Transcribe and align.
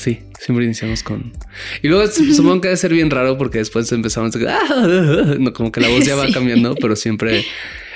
Sí, 0.00 0.20
siempre 0.38 0.64
iniciamos 0.64 1.02
con... 1.02 1.32
Y 1.82 1.88
luego 1.88 2.06
supongo 2.06 2.62
que 2.62 2.68
debe 2.68 2.76
ser 2.78 2.90
bien 2.94 3.10
raro 3.10 3.36
porque 3.36 3.58
después 3.58 3.92
empezamos 3.92 4.34
a... 4.34 4.38
"Ah", 4.48 5.34
No, 5.38 5.52
como 5.52 5.70
que 5.70 5.80
la 5.82 5.88
voz 5.90 6.06
ya 6.06 6.14
va 6.16 6.26
Sí. 6.26 6.32
cambiando, 6.32 6.74
pero 6.80 6.96
siempre... 6.96 7.44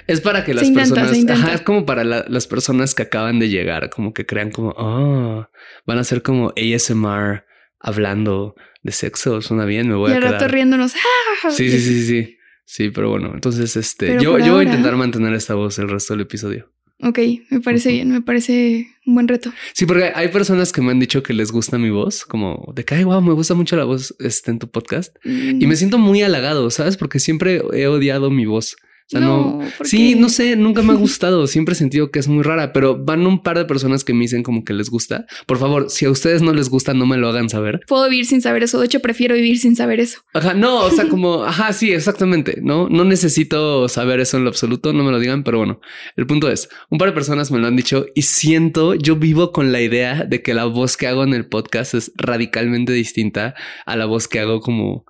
Es 0.06 0.20
para 0.20 0.44
que 0.44 0.52
las 0.52 0.64
intenta, 0.64 0.96
personas... 1.06 1.30
Ajá, 1.41 1.55
es 1.55 1.62
como 1.62 1.86
para 1.86 2.05
la- 2.05 2.27
las 2.28 2.46
personas 2.46 2.94
que 2.94 3.05
acaban 3.05 3.38
de 3.38 3.48
llegar, 3.48 3.88
como 3.88 4.12
que 4.12 4.27
crean 4.27 4.50
como... 4.50 4.74
Oh, 4.77 5.48
van 5.86 5.98
a 5.98 6.05
ser 6.05 6.20
como 6.20 6.52
ASMR 6.58 7.44
hablando 7.80 8.55
de 8.83 8.92
sexo. 8.92 9.41
Suena 9.41 9.64
bien, 9.64 9.89
me 9.89 9.94
voy 9.94 10.11
y 10.11 10.12
a 10.12 10.16
al 10.16 10.22
rato 10.24 10.36
quedar... 10.41 10.52
riéndonos. 10.52 10.92
¡ah! 10.94 11.50
Sí, 11.50 11.70
sí, 11.70 11.78
sí, 11.78 11.94
sí, 12.00 12.06
sí. 12.06 12.36
Sí, 12.66 12.91
pero 12.91 13.08
bueno, 13.08 13.30
entonces 13.33 13.77
este... 13.77 14.08
Pero 14.08 14.20
Yo, 14.22 14.39
yo 14.39 14.52
voy 14.55 14.64
a 14.66 14.68
intentar 14.68 14.94
mantener 14.96 15.33
esta 15.33 15.55
voz 15.55 15.78
el 15.78 15.89
resto 15.89 16.12
del 16.12 16.20
episodio. 16.22 16.70
Ok, 17.00 17.19
me 17.50 17.61
parece 17.61 17.92
bien, 17.92 18.11
me 18.11 18.23
parece 18.23 18.87
un 19.05 19.14
buen 19.14 19.28
reto. 19.28 19.53
Sí, 19.73 19.84
porque 19.84 20.12
hay 20.14 20.28
personas 20.28 20.73
que 20.73 20.81
me 20.81 20.92
han 20.92 21.01
dicho 21.01 21.23
que 21.23 21.33
les 21.33 21.51
gusta 21.51 21.77
mi 21.77 21.91
voz, 21.91 22.25
como 22.25 22.73
de 22.75 22.84
que, 22.84 22.95
ay, 22.95 23.05
wow, 23.05 23.20
me 23.20 23.33
gusta 23.33 23.55
mucho 23.55 23.77
la 23.77 23.84
voz 23.84 24.14
este, 24.20 24.51
en 24.53 24.59
tu 24.59 24.70
podcast. 24.70 25.14
Y 25.25 25.67
me 25.67 25.77
siento 25.77 25.98
muy 25.98 26.23
halagado, 26.23 26.70
¿sabes? 26.70 26.97
Porque 26.97 27.19
siempre 27.19 27.61
he 27.73 27.86
odiado 27.89 28.31
mi 28.31 28.47
voz. 28.47 28.77
O 29.06 29.10
sea, 29.10 29.20
no. 29.20 29.60
¿por 29.77 29.86
Sí, 29.86 30.14
no 30.14 30.30
sé, 30.30 30.56
nunca 30.56 30.83
me 30.83 30.92
ha 30.92 30.97
gustado. 31.05 31.47
Siempre 31.47 31.74
he 31.74 31.77
sentido 31.77 32.10
que 32.10 32.19
es 32.19 32.28
muy 32.28 32.42
rara, 32.42 32.72
pero 32.72 32.97
van 32.97 33.27
un 33.27 33.42
par 33.42 33.58
de 33.58 33.66
personas 33.66 34.02
que 34.02 34.14
me 34.14 34.20
dicen 34.20 34.42
como 34.42 34.64
que 34.64 34.72
les 34.72 34.88
gusta. 34.88 35.27
Por 35.46 35.58
favor, 35.58 35.91
si 35.91 36.06
a 36.06 36.11
ustedes 36.11 36.41
no 36.41 36.52
les 36.52 36.70
gusta, 36.70 36.94
no 36.94 37.05
me 37.05 37.19
lo 37.19 37.28
hagan 37.28 37.50
saber. 37.50 37.80
Puedo 37.86 38.08
vivir 38.08 38.27
sin 38.27 38.41
saber 38.41 38.62
eso. 38.62 38.78
De 38.78 38.86
hecho, 38.86 39.00
prefiero 39.00 39.34
vivir 39.34 39.58
sin 39.58 39.77
saber 39.77 40.00
eso. 40.00 40.20
Ajá, 40.33 40.55
no, 40.55 40.84
o 40.84 40.91
sea, 40.91 41.08
como, 41.11 41.44
ajá, 41.44 41.72
sí, 41.72 41.92
exactamente. 41.92 42.61
No, 42.62 42.88
no 42.88 43.05
necesito 43.05 43.88
saber 43.88 44.20
eso 44.20 44.38
en 44.38 44.44
lo 44.44 44.50
absoluto, 44.50 44.92
no 44.92 45.05
me 45.05 45.12
lo 45.12 45.18
digan, 45.18 45.44
pero 45.44 45.58
bueno, 45.58 45.80
el 46.16 46.27
punto 46.27 46.50
es, 46.50 46.68
un 46.91 46.98
par 46.98 47.08
de 47.08 47.14
personas 47.14 47.50
me 47.50 47.58
lo 47.58 47.66
han 47.66 47.77
dicho 47.77 48.06
y 48.14 48.22
siento, 48.22 48.94
yo 48.94 49.16
vivo 49.16 49.52
con 49.52 49.72
la 49.72 49.80
idea 49.80 50.24
de 50.24 50.42
que 50.42 50.55
la 50.55 50.64
voz 50.64 50.96
que 50.96 51.06
hago 51.06 51.24
en 51.24 51.34
el 51.34 51.46
podcast 51.46 51.94
es 51.94 52.12
radicalmente 52.16 52.92
distinta 52.92 53.55
a 53.86 53.96
la 53.96 54.06
voz 54.06 54.28
que 54.28 54.41
hago 54.41 54.61
como 54.61 55.05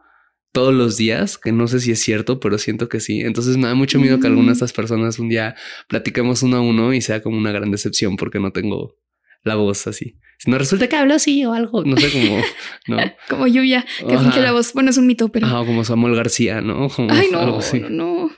todos 0.55 0.73
los 0.73 0.97
días, 0.97 1.37
que 1.37 1.51
no 1.51 1.67
sé 1.67 1.81
si 1.81 1.91
es 1.91 2.01
cierto, 2.01 2.39
pero 2.39 2.59
siento 2.59 2.89
que 2.89 3.01
sí. 3.01 3.21
Entonces 3.23 3.57
me 3.57 3.67
da 3.67 3.75
mucho 3.75 3.99
miedo 3.99 4.21
que 4.21 4.29
alguna 4.29 4.47
de 4.47 4.51
Mm. 4.53 4.53
estas 4.53 4.73
personas 4.73 5.19
un 5.19 5.29
día 5.29 5.57
platiquemos 5.89 6.43
uno 6.45 6.57
a 6.59 6.61
uno 6.61 6.95
y 6.95 7.01
sea 7.01 7.23
como 7.23 7.37
una 7.37 7.51
gran 7.51 7.73
decepción 7.73 8.15
porque 8.17 8.39
no 8.39 8.53
tengo 8.53 8.97
la 9.43 9.57
voz 9.57 9.87
así. 9.89 10.17
Si 10.39 10.51
no 10.51 10.57
resulta 10.57 10.89
que 10.89 10.95
hablo 10.97 11.15
así 11.15 11.45
o 11.45 11.53
algo, 11.53 11.85
no 11.85 11.97
sé 11.97 12.09
cómo, 12.13 12.41
no. 12.87 12.99
Como 13.29 13.47
lluvia, 13.49 13.85
que 13.99 14.17
finge 14.17 14.41
la 14.41 14.53
voz. 14.53 14.73
Bueno, 14.75 14.91
es 14.91 14.97
un 14.97 15.07
mito, 15.09 15.29
pero. 15.29 15.47
Ajá, 15.49 15.67
como 15.67 15.83
Samuel 15.85 16.15
García, 16.15 16.61
¿no? 16.61 16.89
Como 16.89 17.13
Ay, 17.13 17.27
algo 17.33 17.47
no, 17.47 17.59
así. 17.59 17.81
no, 17.81 17.91
no. 17.91 18.31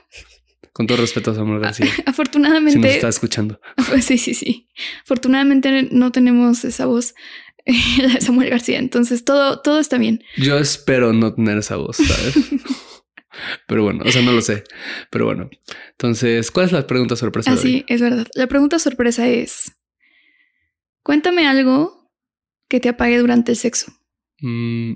Con 0.73 0.85
todo 0.87 0.97
respeto 0.97 1.31
a 1.31 1.35
Samuel 1.35 1.59
García. 1.59 1.85
si 1.95 1.97
nos 2.01 2.07
Afortunadamente, 2.07 2.95
está 2.95 3.09
escuchando. 3.09 3.59
Sí, 4.01 4.17
sí, 4.17 4.33
sí. 4.33 4.67
Afortunadamente 5.03 5.87
no 5.91 6.11
tenemos 6.11 6.65
esa 6.65 6.85
voz, 6.87 7.13
la 8.01 8.13
de 8.13 8.21
Samuel 8.21 8.49
García. 8.49 8.79
Entonces 8.79 9.25
todo, 9.25 9.61
todo 9.61 9.79
está 9.79 9.97
bien. 9.97 10.23
Yo 10.37 10.57
espero 10.57 11.13
no 11.13 11.33
tener 11.33 11.57
esa 11.57 11.75
voz, 11.75 11.97
¿sabes? 11.97 12.35
Pero 13.67 13.83
bueno, 13.83 14.03
o 14.05 14.11
sea, 14.11 14.21
no 14.23 14.31
lo 14.31 14.41
sé. 14.41 14.63
Pero 15.11 15.25
bueno. 15.25 15.49
Entonces, 15.91 16.49
¿cuál 16.49 16.65
es 16.65 16.71
la 16.71 16.87
pregunta 16.87 17.15
sorpresa? 17.15 17.51
Así 17.51 17.75
hoy? 17.75 17.85
es 17.87 18.01
verdad. 18.01 18.27
La 18.33 18.47
pregunta 18.47 18.79
sorpresa 18.79 19.27
es: 19.27 19.73
Cuéntame 21.03 21.45
algo 21.45 22.11
que 22.67 22.79
te 22.79 22.89
apague 22.89 23.17
durante 23.19 23.51
el 23.51 23.57
sexo. 23.57 23.93
Mm, 24.39 24.93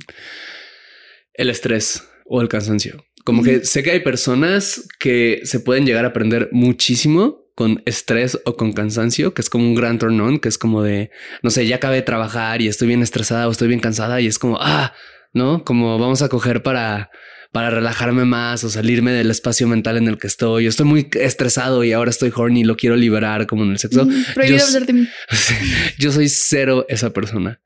el 1.34 1.50
estrés 1.50 2.08
o 2.26 2.42
el 2.42 2.48
cansancio. 2.48 3.06
Como 3.24 3.44
que 3.44 3.66
sé 3.66 3.84
que 3.84 3.92
hay 3.92 4.00
personas 4.00 4.88
que 5.00 5.42
se 5.44 5.60
pueden 5.60 5.86
llegar 5.86 6.06
a 6.06 6.10
aprender 6.10 6.50
muchísimo 6.52 7.41
con 7.56 7.82
estrés 7.86 8.40
o 8.46 8.56
con 8.56 8.74
cansancio, 8.74 9.34
que 9.34 9.42
es 9.42 9.50
como 9.50 9.66
un 9.66 9.76
gran 9.76 10.00
turn 10.00 10.20
on, 10.22 10.40
que 10.40 10.50
es 10.50 10.58
como 10.58 10.82
de, 10.84 11.12
no 11.44 11.50
sé, 11.50 11.68
ya 11.68 11.76
acabé 11.78 11.98
de 11.98 12.02
trabajar 12.04 12.62
y 12.62 12.68
estoy 12.68 12.88
bien 12.88 13.02
estresada 13.04 13.48
o 13.48 13.52
estoy 13.52 13.68
bien 13.68 13.80
cansada 13.80 14.22
y 14.22 14.28
es 14.28 14.40
como, 14.40 14.58
ah, 14.62 14.94
¿no? 15.34 15.64
Como 15.64 15.98
vamos 16.00 16.22
a 16.22 16.30
coger 16.30 16.64
para, 16.64 17.10
para 17.52 17.70
relajarme 17.70 18.26
más 18.26 18.64
o 18.64 18.70
salirme 18.70 19.12
del 19.12 19.30
espacio 19.32 19.68
mental 19.68 19.98
en 19.98 20.08
el 20.08 20.18
que 20.18 20.28
estoy. 20.28 20.64
Yo 20.64 20.70
estoy 20.70 20.86
muy 20.86 21.10
estresado 21.14 21.84
y 21.84 21.92
ahora 21.94 22.10
estoy 22.10 22.32
horny 22.36 22.62
y 22.62 22.64
lo 22.64 22.78
quiero 22.78 22.96
liberar 22.96 23.46
como 23.48 23.64
en 23.64 23.72
el 23.72 23.80
sexo. 23.80 24.06
Mm, 24.06 24.24
Prohibido 24.34 24.60
yo- 24.60 24.66
hablar 24.68 24.86
de 24.86 24.94
mí. 24.94 25.08
Yo 26.00 26.12
soy 26.12 26.30
cero 26.30 26.86
esa 26.90 27.12
persona, 27.12 27.60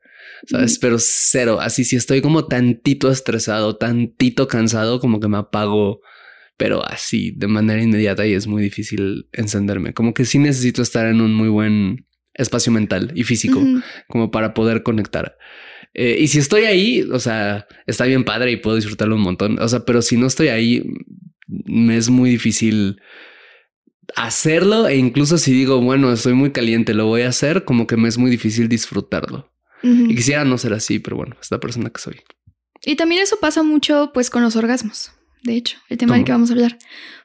¿sabes? 0.48 0.78
Pero 0.78 0.96
cero. 0.98 1.58
Así 1.60 1.84
si 1.84 1.96
estoy 1.96 2.20
como 2.20 2.46
tantito 2.46 3.10
estresado, 3.10 3.76
tantito 3.76 4.46
cansado, 4.48 5.00
como 5.00 5.20
que 5.20 5.28
me 5.28 5.38
apago, 5.38 6.00
pero 6.56 6.84
así 6.84 7.32
de 7.36 7.46
manera 7.48 7.82
inmediata 7.82 8.26
y 8.26 8.32
es 8.32 8.46
muy 8.46 8.62
difícil 8.62 9.28
encenderme. 9.32 9.92
Como 9.92 10.14
que 10.14 10.24
sí 10.24 10.38
necesito 10.38 10.82
estar 10.82 11.06
en 11.06 11.20
un 11.20 11.34
muy 11.34 11.48
buen 11.48 12.06
espacio 12.34 12.72
mental 12.72 13.12
y 13.14 13.24
físico 13.24 13.62
como 14.08 14.30
para 14.30 14.54
poder 14.54 14.82
conectar. 14.82 15.36
Eh, 15.94 16.18
y 16.20 16.28
si 16.28 16.38
estoy 16.38 16.64
ahí, 16.64 17.02
o 17.10 17.18
sea, 17.18 17.66
está 17.86 18.04
bien 18.04 18.24
padre 18.24 18.52
y 18.52 18.56
puedo 18.56 18.76
disfrutarlo 18.76 19.16
un 19.16 19.22
montón. 19.22 19.58
O 19.60 19.68
sea, 19.68 19.84
pero 19.84 20.02
si 20.02 20.16
no 20.16 20.26
estoy 20.26 20.48
ahí, 20.48 20.84
me 21.46 21.96
es 21.96 22.10
muy 22.10 22.30
difícil 22.30 23.00
hacerlo. 24.14 24.88
E 24.88 24.96
incluso 24.96 25.38
si 25.38 25.52
digo, 25.52 25.80
bueno, 25.80 26.12
estoy 26.12 26.34
muy 26.34 26.52
caliente, 26.52 26.92
lo 26.92 27.06
voy 27.06 27.22
a 27.22 27.28
hacer, 27.28 27.64
como 27.64 27.86
que 27.86 27.96
me 27.96 28.08
es 28.08 28.18
muy 28.18 28.30
difícil 28.30 28.68
disfrutarlo. 28.68 29.50
Y 29.82 30.16
quisiera 30.16 30.44
no 30.44 30.58
ser 30.58 30.72
así, 30.72 30.98
pero 30.98 31.16
bueno, 31.16 31.36
es 31.40 31.48
la 31.50 31.60
persona 31.60 31.90
que 31.90 32.00
soy. 32.00 32.16
Y 32.84 32.96
también 32.96 33.22
eso 33.22 33.38
pasa 33.40 33.62
mucho 33.62 34.10
pues 34.12 34.30
con 34.30 34.42
los 34.42 34.56
orgasmos. 34.56 35.12
De 35.46 35.56
hecho, 35.56 35.78
el 35.88 35.96
tema 35.96 36.16
del 36.16 36.24
que 36.24 36.32
vamos 36.32 36.50
a 36.50 36.54
hablar. 36.54 36.76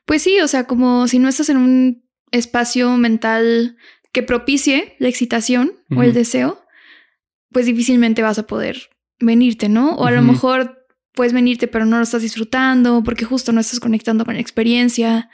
Pues 0.06 0.22
sí, 0.22 0.40
o 0.42 0.48
sea, 0.48 0.66
como 0.66 1.08
si 1.08 1.18
no 1.18 1.28
estás 1.28 1.50
en 1.50 1.58
un 1.58 2.04
espacio 2.32 2.96
mental 2.98 3.78
que 4.14 4.22
propicie 4.22 4.96
la 5.00 5.08
excitación 5.08 5.74
o 5.96 6.04
el 6.04 6.14
deseo, 6.14 6.64
pues 7.52 7.66
difícilmente 7.66 8.22
vas 8.22 8.38
a 8.38 8.46
poder 8.46 8.90
venirte, 9.20 9.70
¿no? 9.70 9.96
O 9.96 10.06
a 10.06 10.12
lo 10.12 10.22
mejor 10.22 10.86
puedes 11.14 11.34
venirte, 11.34 11.68
pero 11.68 11.86
no 11.86 11.98
lo 11.98 12.04
estás 12.04 12.22
disfrutando 12.22 13.04
porque 13.04 13.26
justo 13.26 13.52
no 13.52 13.60
estás 13.60 13.80
conectando 13.80 14.24
con 14.24 14.36
la 14.36 14.42
experiencia. 14.42 15.30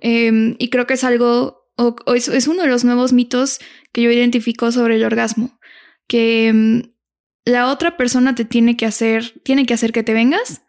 Eh, 0.00 0.56
y 0.58 0.70
creo 0.70 0.86
que 0.86 0.94
es 0.94 1.04
algo, 1.04 1.68
o, 1.76 1.96
o 2.06 2.14
es, 2.14 2.28
es 2.28 2.48
uno 2.48 2.62
de 2.62 2.68
los 2.68 2.84
nuevos 2.84 3.12
mitos 3.12 3.58
que 3.92 4.02
yo 4.02 4.10
identifico 4.10 4.72
sobre 4.72 4.96
el 4.96 5.04
orgasmo, 5.04 5.58
que 6.08 6.52
mm, 6.52 6.80
la 7.44 7.68
otra 7.68 7.98
persona 7.98 8.34
te 8.34 8.46
tiene 8.46 8.76
que 8.76 8.86
hacer, 8.86 9.34
tiene 9.42 9.66
que 9.66 9.74
hacer 9.74 9.92
que 9.92 10.02
te 10.02 10.14
vengas 10.14 10.62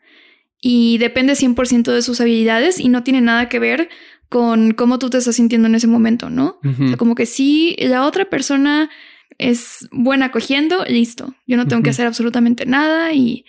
y 0.62 1.00
depende 1.00 1.34
100% 1.34 1.92
de 1.92 2.04
sus 2.04 2.22
habilidades 2.22 2.80
y 2.80 2.88
no 2.88 3.04
tiene 3.04 3.20
nada 3.20 3.50
que 3.50 3.60
ver 3.60 3.90
con 4.30 4.72
cómo 4.72 5.00
tú 5.00 5.10
te 5.10 5.18
estás 5.18 5.36
sintiendo 5.36 5.68
en 5.68 5.76
ese 5.76 5.88
momento, 5.88 6.30
¿no? 6.30 6.60
O 6.64 6.88
sea, 6.88 6.96
como 6.96 7.16
que 7.16 7.26
si 7.26 7.76
la 7.80 8.06
otra 8.06 8.30
persona 8.30 8.90
es 9.38 9.90
buena 9.92 10.32
cogiendo, 10.32 10.86
listo. 10.86 11.36
Yo 11.48 11.58
no 11.58 11.68
tengo 11.68 11.82
que 11.84 11.90
hacer 11.90 12.06
absolutamente 12.06 12.66
nada 12.66 13.12
y, 13.12 13.44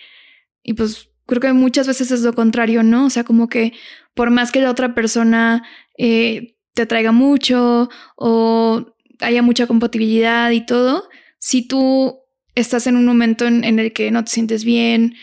y 0.63 0.73
pues 0.73 1.09
creo 1.25 1.39
que 1.39 1.53
muchas 1.53 1.87
veces 1.87 2.11
es 2.11 2.21
lo 2.21 2.33
contrario, 2.33 2.83
¿no? 2.83 3.05
O 3.05 3.09
sea, 3.09 3.23
como 3.23 3.47
que 3.47 3.73
por 4.13 4.29
más 4.29 4.51
que 4.51 4.59
la 4.59 4.71
otra 4.71 4.93
persona 4.95 5.63
eh, 5.97 6.57
te 6.73 6.85
traiga 6.85 7.11
mucho 7.11 7.89
o 8.15 8.93
haya 9.19 9.41
mucha 9.41 9.67
compatibilidad 9.67 10.51
y 10.51 10.65
todo, 10.65 11.07
si 11.39 11.65
tú 11.67 12.19
estás 12.55 12.87
en 12.87 12.97
un 12.97 13.05
momento 13.05 13.45
en, 13.45 13.63
en 13.63 13.79
el 13.79 13.93
que 13.93 14.11
no 14.11 14.23
te 14.23 14.31
sientes 14.31 14.65
bien, 14.65 15.15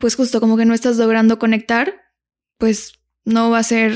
pues 0.00 0.14
justo 0.16 0.40
como 0.40 0.56
que 0.56 0.64
no 0.64 0.74
estás 0.74 0.96
logrando 0.96 1.38
conectar, 1.38 1.94
pues 2.58 2.94
no 3.24 3.50
va 3.50 3.58
a 3.58 3.64
ser 3.64 3.94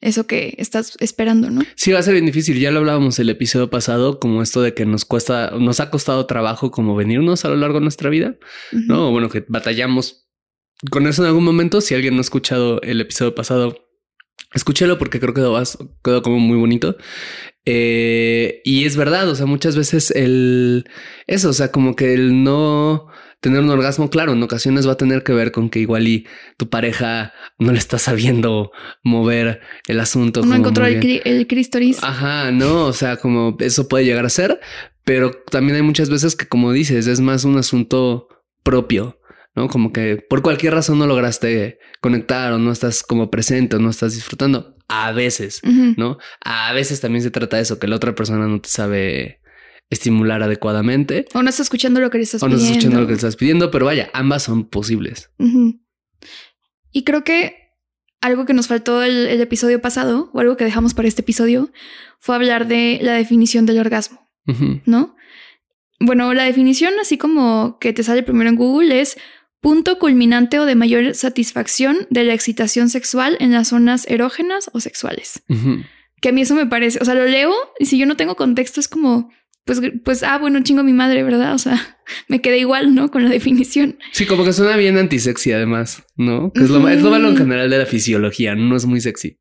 eso 0.00 0.26
que 0.26 0.54
estás 0.58 0.96
esperando, 1.00 1.50
¿no? 1.50 1.62
Sí, 1.74 1.92
va 1.92 1.98
a 1.98 2.02
ser 2.02 2.14
bien 2.14 2.26
difícil. 2.26 2.58
Ya 2.60 2.70
lo 2.70 2.78
hablábamos 2.78 3.18
el 3.18 3.30
episodio 3.30 3.70
pasado, 3.70 4.20
como 4.20 4.42
esto 4.42 4.62
de 4.62 4.74
que 4.74 4.86
nos 4.86 5.04
cuesta, 5.04 5.52
nos 5.58 5.80
ha 5.80 5.90
costado 5.90 6.26
trabajo 6.26 6.70
como 6.70 6.94
venirnos 6.94 7.44
a 7.44 7.48
lo 7.48 7.56
largo 7.56 7.78
de 7.78 7.84
nuestra 7.84 8.10
vida, 8.10 8.36
¿no? 8.72 9.10
Bueno, 9.10 9.28
que 9.28 9.44
batallamos 9.48 10.28
con 10.90 11.06
eso 11.06 11.22
en 11.22 11.28
algún 11.28 11.44
momento. 11.44 11.80
Si 11.80 11.94
alguien 11.94 12.14
no 12.14 12.20
ha 12.20 12.22
escuchado 12.22 12.80
el 12.82 13.00
episodio 13.00 13.34
pasado, 13.34 13.88
escúchelo 14.52 14.98
porque 14.98 15.18
creo 15.18 15.34
que 15.34 15.40
quedó, 15.40 15.60
quedó 16.04 16.22
como 16.22 16.38
muy 16.38 16.58
bonito. 16.58 16.96
Eh, 17.64 18.60
y 18.64 18.84
es 18.84 18.96
verdad, 18.96 19.28
o 19.28 19.34
sea, 19.34 19.46
muchas 19.46 19.76
veces 19.76 20.12
el 20.12 20.88
eso, 21.26 21.48
o 21.48 21.52
sea, 21.52 21.72
como 21.72 21.96
que 21.96 22.14
el 22.14 22.44
no 22.44 23.08
tener 23.40 23.60
un 23.60 23.70
orgasmo, 23.70 24.10
claro, 24.10 24.32
en 24.32 24.42
ocasiones 24.42 24.88
va 24.88 24.92
a 24.92 24.96
tener 24.96 25.22
que 25.22 25.32
ver 25.32 25.52
con 25.52 25.70
que 25.70 25.80
igual 25.80 26.08
y 26.08 26.26
tu 26.56 26.68
pareja 26.68 27.32
no 27.58 27.72
le 27.72 27.78
está 27.78 27.98
sabiendo 27.98 28.72
mover 29.02 29.60
el 29.86 30.00
asunto. 30.00 30.44
No 30.44 30.54
encontró 30.54 30.86
el, 30.86 31.22
el 31.24 31.46
cristoris. 31.46 32.02
Ajá, 32.02 32.50
no, 32.50 32.86
o 32.86 32.92
sea, 32.92 33.16
como 33.16 33.56
eso 33.60 33.88
puede 33.88 34.04
llegar 34.04 34.24
a 34.24 34.30
ser, 34.30 34.60
pero 35.04 35.30
también 35.50 35.76
hay 35.76 35.82
muchas 35.82 36.10
veces 36.10 36.34
que, 36.34 36.46
como 36.46 36.72
dices, 36.72 37.06
es 37.06 37.20
más 37.20 37.44
un 37.44 37.56
asunto 37.56 38.28
propio, 38.62 39.20
¿no? 39.54 39.68
Como 39.68 39.92
que 39.92 40.16
por 40.16 40.42
cualquier 40.42 40.74
razón 40.74 40.98
no 40.98 41.06
lograste 41.06 41.78
conectar 42.00 42.52
o 42.52 42.58
no 42.58 42.72
estás 42.72 43.02
como 43.02 43.30
presente 43.30 43.76
o 43.76 43.78
no 43.78 43.90
estás 43.90 44.14
disfrutando. 44.14 44.74
A 44.88 45.10
veces, 45.10 45.60
¿no? 45.96 46.18
A 46.44 46.72
veces 46.72 47.00
también 47.00 47.22
se 47.22 47.32
trata 47.32 47.56
de 47.56 47.62
eso, 47.62 47.80
que 47.80 47.88
la 47.88 47.96
otra 47.96 48.14
persona 48.14 48.46
no 48.46 48.60
te 48.60 48.68
sabe 48.68 49.40
estimular 49.90 50.42
adecuadamente. 50.42 51.26
O 51.34 51.42
no 51.42 51.50
está 51.50 51.62
escuchando 51.62 52.00
lo 52.00 52.10
que 52.10 52.18
le 52.18 52.24
estás 52.24 52.40
pidiendo. 52.40 52.56
O 52.56 52.58
no 52.58 52.64
está 52.64 52.72
escuchando 52.72 53.00
lo 53.00 53.06
que 53.06 53.12
le 53.12 53.16
estás 53.16 53.36
pidiendo, 53.36 53.70
pero 53.70 53.86
vaya, 53.86 54.10
ambas 54.12 54.42
son 54.42 54.64
posibles. 54.64 55.30
Y 56.92 57.04
creo 57.04 57.24
que 57.24 57.66
algo 58.20 58.44
que 58.44 58.54
nos 58.54 58.66
faltó 58.66 59.02
el, 59.02 59.40
episodio 59.40 59.80
pasado, 59.80 60.30
o 60.32 60.40
algo 60.40 60.56
que 60.56 60.64
dejamos 60.64 60.94
para 60.94 61.08
este 61.08 61.22
episodio, 61.22 61.70
fue 62.18 62.34
hablar 62.34 62.66
de 62.66 62.98
la 63.02 63.12
definición 63.12 63.66
del 63.66 63.78
orgasmo, 63.78 64.28
¿no? 64.84 65.14
Bueno, 66.00 66.34
la 66.34 66.44
definición, 66.44 66.92
así 67.00 67.16
como 67.16 67.78
que 67.80 67.92
te 67.92 68.02
sale 68.02 68.22
primero 68.22 68.50
en 68.50 68.56
Google, 68.56 69.00
es 69.00 69.16
punto 69.60 69.98
culminante 69.98 70.58
o 70.58 70.64
de 70.66 70.74
mayor 70.74 71.14
satisfacción 71.14 72.06
de 72.10 72.24
la 72.24 72.34
excitación 72.34 72.88
sexual 72.88 73.36
en 73.40 73.52
las 73.52 73.68
zonas 73.68 74.06
erógenas 74.08 74.70
o 74.72 74.80
sexuales. 74.80 75.42
Que 76.20 76.28
a 76.30 76.32
mí 76.32 76.42
eso 76.42 76.54
me 76.54 76.66
parece, 76.66 76.98
o 77.00 77.04
sea, 77.04 77.14
lo 77.14 77.26
leo 77.26 77.54
y 77.78 77.86
si 77.86 77.98
yo 77.98 78.06
no 78.06 78.16
tengo 78.16 78.36
contexto 78.36 78.80
es 78.80 78.88
como, 78.88 79.30
pues, 79.66 79.80
pues, 80.04 80.22
ah, 80.22 80.38
bueno, 80.38 80.62
chingo 80.62 80.84
mi 80.84 80.92
madre, 80.92 81.24
¿verdad? 81.24 81.52
O 81.52 81.58
sea, 81.58 81.98
me 82.28 82.40
quedé 82.40 82.58
igual, 82.58 82.94
¿no? 82.94 83.10
Con 83.10 83.24
la 83.24 83.30
definición. 83.30 83.98
Sí, 84.12 84.24
como 84.24 84.44
que 84.44 84.52
suena 84.52 84.76
bien 84.76 84.96
antisexy 84.96 85.52
además, 85.52 86.04
¿no? 86.16 86.52
Que 86.52 86.62
es, 86.62 86.70
lo, 86.70 86.88
es 86.88 87.02
lo 87.02 87.10
malo 87.10 87.28
en 87.28 87.36
general 87.36 87.68
de 87.68 87.78
la 87.78 87.86
fisiología, 87.86 88.54
no 88.54 88.76
es 88.76 88.86
muy 88.86 89.00
sexy. 89.00 89.38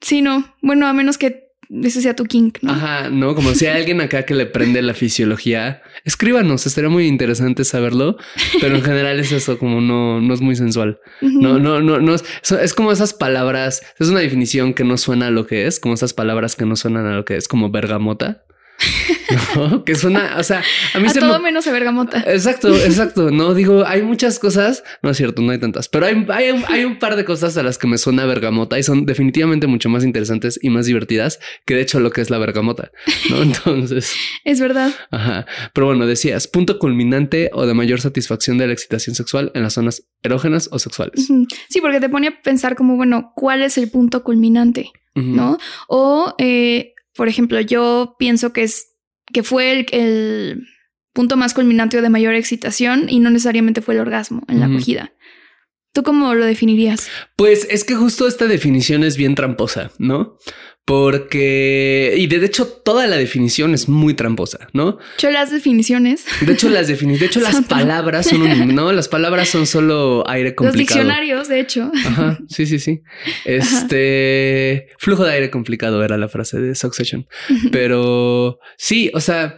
Sí, 0.00 0.22
no. 0.22 0.56
Bueno, 0.62 0.86
a 0.86 0.94
menos 0.94 1.18
que 1.18 1.46
ese 1.68 2.00
sea 2.00 2.16
tu 2.16 2.24
king, 2.24 2.52
¿no? 2.62 2.72
Ajá, 2.72 3.10
no, 3.10 3.34
como 3.34 3.54
si 3.54 3.66
hay 3.66 3.80
alguien 3.80 4.00
acá 4.00 4.24
que 4.24 4.34
le 4.34 4.46
prende 4.46 4.80
la 4.80 4.94
fisiología, 4.94 5.82
escríbanos, 6.04 6.64
estaría 6.64 6.88
muy 6.88 7.06
interesante 7.06 7.64
saberlo, 7.64 8.16
pero 8.60 8.76
en 8.76 8.82
general 8.82 9.20
es 9.20 9.32
eso, 9.32 9.58
como 9.58 9.82
no, 9.82 10.20
no 10.22 10.32
es 10.32 10.40
muy 10.40 10.56
sensual. 10.56 11.00
No, 11.20 11.58
no, 11.58 11.82
no, 11.82 11.98
no, 11.98 12.14
es, 12.14 12.24
es, 12.50 12.72
como 12.72 12.92
esas 12.92 13.12
palabras, 13.12 13.82
es 13.98 14.08
una 14.08 14.20
definición 14.20 14.72
que 14.72 14.84
no 14.84 14.96
suena 14.96 15.26
a 15.26 15.30
lo 15.30 15.46
que 15.46 15.66
es, 15.66 15.80
como 15.80 15.94
esas 15.94 16.14
palabras 16.14 16.56
que 16.56 16.64
no 16.64 16.76
suenan 16.76 17.06
a 17.06 17.16
lo 17.16 17.24
que 17.24 17.36
es, 17.36 17.48
como 17.48 17.70
bergamota. 17.70 18.45
¿no? 19.56 19.84
Que 19.84 19.94
suena, 19.94 20.36
o 20.38 20.42
sea, 20.42 20.62
a 20.94 20.98
mí 20.98 21.08
a 21.08 21.12
todo 21.12 21.40
menos 21.40 21.64
de 21.64 21.72
bergamota. 21.72 22.24
Exacto, 22.26 22.74
exacto. 22.84 23.30
No 23.30 23.54
digo, 23.54 23.84
hay 23.86 24.02
muchas 24.02 24.38
cosas, 24.38 24.84
no 25.02 25.10
es 25.10 25.16
cierto, 25.16 25.42
no 25.42 25.52
hay 25.52 25.58
tantas, 25.58 25.88
pero 25.88 26.06
hay, 26.06 26.26
hay, 26.68 26.84
un 26.84 26.98
par 26.98 27.16
de 27.16 27.24
cosas 27.24 27.56
a 27.56 27.62
las 27.62 27.78
que 27.78 27.86
me 27.86 27.98
suena 27.98 28.24
bergamota 28.26 28.78
y 28.78 28.82
son 28.82 29.06
definitivamente 29.06 29.66
mucho 29.66 29.88
más 29.88 30.04
interesantes 30.04 30.58
y 30.62 30.70
más 30.70 30.86
divertidas 30.86 31.40
que 31.64 31.74
de 31.74 31.82
hecho 31.82 32.00
lo 32.00 32.10
que 32.10 32.20
es 32.20 32.30
la 32.30 32.38
bergamota, 32.38 32.90
¿no? 33.30 33.42
Entonces. 33.42 34.14
es 34.44 34.60
verdad. 34.60 34.92
Ajá. 35.10 35.46
Pero 35.72 35.86
bueno, 35.86 36.06
decías, 36.06 36.48
punto 36.48 36.78
culminante 36.78 37.50
o 37.52 37.66
de 37.66 37.74
mayor 37.74 38.00
satisfacción 38.00 38.58
de 38.58 38.66
la 38.66 38.72
excitación 38.72 39.14
sexual 39.14 39.50
en 39.54 39.62
las 39.62 39.74
zonas 39.74 40.04
erógenas 40.22 40.68
o 40.72 40.78
sexuales. 40.78 41.28
Sí, 41.68 41.80
porque 41.80 42.00
te 42.00 42.08
pone 42.08 42.28
a 42.28 42.42
pensar 42.42 42.76
como, 42.76 42.96
bueno, 42.96 43.32
¿cuál 43.34 43.62
es 43.62 43.78
el 43.78 43.90
punto 43.90 44.22
culminante? 44.22 44.90
¿No? 45.14 45.56
O 45.88 46.34
eh, 46.36 46.92
por 47.16 47.28
ejemplo, 47.28 47.60
yo 47.60 48.16
pienso 48.18 48.52
que 48.52 48.62
es 48.62 48.92
que 49.32 49.42
fue 49.42 49.86
el, 49.90 50.66
punto 51.12 51.38
más 51.38 51.54
culminante 51.54 51.96
o 51.98 52.02
de 52.02 52.10
mayor 52.10 52.34
excitación 52.34 53.06
y 53.08 53.20
no 53.20 53.30
necesariamente 53.30 53.80
fue 53.80 53.94
el 53.94 54.00
orgasmo 54.00 54.42
en 54.48 54.60
la 54.60 54.66
acogida. 54.66 55.14
¿Tú 55.94 56.02
cómo 56.02 56.34
lo 56.34 56.44
definirías? 56.44 57.08
Pues 57.36 57.66
es 57.70 57.84
que 57.84 57.94
justo 57.94 58.28
esta 58.28 58.44
definición 58.44 59.02
es 59.02 59.16
bien 59.16 59.34
tramposa, 59.34 59.90
¿no? 59.98 60.36
Porque, 60.86 62.14
y 62.16 62.28
de 62.28 62.46
hecho, 62.46 62.68
toda 62.68 63.08
la 63.08 63.16
definición 63.16 63.74
es 63.74 63.88
muy 63.88 64.14
tramposa, 64.14 64.68
¿no? 64.72 64.92
De 64.92 64.98
hecho, 65.16 65.30
las 65.32 65.50
definiciones. 65.50 66.24
De 66.40 66.52
hecho, 66.52 66.68
las 66.70 66.86
definiciones, 66.86 67.20
de 67.20 67.26
hecho, 67.26 67.40
las 67.56 67.66
palabras 67.66 68.26
son 68.28 68.42
un, 68.42 68.72
no, 68.72 68.92
las 68.92 69.08
palabras 69.08 69.48
son 69.48 69.66
solo 69.66 70.22
aire 70.28 70.54
complicado. 70.54 70.78
Los 70.78 70.88
diccionarios, 70.88 71.48
de 71.48 71.58
hecho. 71.58 71.90
Ajá, 71.92 72.38
sí, 72.48 72.66
sí, 72.66 72.78
sí. 72.78 73.02
Este 73.44 74.86
flujo 74.98 75.24
de 75.24 75.32
aire 75.32 75.50
complicado 75.50 76.04
era 76.04 76.16
la 76.16 76.28
frase 76.28 76.60
de 76.60 76.76
Succession. 76.76 77.26
Pero 77.72 78.60
sí, 78.78 79.10
o 79.12 79.20
sea, 79.20 79.56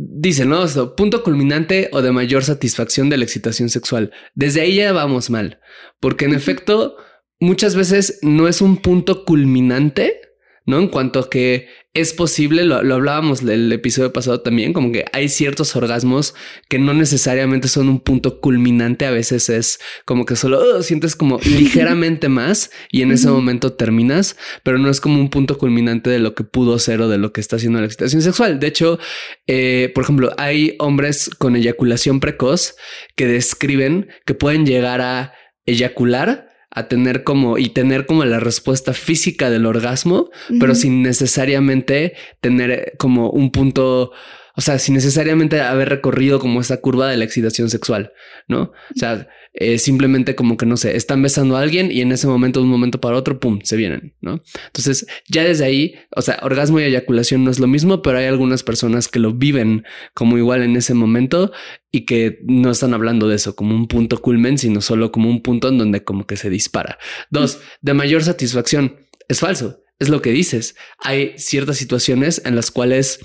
Dice, 0.00 0.44
¿no? 0.44 0.64
punto 0.94 1.24
culminante 1.24 1.88
o 1.90 2.02
de 2.02 2.12
mayor 2.12 2.44
satisfacción 2.44 3.10
de 3.10 3.16
la 3.16 3.24
excitación 3.24 3.68
sexual. 3.68 4.12
Desde 4.32 4.60
ahí 4.60 4.76
ya 4.76 4.92
vamos 4.92 5.28
mal, 5.28 5.58
porque 5.98 6.26
en 6.26 6.34
efecto, 6.34 6.96
muchas 7.40 7.74
veces 7.74 8.20
no 8.22 8.46
es 8.46 8.60
un 8.60 8.76
punto 8.76 9.24
culminante, 9.24 10.20
¿no? 10.68 10.78
En 10.78 10.88
cuanto 10.88 11.18
a 11.18 11.30
que 11.30 11.66
es 11.94 12.12
posible, 12.12 12.62
lo, 12.62 12.76
hablábamos 12.76 13.40
el 13.40 13.72
episodio 13.72 14.12
pasado 14.12 14.42
también, 14.42 14.74
como 14.74 14.92
que 14.92 15.06
hay 15.14 15.30
ciertos 15.30 15.74
orgasmos 15.74 16.34
que 16.68 16.78
no 16.78 16.92
necesariamente 16.92 17.68
son 17.68 17.88
un 17.88 18.00
punto 18.00 18.42
culminante, 18.42 19.06
a 19.06 19.10
veces 19.10 19.48
es 19.48 19.80
como 20.04 20.26
que 20.26 20.36
solo 20.36 20.60
oh, 20.60 20.82
sientes 20.82 21.16
como 21.16 21.40
ligeramente 21.44 22.28
más 22.28 22.70
y 22.92 23.00
en 23.00 23.12
ese 23.12 23.30
momento 23.30 23.72
terminas, 23.72 24.36
pero 24.62 24.76
no 24.76 24.90
es 24.90 25.00
como 25.00 25.18
un 25.18 25.30
punto 25.30 25.56
culminante 25.56 26.10
de 26.10 26.18
lo 26.18 26.34
que 26.34 26.44
pudo 26.44 26.78
ser 26.78 27.00
o 27.00 27.08
de 27.08 27.16
lo 27.16 27.32
que 27.32 27.40
está 27.40 27.56
haciendo 27.56 27.80
la 27.80 27.86
excitación 27.86 28.20
sexual. 28.20 28.60
De 28.60 28.66
hecho, 28.66 28.98
eh, 29.46 29.90
por 29.94 30.04
ejemplo, 30.04 30.34
hay 30.36 30.76
hombres 30.80 31.30
con 31.30 31.56
eyaculación 31.56 32.20
precoz 32.20 32.76
que 33.16 33.26
describen 33.26 34.08
que 34.26 34.34
pueden 34.34 34.66
llegar 34.66 35.00
a 35.00 35.32
eyacular 35.64 36.47
a 36.78 36.88
tener 36.88 37.24
como 37.24 37.58
y 37.58 37.70
tener 37.70 38.06
como 38.06 38.24
la 38.24 38.40
respuesta 38.40 38.92
física 38.92 39.50
del 39.50 39.66
orgasmo, 39.66 40.30
pero 40.60 40.74
sin 40.74 41.02
necesariamente 41.02 42.14
tener 42.40 42.94
como 42.98 43.30
un 43.30 43.50
punto, 43.50 44.12
o 44.58 44.60
sea, 44.60 44.80
sin 44.80 44.96
necesariamente 44.96 45.60
haber 45.60 45.88
recorrido 45.88 46.40
como 46.40 46.60
esa 46.60 46.78
curva 46.78 47.06
de 47.06 47.16
la 47.16 47.22
excitación 47.22 47.70
sexual, 47.70 48.12
¿no? 48.48 48.62
O 48.62 48.98
sea, 48.98 49.28
eh, 49.52 49.78
simplemente 49.78 50.34
como 50.34 50.56
que 50.56 50.66
no 50.66 50.76
sé, 50.76 50.96
están 50.96 51.22
besando 51.22 51.56
a 51.56 51.60
alguien 51.60 51.92
y 51.92 52.00
en 52.00 52.10
ese 52.10 52.26
momento, 52.26 52.58
de 52.58 52.64
un 52.64 52.72
momento 52.72 53.00
para 53.00 53.16
otro, 53.16 53.38
pum, 53.38 53.60
se 53.62 53.76
vienen, 53.76 54.16
¿no? 54.20 54.42
Entonces, 54.66 55.06
ya 55.28 55.44
desde 55.44 55.64
ahí, 55.64 55.94
o 56.10 56.22
sea, 56.22 56.40
orgasmo 56.42 56.80
y 56.80 56.82
eyaculación 56.82 57.44
no 57.44 57.52
es 57.52 57.60
lo 57.60 57.68
mismo, 57.68 58.02
pero 58.02 58.18
hay 58.18 58.24
algunas 58.24 58.64
personas 58.64 59.06
que 59.06 59.20
lo 59.20 59.32
viven 59.32 59.84
como 60.12 60.36
igual 60.38 60.64
en 60.64 60.74
ese 60.74 60.92
momento 60.92 61.52
y 61.92 62.04
que 62.04 62.40
no 62.42 62.72
están 62.72 62.94
hablando 62.94 63.28
de 63.28 63.36
eso 63.36 63.54
como 63.54 63.76
un 63.76 63.86
punto 63.86 64.20
culmen, 64.20 64.58
sino 64.58 64.80
solo 64.80 65.12
como 65.12 65.30
un 65.30 65.40
punto 65.40 65.68
en 65.68 65.78
donde 65.78 66.02
como 66.02 66.26
que 66.26 66.36
se 66.36 66.50
dispara. 66.50 66.98
Dos, 67.30 67.60
de 67.80 67.94
mayor 67.94 68.24
satisfacción. 68.24 69.06
Es 69.28 69.38
falso, 69.38 69.84
es 70.00 70.08
lo 70.08 70.20
que 70.20 70.32
dices. 70.32 70.74
Hay 70.98 71.34
ciertas 71.36 71.76
situaciones 71.76 72.42
en 72.44 72.56
las 72.56 72.72
cuales 72.72 73.20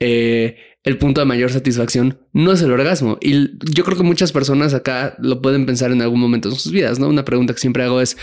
eh, 0.00 0.56
el 0.82 0.98
punto 0.98 1.20
de 1.20 1.24
mayor 1.24 1.50
satisfacción 1.50 2.20
no 2.32 2.52
es 2.52 2.62
el 2.62 2.70
orgasmo. 2.70 3.18
Y 3.20 3.50
yo 3.74 3.84
creo 3.84 3.96
que 3.96 4.02
muchas 4.02 4.32
personas 4.32 4.74
acá 4.74 5.16
lo 5.18 5.40
pueden 5.40 5.66
pensar 5.66 5.90
en 5.90 6.02
algún 6.02 6.20
momento 6.20 6.50
de 6.50 6.56
sus 6.56 6.72
vidas, 6.72 6.98
¿no? 6.98 7.08
Una 7.08 7.24
pregunta 7.24 7.54
que 7.54 7.60
siempre 7.60 7.84
hago 7.84 8.00
es, 8.00 8.16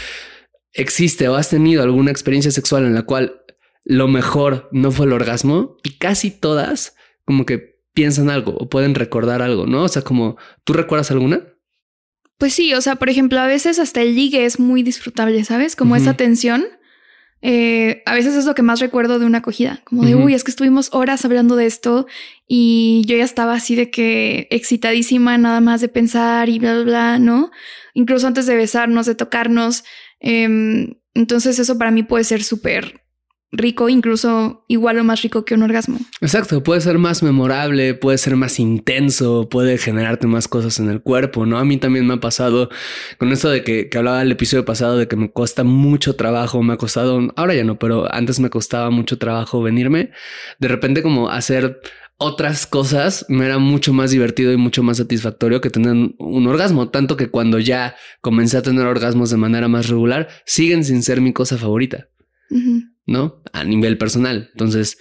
¿existe 0.73 1.27
o 1.27 1.35
has 1.35 1.49
tenido 1.49 1.81
alguna 1.81 2.11
experiencia 2.11 2.51
sexual 2.51 2.85
en 2.85 2.93
la 2.93 3.03
cual 3.03 3.41
lo 3.83 4.07
mejor 4.07 4.69
no 4.71 4.91
fue 4.91 5.07
el 5.07 5.13
orgasmo? 5.13 5.77
Y 5.83 5.97
casi 5.97 6.29
todas 6.29 6.95
como 7.25 7.45
que 7.45 7.81
piensan 7.93 8.29
algo 8.29 8.55
o 8.55 8.69
pueden 8.69 8.95
recordar 8.95 9.41
algo, 9.41 9.65
¿no? 9.65 9.83
O 9.83 9.87
sea, 9.87 10.03
como, 10.03 10.37
¿tú 10.63 10.73
recuerdas 10.73 11.11
alguna? 11.11 11.47
Pues 12.37 12.53
sí, 12.53 12.73
o 12.73 12.81
sea, 12.81 12.95
por 12.95 13.09
ejemplo, 13.09 13.39
a 13.39 13.47
veces 13.47 13.79
hasta 13.79 14.01
el 14.01 14.15
ligue 14.15 14.45
es 14.45 14.59
muy 14.59 14.83
disfrutable, 14.83 15.43
¿sabes? 15.43 15.75
Como 15.75 15.95
esa 15.95 16.15
tensión 16.15 16.65
eh, 17.41 18.03
a 18.05 18.13
veces 18.13 18.35
es 18.35 18.45
lo 18.45 18.53
que 18.53 18.61
más 18.61 18.79
recuerdo 18.79 19.17
de 19.17 19.25
una 19.25 19.39
acogida, 19.39 19.81
como 19.83 20.03
de, 20.03 20.15
uy, 20.15 20.35
es 20.35 20.43
que 20.43 20.51
estuvimos 20.51 20.89
horas 20.93 21.25
hablando 21.25 21.55
de 21.55 21.65
esto 21.65 22.05
y 22.47 23.03
yo 23.07 23.17
ya 23.17 23.23
estaba 23.23 23.53
así 23.53 23.75
de 23.75 23.89
que 23.89 24.47
excitadísima 24.51 25.37
nada 25.37 25.59
más 25.59 25.81
de 25.81 25.87
pensar 25.87 26.49
y 26.49 26.59
bla, 26.59 26.75
bla, 26.75 26.83
bla, 26.83 27.19
¿no? 27.19 27.51
Incluso 27.93 28.27
antes 28.27 28.45
de 28.45 28.55
besarnos, 28.55 29.07
de 29.07 29.15
tocarnos. 29.15 29.83
Em, 30.19 30.95
entonces 31.15 31.57
eso 31.57 31.77
para 31.77 31.91
mí 31.91 32.03
puede 32.03 32.23
ser 32.23 32.43
súper 32.43 33.00
rico, 33.51 33.89
incluso 33.89 34.63
igual 34.67 34.99
o 34.99 35.03
más 35.03 35.21
rico 35.21 35.43
que 35.43 35.53
un 35.53 35.63
orgasmo. 35.63 35.97
Exacto, 36.21 36.63
puede 36.63 36.81
ser 36.81 36.97
más 36.97 37.21
memorable, 37.21 37.93
puede 37.93 38.17
ser 38.17 38.35
más 38.35 38.59
intenso, 38.59 39.49
puede 39.49 39.77
generarte 39.77 40.27
más 40.27 40.47
cosas 40.47 40.79
en 40.79 40.89
el 40.89 41.01
cuerpo, 41.01 41.45
¿no? 41.45 41.57
A 41.57 41.65
mí 41.65 41.77
también 41.77 42.07
me 42.07 42.13
ha 42.13 42.19
pasado 42.19 42.69
con 43.17 43.31
esto 43.31 43.49
de 43.49 43.63
que, 43.63 43.89
que 43.89 43.97
hablaba 43.97 44.21
el 44.21 44.31
episodio 44.31 44.65
pasado 44.65 44.97
de 44.97 45.07
que 45.07 45.15
me 45.15 45.31
cuesta 45.31 45.63
mucho 45.63 46.15
trabajo, 46.15 46.63
me 46.63 46.73
ha 46.73 46.77
costado, 46.77 47.19
ahora 47.35 47.53
ya 47.53 47.63
no, 47.63 47.77
pero 47.77 48.13
antes 48.13 48.39
me 48.39 48.49
costaba 48.49 48.89
mucho 48.89 49.17
trabajo 49.17 49.61
venirme, 49.61 50.11
de 50.59 50.67
repente 50.67 51.01
como 51.01 51.29
hacer 51.29 51.81
otras 52.23 52.67
cosas 52.67 53.25
me 53.29 53.45
era 53.45 53.57
mucho 53.57 53.93
más 53.93 54.11
divertido 54.11 54.53
y 54.53 54.57
mucho 54.57 54.83
más 54.83 54.97
satisfactorio 54.97 55.59
que 55.59 55.71
tener 55.71 56.13
un 56.19 56.47
orgasmo, 56.47 56.89
tanto 56.89 57.17
que 57.17 57.29
cuando 57.29 57.57
ya 57.57 57.95
comencé 58.21 58.57
a 58.57 58.61
tener 58.61 58.85
orgasmos 58.85 59.31
de 59.31 59.37
manera 59.37 59.67
más 59.67 59.89
regular, 59.89 60.27
siguen 60.45 60.83
sin 60.83 61.01
ser 61.01 61.19
mi 61.19 61.33
cosa 61.33 61.57
favorita. 61.57 62.09
¿No? 63.05 63.41
A 63.51 63.63
nivel 63.63 63.97
personal. 63.97 64.49
Entonces, 64.53 64.97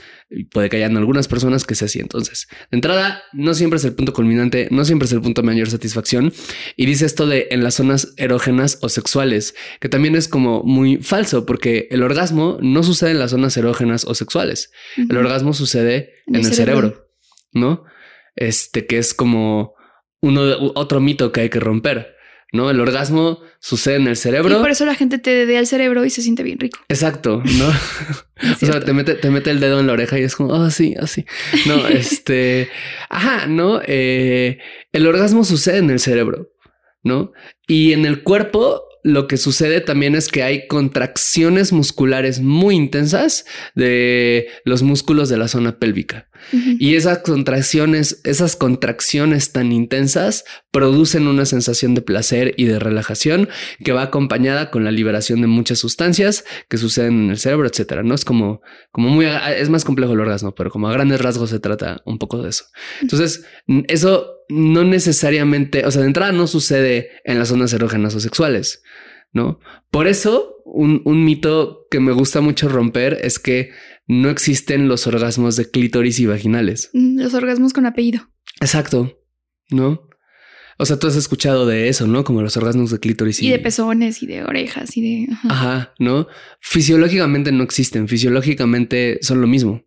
puede 0.53 0.69
que 0.69 0.79
hayan 0.79 0.97
algunas 0.97 1.29
personas 1.29 1.65
que 1.65 1.75
sea 1.75 1.87
así. 1.87 2.01
Entonces, 2.01 2.49
de 2.71 2.77
entrada, 2.77 3.23
no 3.33 3.55
siempre 3.55 3.79
es 3.79 3.85
el 3.85 3.95
punto 3.95 4.13
culminante, 4.13 4.69
no 4.71 4.85
siempre 4.85 5.07
es 5.07 5.13
el 5.13 5.21
punto 5.21 5.43
de 5.43 5.47
mayor 5.47 5.71
satisfacción. 5.71 6.33
Y 6.77 6.87
dice 6.87 7.07
esto 7.07 7.27
de 7.27 7.49
en 7.51 7.63
las 7.63 7.75
zonas 7.75 8.15
erógenas 8.17 8.79
o 8.83 8.89
sexuales, 8.89 9.55
que 9.81 9.89
también 9.89 10.17
es 10.17 10.29
como 10.29 10.63
muy 10.63 10.99
falso, 10.99 11.47
porque 11.47 11.89
el 11.91 12.03
orgasmo 12.03 12.59
no 12.61 12.83
sucede 12.83 13.13
en 13.13 13.19
las 13.19 13.33
zonas 13.33 13.57
erógenas 13.57 14.05
o 14.05 14.15
sexuales. 14.15 14.71
El 14.97 15.17
orgasmo 15.17 15.53
sucede 15.53 16.15
en, 16.27 16.37
el, 16.37 16.45
cerebro. 16.45 17.09
¿no? 17.53 17.85
Este 18.37 18.87
que 18.87 18.99
es 18.99 19.15
como 19.15 19.75
uno, 20.21 20.43
otro 20.75 21.01
mito 21.01 21.33
que 21.33 21.43
hay 21.43 21.49
que 21.49 21.61
romper. 21.61 22.15
¿No? 22.53 22.71
El 22.71 22.81
orgasmo 22.81 23.41
sucede 23.61 23.97
en 23.97 24.07
el 24.09 24.17
cerebro. 24.17 24.57
Y 24.57 24.61
por 24.61 24.71
eso 24.71 24.85
la 24.85 24.95
gente 24.95 25.19
te 25.19 25.31
dedea 25.31 25.61
el 25.61 25.67
cerebro 25.67 26.05
y 26.05 26.11
se 26.11 26.23
siente 26.23 26.43
bien 26.43 26.59
rico. 26.59 26.79
Exacto, 26.89 27.43
¿no? 27.59 27.69
o 28.53 28.57
sea, 28.57 28.81
te 28.81 28.93
mete, 28.93 29.15
te 29.15 29.31
mete 29.31 29.51
el 29.51 29.61
dedo 29.61 29.81
en 29.81 29.87
la 29.87 29.93
oreja 29.93 30.19
y 30.19 30.23
es 30.23 30.37
como, 30.37 30.53
oh, 30.53 30.71
sí, 30.71 30.95
así. 30.99 31.25
No, 31.67 31.87
este, 31.89 32.69
ajá, 33.09 33.47
¿no? 33.47 33.81
Eh, 33.87 34.59
el 34.93 35.07
orgasmo 35.07 35.45
sucede 35.45 35.79
en 35.79 35.91
el 35.91 36.01
cerebro, 36.01 36.51
¿no? 37.03 37.33
Y 37.67 37.93
en 37.93 38.07
el 38.07 38.23
cuerpo 38.23 38.85
lo 39.03 39.27
que 39.27 39.37
sucede 39.37 39.81
también 39.81 40.15
es 40.15 40.29
que 40.29 40.43
hay 40.43 40.67
contracciones 40.67 41.73
musculares 41.73 42.41
muy 42.41 42.75
intensas 42.75 43.47
de 43.75 44.49
los 44.65 44.83
músculos 44.83 45.29
de 45.29 45.39
la 45.39 45.49
zona 45.49 45.79
pélvica. 45.79 46.29
Y 46.53 46.95
esas 46.95 47.19
contracciones, 47.19 48.21
esas 48.25 48.57
contracciones 48.57 49.53
tan 49.53 49.73
intensas 49.73 50.45
producen 50.71 51.27
una 51.27 51.45
sensación 51.47 51.95
de 51.95 52.03
placer 52.03 52.55
y 52.57 52.65
de 52.65 52.79
relajación 52.79 53.49
que 53.85 53.93
va 53.93 54.03
acompañada 54.03 54.71
con 54.71 54.85
la 54.85 54.91
liberación 54.91 55.41
de 55.41 55.47
muchas 55.47 55.79
sustancias 55.79 56.45
que 56.69 56.79
suceden 56.79 57.25
en 57.25 57.31
el 57.31 57.39
cerebro, 57.39 57.69
etcétera. 57.69 58.03
No 58.03 58.15
es 58.15 58.25
como, 58.25 58.63
como 58.93 59.09
muy, 59.09 59.27
es 59.27 59.69
más 59.69 59.85
complejo 59.85 60.13
el 60.13 60.21
orgasmo, 60.21 60.55
pero 60.55 60.71
como 60.71 60.89
a 60.89 60.93
grandes 60.93 61.21
rasgos 61.21 61.51
se 61.51 61.61
trata 61.61 62.03
un 62.05 62.19
poco 62.19 62.43
de 62.43 62.51
eso. 62.51 62.65
Entonces, 63.01 63.45
eso 63.89 64.45
no 64.49 64.85
necesariamente, 64.85 65.87
o 65.87 65.91
sea, 65.91 66.03
de 66.03 66.09
entrada 66.09 66.33
no 66.33 66.47
sucede 66.47 67.11
en 67.25 67.39
las 67.39 67.49
zonas 67.49 67.73
erógenas 67.73 68.15
o 68.15 68.21
sexuales, 68.21 68.83
¿no? 69.33 69.61
Por 69.91 70.07
eso, 70.07 70.63
un, 70.65 71.03
un 71.05 71.25
mito 71.25 71.87
que 71.91 72.01
me 72.01 72.13
gusta 72.13 72.41
mucho 72.41 72.69
romper 72.69 73.19
es 73.23 73.39
que 73.39 73.71
no 74.11 74.29
existen 74.29 74.89
los 74.89 75.07
orgasmos 75.07 75.55
de 75.55 75.71
clítoris 75.71 76.19
y 76.19 76.27
vaginales. 76.27 76.91
Mm, 76.95 77.21
los 77.21 77.33
orgasmos 77.33 77.73
con 77.73 77.87
apellido. 77.87 78.29
Exacto, 78.61 79.17
¿no? 79.71 80.09
O 80.79 80.87
sea, 80.87 80.99
tú 80.99 81.07
has 81.07 81.15
escuchado 81.15 81.65
de 81.65 81.89
eso, 81.89 82.09
¿no? 82.09 82.25
Como 82.25 82.43
los 82.43 82.57
orgasmos 82.57 82.91
de 82.91 82.99
clítoris 82.99 83.41
y... 83.41 83.47
y 83.47 83.51
de 83.51 83.61
pezones 83.61 84.21
y 84.25 84.27
de 84.27 84.43
orejas 84.43 84.97
y 84.97 85.03
de... 85.03 85.29
Ajá. 85.49 85.95
¿no? 86.01 86.27
Fisiológicamente 86.59 87.53
no 87.53 87.63
existen, 87.63 88.09
fisiológicamente 88.09 89.21
son 89.23 89.41
lo 89.41 89.47
mismo. 89.47 89.85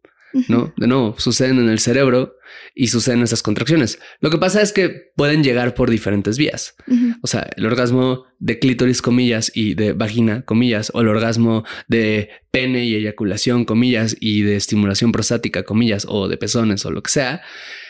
¿No? 0.48 0.74
De 0.78 0.88
nuevo, 0.88 1.16
suceden 1.18 1.60
en 1.60 1.70
el 1.70 1.80
cerebro 1.80 2.36
y 2.76 2.88
suceden 2.88 3.22
esas 3.22 3.44
contracciones. 3.44 4.00
Lo 4.20 4.30
que 4.30 4.38
pasa 4.38 4.62
es 4.62 4.74
que 4.74 4.90
pueden 5.16 5.44
llegar 5.44 5.74
por 5.74 5.90
diferentes 5.90 6.38
vías. 6.38 6.76
O 7.22 7.28
sea, 7.28 7.50
el 7.56 7.66
orgasmo 7.66 8.26
de 8.40 8.60
clítoris, 8.60 9.02
comillas, 9.02 9.52
y 9.54 9.76
de 9.76 9.94
vagina, 9.94 10.44
comillas, 10.44 10.92
o 10.94 11.02
el 11.02 11.08
orgasmo 11.08 11.64
de 11.88 12.30
pene 12.52 12.86
y 12.86 12.96
eyaculación, 12.96 13.66
comillas, 13.66 14.16
y 14.20 14.42
de 14.42 14.56
estimulación 14.56 15.12
prostática, 15.12 15.64
comillas, 15.64 16.06
o 16.08 16.28
de 16.28 16.38
pezones 16.38 16.86
o 16.86 16.92
lo 16.92 17.04
que 17.04 17.12
sea, 17.12 17.42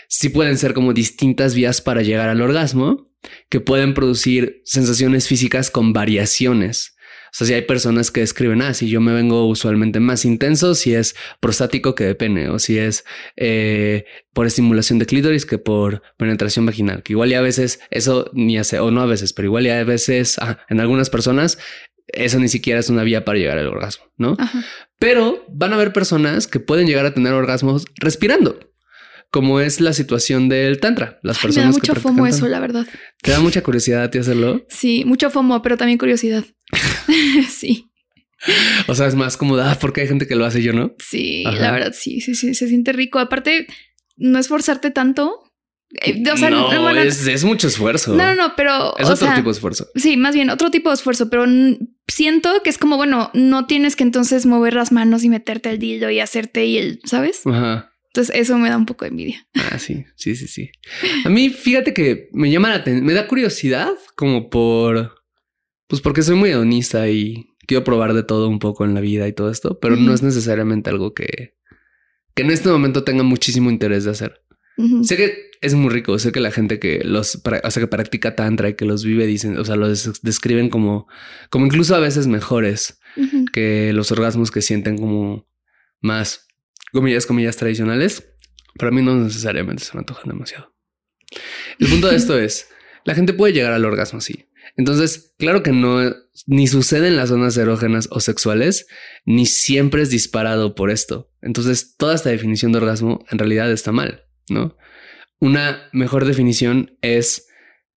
sí 0.08 0.30
pueden 0.30 0.58
ser 0.58 0.74
como 0.74 0.94
distintas 0.94 1.56
vías 1.56 1.82
para 1.82 2.02
llegar 2.02 2.30
al 2.30 2.42
orgasmo 2.42 3.10
que 3.50 3.62
pueden 3.62 3.94
producir 3.94 4.62
sensaciones 4.66 5.28
físicas 5.28 5.72
con 5.72 5.94
variaciones. 5.94 6.93
O 7.34 7.36
sea, 7.36 7.48
si 7.48 7.54
hay 7.56 7.64
personas 7.64 8.12
que 8.12 8.22
escriben, 8.22 8.62
ah, 8.62 8.76
si 8.76 8.88
yo 8.88 9.02
me 9.02 9.12
vengo 9.12 9.48
usualmente 9.48 10.00
más 10.00 10.24
intenso, 10.24 10.76
si 10.76 10.94
es 10.94 11.16
prostático 11.40 11.96
que 11.96 12.04
de 12.04 12.14
pene, 12.14 12.50
o 12.50 12.60
si 12.60 12.78
es 12.78 13.06
eh, 13.38 14.06
por 14.34 14.46
estimulación 14.46 15.00
de 15.00 15.08
clítoris 15.08 15.48
que 15.48 15.58
por 15.58 16.04
penetración 16.18 16.68
vaginal, 16.68 17.02
que 17.02 17.14
igual 17.14 17.32
y 17.32 17.34
a 17.34 17.42
veces 17.42 17.80
eso 17.90 18.30
ni 18.34 18.60
hace, 18.60 18.78
o 18.80 18.92
no 18.92 19.02
a 19.02 19.08
veces, 19.08 19.34
pero 19.34 19.48
igual 19.48 19.66
y 19.66 19.72
a 19.72 19.84
veces 19.84 20.38
ah, 20.38 20.60
en 20.70 20.80
algunas 20.80 21.10
personas 21.10 21.58
eso 22.08 22.38
ni 22.38 22.50
siquiera 22.50 22.80
es 22.80 22.90
una 22.90 23.04
vía 23.04 23.26
para 23.26 23.40
llegar 23.40 23.58
al 23.58 23.68
orgasmo, 23.68 24.06
¿no? 24.18 24.38
Pero 25.00 25.44
van 25.50 25.72
a 25.72 25.76
haber 25.76 25.92
personas 25.92 26.46
que 26.46 26.60
pueden 26.60 26.86
llegar 26.86 27.08
a 27.08 27.16
tener 27.16 27.34
orgasmos 27.34 27.86
respirando 27.96 28.60
como 29.34 29.60
es 29.60 29.82
la 29.82 29.94
situación 29.94 30.48
del 30.48 30.80
tantra. 30.80 31.20
Las 31.24 31.40
personas 31.40 31.70
me 31.70 31.72
da 31.72 31.80
mucho 31.80 31.96
fomo 31.96 32.28
eso, 32.28 32.48
la 32.48 32.60
verdad. 32.60 32.86
¿Te 33.20 33.32
da 33.32 33.40
mucha 33.40 33.64
curiosidad 33.64 34.04
a 34.04 34.12
ti 34.12 34.20
hacerlo? 34.20 34.64
Sí, 34.70 35.06
mucho 35.08 35.32
fomo, 35.32 35.60
pero 35.64 35.76
también 35.76 35.98
curiosidad. 35.98 36.46
sí. 37.50 37.90
O 38.88 38.94
sea, 38.94 39.08
es 39.08 39.16
más 39.16 39.36
como, 39.36 39.58
ah, 39.58 39.76
porque 39.82 40.02
hay 40.02 40.08
gente 40.08 40.28
que 40.28 40.36
lo 40.36 40.46
hace 40.46 40.62
yo, 40.62 40.72
¿no? 40.72 40.94
Sí, 41.00 41.44
la 41.46 41.72
verdad, 41.72 41.94
sí, 41.98 42.22
sí, 42.22 42.36
sí, 42.36 42.54
se 42.54 42.68
siente 42.68 42.94
rico. 42.94 43.18
Aparte, 43.18 43.66
no 44.18 44.38
esforzarte 44.38 44.92
tanto. 44.92 45.42
Eh, 46.06 46.22
o 46.32 46.38
sea, 46.38 46.52
no, 46.52 46.92
es, 46.92 47.44
mucho 47.44 47.68
esfuerzo. 47.68 48.14
No, 48.14 48.36
no, 48.36 48.36
no, 48.36 48.54
pero. 48.56 48.96
Es 49.00 49.10
otro 49.10 49.34
tipo 49.34 49.50
de 49.50 49.54
esfuerzo. 49.54 49.88
Sí, 49.96 50.16
más 50.16 50.36
bien 50.36 50.52
otro 50.52 50.70
tipo 50.70 50.90
de 50.90 50.96
esfuerzo, 50.96 51.32
pero 51.32 51.46
siento 52.08 52.62
que 52.64 52.70
es 52.70 52.78
como, 52.78 52.98
bueno, 52.98 53.32
no 53.34 53.66
tienes 53.66 53.96
que 53.96 54.04
entonces 54.04 54.46
mover 54.46 54.76
las 54.76 54.92
manos 54.92 55.24
y 55.24 55.30
meterte 55.30 55.72
el 55.72 55.80
dildo 55.80 56.12
y 56.12 56.20
hacerte 56.20 56.66
y 56.66 56.78
el, 56.78 57.00
¿sabes? 57.06 57.48
Ajá. 57.48 57.93
Entonces 58.14 58.36
eso 58.36 58.60
me 58.60 58.70
da 58.70 58.78
un 58.78 58.86
poco 58.86 59.06
de 59.06 59.10
envidia. 59.10 59.48
Ah, 59.56 59.80
sí, 59.80 60.06
sí, 60.16 60.36
sí, 60.36 60.48
sí. 60.48 60.70
A 61.26 61.30
mí, 61.30 61.50
fíjate 61.50 61.96
que 61.96 62.30
me 62.32 62.52
llama 62.52 62.70
la 62.70 62.76
atención, 62.76 63.04
me 63.04 63.14
da 63.14 63.28
curiosidad 63.28 63.94
como 64.16 64.52
por, 64.52 65.16
pues 65.88 66.00
porque 66.00 66.22
soy 66.22 66.36
muy 66.36 66.52
hedonista 66.52 67.10
y 67.10 67.48
quiero 67.66 67.84
probar 67.84 68.14
de 68.14 68.22
todo 68.22 68.50
un 68.50 68.60
poco 68.60 68.86
en 68.86 68.94
la 68.94 69.02
vida 69.02 69.28
y 69.28 69.34
todo 69.34 69.50
esto, 69.50 69.80
pero 69.80 69.96
no 69.96 70.14
es 70.14 70.22
necesariamente 70.22 70.92
algo 70.92 71.16
que, 71.16 71.56
que 72.36 72.44
en 72.44 72.52
este 72.52 72.70
momento 72.70 73.04
tenga 73.04 73.24
muchísimo 73.24 73.72
interés 73.72 74.04
de 74.04 74.12
hacer. 74.12 74.44
Sé 75.02 75.18
que 75.18 75.50
es 75.62 75.74
muy 75.74 75.90
rico, 75.90 76.20
sé 76.20 76.32
que 76.32 76.40
la 76.40 76.52
gente 76.52 76.78
que 76.78 77.02
los, 77.04 77.36
o 77.36 77.72
sea, 77.72 77.82
que 77.82 77.88
practica 77.88 78.36
tantra 78.36 78.70
y 78.70 78.76
que 78.76 78.86
los 78.86 79.04
vive 79.04 79.26
dicen, 79.26 79.58
o 79.58 79.66
sea, 79.66 79.76
los 79.76 80.22
describen 80.22 80.70
como, 80.70 81.08
como 81.50 81.66
incluso 81.66 81.96
a 81.96 82.00
veces 82.00 82.28
mejores 82.28 83.00
que 83.52 83.92
los 83.94 84.12
orgasmos 84.12 84.52
que 84.52 84.62
sienten 84.62 84.98
como 84.98 85.48
más 86.00 86.48
comillas, 86.94 87.26
comillas 87.26 87.58
tradicionales, 87.58 88.34
para 88.78 88.92
mí 88.92 89.02
no 89.02 89.16
necesariamente 89.16 89.84
se 89.84 89.94
me 89.94 90.00
antojan 90.00 90.30
demasiado. 90.30 90.74
El 91.80 91.90
punto 91.90 92.08
de 92.08 92.16
esto 92.16 92.40
es, 92.40 92.70
la 93.04 93.16
gente 93.16 93.34
puede 93.34 93.54
llegar 93.54 93.74
al 93.74 93.86
orgasmo 93.86 94.20
así. 94.20 94.50
Entonces, 94.78 95.34
claro 95.38 95.62
que 95.62 95.72
no, 95.72 96.00
ni 96.48 96.68
sucede 96.68 97.08
en 97.08 97.18
las 97.18 97.30
zonas 97.30 97.58
erógenas 97.58 98.08
o 98.12 98.20
sexuales, 98.20 98.88
ni 99.26 99.46
siempre 99.46 100.02
es 100.02 100.10
disparado 100.10 100.74
por 100.74 100.90
esto. 100.90 101.30
Entonces, 101.42 101.96
toda 101.98 102.16
esta 102.16 102.30
definición 102.30 102.72
de 102.72 102.80
orgasmo 102.80 103.26
en 103.30 103.40
realidad 103.40 103.72
está 103.72 103.92
mal, 103.92 104.24
¿no? 104.50 104.78
Una 105.40 105.90
mejor 105.92 106.26
definición 106.26 106.98
es 107.02 107.48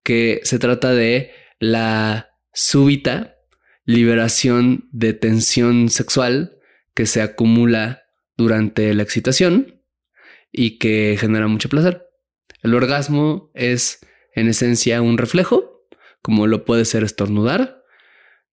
que 0.03 0.41
se 0.43 0.59
trata 0.59 0.93
de 0.93 1.31
la 1.61 2.31
súbita 2.53 3.37
liberación 3.85 4.89
de 4.91 5.13
tensión 5.13 5.89
sexual 5.89 6.59
que 6.95 7.07
se 7.07 7.23
acumula 7.23 8.03
durante 8.37 8.93
la 8.95 9.03
excitación 9.03 9.83
y 10.53 10.79
que 10.79 11.17
genera 11.19 11.49
mucho 11.49 11.69
placer. 11.69 12.07
El 12.63 12.75
orgasmo 12.75 13.51
es 13.55 14.01
en 14.35 14.49
esencia 14.49 15.03
un 15.03 15.19
reflejo, 15.19 15.87
como 16.23 16.47
lo 16.47 16.65
puede 16.65 16.85
ser 16.85 17.05
estornudar, 17.05 17.83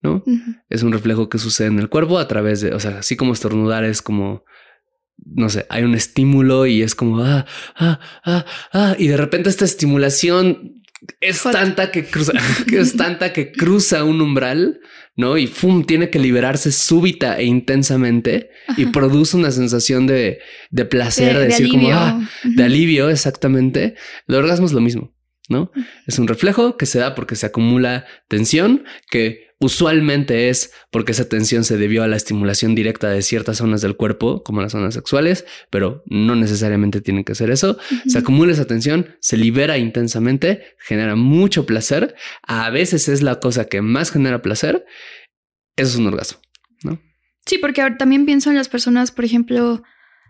¿no? 0.02 0.24
Es 0.70 0.84
un 0.84 0.92
reflejo 0.92 1.30
que 1.30 1.40
sucede 1.40 1.68
en 1.68 1.80
el 1.80 1.90
cuerpo 1.90 2.20
a 2.20 2.28
través 2.28 2.62
de, 2.62 2.74
o 2.74 2.80
sea, 2.80 3.00
así 3.00 3.16
como 3.16 3.34
estornudar 3.34 3.84
es 3.86 4.02
como, 4.02 4.44
no 5.18 5.50
sé, 5.50 5.66
hay 5.70 5.84
un 5.84 5.96
estímulo 5.96 6.66
y 6.66 6.82
es 6.82 6.94
como, 6.94 7.24
ah, 7.24 7.46
ah, 7.76 8.00
ah, 8.26 8.46
ah, 8.74 8.96
y 9.00 9.08
de 9.08 9.18
repente 9.18 9.50
esta 9.50 9.66
estimulación 9.66 10.83
es 11.20 11.44
tanta 11.44 11.92
que 11.92 12.06
cruza, 12.06 12.34
es 12.72 12.96
tanta 12.96 13.34
que 13.34 13.52
cruza 13.52 14.04
un 14.04 14.22
umbral, 14.22 14.80
¿no? 15.16 15.38
Y 15.38 15.48
¡fum! 15.48 15.84
tiene 15.84 16.10
que 16.10 16.20
liberarse 16.20 16.72
súbita 16.72 17.38
e 17.38 17.46
intensamente 17.46 18.50
y 18.78 18.88
produce 18.88 19.38
una 19.38 19.52
sensación 19.52 20.08
de, 20.08 20.40
de 20.70 20.86
placer, 20.86 21.38
de, 21.38 21.46
decir 21.46 21.70
como, 21.70 21.92
ah, 21.92 22.28
de 22.44 22.64
alivio, 22.64 23.10
exactamente. 23.10 23.96
El 24.28 24.36
orgasmo 24.36 24.66
es 24.66 24.74
lo 24.74 24.82
mismo, 24.82 25.14
¿no? 25.50 25.72
Es 26.08 26.20
un 26.20 26.28
reflejo 26.28 26.78
que 26.78 26.86
se 26.86 27.00
da 27.00 27.16
porque 27.16 27.36
se 27.36 27.46
acumula 27.46 28.06
tensión 28.28 28.86
que 29.10 29.53
Usualmente 29.64 30.50
es 30.50 30.74
porque 30.92 31.14
esa 31.14 31.30
tensión 31.30 31.64
se 31.64 31.78
debió 31.78 32.04
a 32.04 32.08
la 32.10 32.18
estimulación 32.18 32.76
directa 32.76 33.10
de 33.10 33.22
ciertas 33.22 33.60
zonas 33.60 33.80
del 33.80 33.96
cuerpo, 33.96 34.44
como 34.44 34.62
las 34.62 34.74
zonas 34.74 34.94
sexuales, 34.94 35.46
pero 35.70 36.04
no 36.06 36.36
necesariamente 36.36 37.00
tiene 37.00 37.24
que 37.24 37.34
ser 37.34 37.50
eso. 37.50 37.78
Se 38.06 38.18
acumula 38.18 38.52
esa 38.52 38.68
tensión, 38.68 39.16
se 39.22 39.38
libera 39.38 39.78
intensamente, 39.78 40.64
genera 40.80 41.16
mucho 41.16 41.66
placer. 41.66 42.14
A 42.46 42.70
veces 42.72 43.08
es 43.08 43.22
la 43.22 43.40
cosa 43.40 43.70
que 43.70 43.82
más 43.82 44.12
genera 44.12 44.42
placer. 44.42 44.86
Eso 45.78 45.92
es 45.92 45.96
un 45.96 46.08
orgasmo, 46.08 46.42
¿no? 46.84 47.00
Sí, 47.46 47.58
porque 47.58 47.90
también 47.98 48.26
pienso 48.26 48.50
en 48.50 48.58
las 48.58 48.68
personas, 48.68 49.14
por 49.14 49.24
ejemplo, 49.24 49.82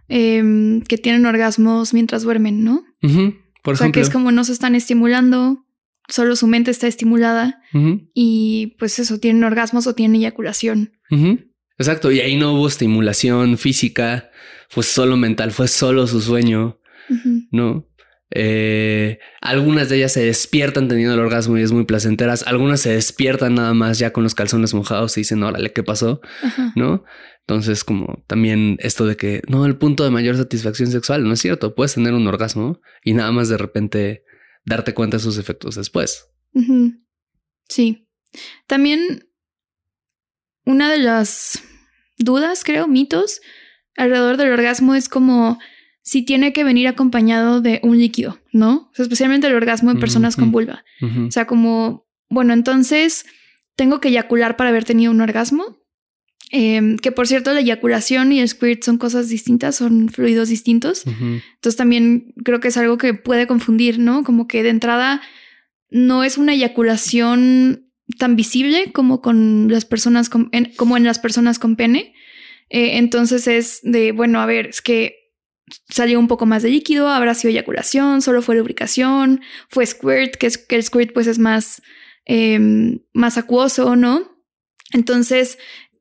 em, 0.09 0.83
que 0.83 0.99
tienen 0.99 1.25
orgasmos 1.25 1.95
mientras 1.95 2.21
duermen, 2.21 2.63
¿no? 2.63 2.85
Por 3.63 3.73
o 3.73 3.77
sea, 3.77 3.91
que 3.91 3.99
es 3.99 4.11
como 4.11 4.31
no 4.31 4.43
se 4.43 4.51
están 4.51 4.75
estimulando, 4.75 5.65
solo 6.07 6.35
su 6.35 6.47
mente 6.47 6.71
está 6.71 6.87
estimulada 6.87 7.61
y 8.13 8.75
pues 8.79 8.99
eso, 8.99 9.19
tienen 9.19 9.43
orgasmos 9.43 9.87
o 9.87 9.95
tienen 9.95 10.21
eyaculación. 10.21 10.93
Exacto, 11.77 12.11
y 12.11 12.19
ahí 12.19 12.37
no 12.37 12.53
hubo 12.53 12.67
estimulación 12.67 13.57
física, 13.57 14.29
fue 14.69 14.83
solo 14.83 15.17
mental, 15.17 15.51
fue 15.51 15.67
solo 15.67 16.07
su 16.07 16.21
sueño, 16.21 16.79
¿no? 17.51 17.87
Eh, 18.35 19.19
algunas 19.41 19.89
de 19.89 19.97
ellas 19.97 20.13
se 20.13 20.25
despiertan 20.25 20.87
teniendo 20.87 21.13
el 21.13 21.19
orgasmo 21.19 21.57
y 21.57 21.61
es 21.61 21.71
muy 21.71 21.85
placenteras. 21.85 22.43
Algunas 22.47 22.81
se 22.81 22.91
despiertan 22.91 23.53
nada 23.55 23.75
más 23.75 23.99
ya 23.99 24.11
con 24.11 24.23
los 24.23 24.33
calzones 24.33 24.73
mojados 24.73 25.15
y 25.17 25.21
dicen, 25.21 25.43
órale, 25.43 25.71
¿qué 25.71 25.83
pasó? 25.83 26.19
¿No? 26.75 27.03
Entonces, 27.41 27.83
como 27.83 28.23
también 28.25 28.77
esto 28.79 29.05
de 29.05 29.17
que 29.17 29.41
no, 29.47 29.65
el 29.65 29.77
punto 29.77 30.03
de 30.03 30.09
mayor 30.09 30.35
satisfacción 30.37 30.89
sexual 30.89 31.23
no 31.25 31.33
es 31.33 31.41
cierto. 31.41 31.75
Puedes 31.75 31.93
tener 31.93 32.13
un 32.13 32.25
orgasmo 32.25 32.79
y 33.03 33.13
nada 33.13 33.31
más 33.31 33.49
de 33.49 33.57
repente 33.57 34.23
darte 34.65 34.93
cuenta 34.93 35.17
de 35.17 35.23
sus 35.23 35.37
efectos 35.37 35.75
después. 35.75 36.27
Sí. 37.67 38.07
También 38.67 39.27
una 40.65 40.91
de 40.91 40.99
las 40.99 41.61
dudas, 42.17 42.63
creo, 42.63 42.87
mitos 42.87 43.41
alrededor 43.95 44.37
del 44.37 44.51
orgasmo 44.51 44.95
es 44.95 45.09
como 45.09 45.59
si 46.01 46.23
tiene 46.23 46.51
que 46.51 46.63
venir 46.63 46.87
acompañado 46.87 47.61
de 47.61 47.79
un 47.83 47.97
líquido, 47.97 48.39
¿no? 48.51 48.91
especialmente 48.97 49.47
el 49.47 49.55
orgasmo 49.55 49.91
en 49.91 49.99
personas 49.99 50.35
con 50.35 50.51
vulva. 50.51 50.83
O 51.27 51.31
sea, 51.31 51.47
como, 51.47 52.07
bueno, 52.29 52.53
entonces 52.53 53.25
tengo 53.75 53.99
que 53.99 54.09
eyacular 54.09 54.57
para 54.57 54.69
haber 54.69 54.83
tenido 54.83 55.11
un 55.11 55.21
orgasmo. 55.21 55.77
Em, 56.55 56.97
que 56.99 57.11
por 57.11 57.25
cierto, 57.27 57.51
la 57.51 57.61
eyaculación 57.61 58.31
y 58.31 58.39
el 58.39 58.47
squirt 58.47 58.83
son 58.83 58.99
cosas 58.99 59.27
distintas, 59.27 59.75
son 59.75 60.09
fluidos 60.09 60.49
distintos. 60.49 61.03
Entonces 61.07 61.75
también 61.75 62.31
creo 62.45 62.59
que 62.59 62.67
es 62.67 62.77
algo 62.77 62.99
que 62.99 63.15
puede 63.15 63.47
confundir, 63.47 63.97
¿no? 63.97 64.23
Como 64.23 64.47
que 64.47 64.61
de 64.61 64.69
entrada 64.69 65.19
no 65.89 66.23
es 66.23 66.37
una 66.37 66.53
eyaculación 66.53 67.89
tan 68.19 68.35
visible 68.35 68.91
como 68.91 69.19
con 69.19 69.67
las 69.67 69.85
personas 69.85 70.29
como 70.29 70.95
en 70.95 71.03
las 71.03 71.17
personas 71.17 71.57
con 71.57 71.75
pene. 71.75 72.13
Eh, 72.69 72.97
entonces 72.97 73.47
es 73.47 73.79
de, 73.81 74.11
bueno, 74.11 74.39
a 74.39 74.45
ver, 74.45 74.67
es 74.67 74.83
que 74.83 75.33
salió 75.89 76.19
un 76.19 76.27
poco 76.27 76.45
más 76.45 76.61
de 76.61 76.69
líquido, 76.69 77.07
habrá 77.07 77.33
sido 77.33 77.49
eyaculación, 77.49 78.21
solo 78.21 78.43
fue 78.43 78.55
lubricación, 78.55 79.41
fue 79.69 79.87
squirt, 79.87 80.35
que, 80.35 80.45
es, 80.45 80.59
que 80.59 80.75
el 80.75 80.83
squirt 80.83 81.13
pues 81.13 81.25
es 81.25 81.39
más, 81.39 81.81
em, 82.25 82.99
más 83.11 83.39
acuoso, 83.39 83.95
¿no? 83.95 84.33
Entonces, 84.93 85.57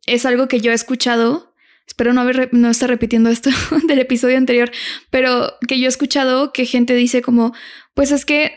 es 0.06 0.26
algo 0.26 0.48
que 0.48 0.60
yo 0.60 0.70
he 0.70 0.74
escuchado. 0.74 1.54
Espero 1.86 2.12
no, 2.12 2.20
haber, 2.20 2.48
no 2.52 2.70
estar 2.70 2.88
repitiendo 2.88 3.28
esto 3.28 3.50
del 3.86 3.98
episodio 3.98 4.38
anterior, 4.38 4.70
pero 5.10 5.54
que 5.66 5.78
yo 5.78 5.86
he 5.86 5.88
escuchado 5.88 6.52
que 6.52 6.64
gente 6.64 6.94
dice 6.94 7.22
como, 7.22 7.54
pues 7.94 8.12
es 8.12 8.24
que 8.24 8.52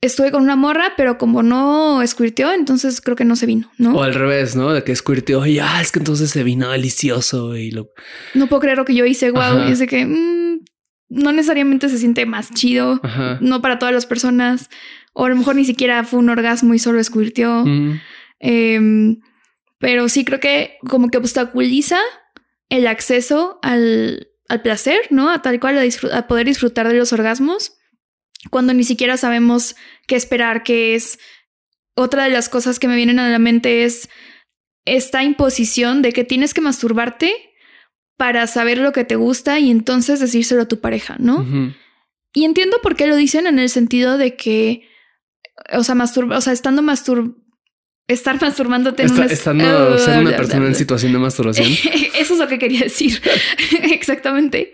estuve 0.00 0.32
con 0.32 0.42
una 0.42 0.56
morra, 0.56 0.94
pero 0.96 1.16
como 1.16 1.42
no 1.42 2.04
squirteó, 2.06 2.52
entonces 2.52 3.00
creo 3.00 3.16
que 3.16 3.24
no 3.24 3.36
se 3.36 3.46
vino, 3.46 3.70
¿no? 3.78 3.94
O 3.94 4.02
al 4.02 4.14
revés, 4.14 4.56
¿no? 4.56 4.72
De 4.72 4.82
que 4.82 4.96
squirteó 4.96 5.46
y 5.46 5.60
ah, 5.60 5.80
es 5.80 5.92
que 5.92 6.00
entonces 6.00 6.30
se 6.30 6.42
vino 6.42 6.70
delicioso 6.70 7.56
y 7.56 7.70
lo... 7.70 7.90
No 8.34 8.48
puedo 8.48 8.60
creer 8.60 8.78
lo 8.78 8.84
que 8.84 8.96
yo 8.96 9.06
hice, 9.06 9.30
wow. 9.30 9.68
Y 9.68 9.72
es 9.72 9.82
que 9.86 10.04
mm, 10.04 10.60
no 11.08 11.32
necesariamente 11.32 11.88
se 11.88 11.98
siente 11.98 12.26
más 12.26 12.50
chido, 12.52 13.00
no 13.40 13.62
para 13.62 13.78
todas 13.78 13.94
las 13.94 14.06
personas, 14.06 14.70
o 15.12 15.26
a 15.26 15.28
lo 15.28 15.36
mejor 15.36 15.54
ni 15.54 15.64
siquiera 15.64 16.02
fue 16.02 16.18
un 16.18 16.30
orgasmo 16.30 16.74
y 16.74 16.80
solo 16.80 17.02
squirteó. 17.02 17.64
Eh, 18.40 18.80
pero 19.82 20.08
sí 20.08 20.24
creo 20.24 20.38
que 20.38 20.78
como 20.88 21.10
que 21.10 21.18
obstaculiza 21.18 21.98
el 22.68 22.86
acceso 22.86 23.58
al, 23.62 24.28
placer, 24.62 25.00
¿no? 25.10 25.28
A 25.28 25.42
tal 25.42 25.58
cual 25.58 25.76
a, 26.12 26.26
poder 26.28 26.46
disfrutar 26.46 26.86
de 26.86 26.94
los 26.94 27.12
orgasmos, 27.12 27.78
cuando 28.50 28.74
ni 28.74 28.84
siquiera 28.84 29.16
sabemos 29.16 29.74
qué 30.06 30.14
esperar, 30.14 30.62
qué 30.62 30.94
es. 30.94 31.18
Otra 31.96 32.24
de 32.24 32.30
las 32.30 32.48
cosas 32.48 32.78
que 32.78 32.86
me 32.86 32.94
vienen 32.94 33.18
a 33.18 33.28
la 33.28 33.40
mente 33.40 33.82
es 33.82 34.08
esta 34.84 35.24
imposición 35.24 36.00
de 36.00 36.12
que 36.12 36.22
tienes 36.22 36.54
que 36.54 36.60
masturbarte 36.60 37.34
para 38.16 38.46
saber 38.46 38.78
lo 38.78 38.92
que 38.92 39.04
te 39.04 39.16
gusta 39.16 39.58
y 39.58 39.70
entonces 39.70 40.20
decírselo 40.20 40.62
a 40.62 40.68
tu 40.68 40.80
pareja, 40.80 41.16
¿no? 41.18 41.44
Y 42.32 42.44
entiendo 42.44 42.76
por 42.84 42.94
qué 42.94 43.08
lo 43.08 43.16
dicen 43.16 43.48
en 43.48 43.58
el 43.58 43.68
sentido 43.68 44.16
de 44.16 44.36
que, 44.36 44.88
o 45.72 45.82
sea, 45.82 45.96
masturba, 45.96 46.38
o 46.38 46.40
sea, 46.40 46.52
estando 46.52 46.82
mastur 46.82 47.41
estar 48.08 48.40
masturbándote 48.40 49.02
en 49.02 49.22
Estando 49.22 49.98
ser 49.98 50.20
una 50.20 50.36
persona 50.36 50.66
en 50.66 50.74
situación 50.74 51.12
de 51.12 51.18
masturbación. 51.18 51.68
Eso 52.18 52.34
es 52.34 52.38
lo 52.38 52.48
que 52.48 52.58
quería 52.58 52.80
decir. 52.80 53.20
Exactamente. 53.82 54.72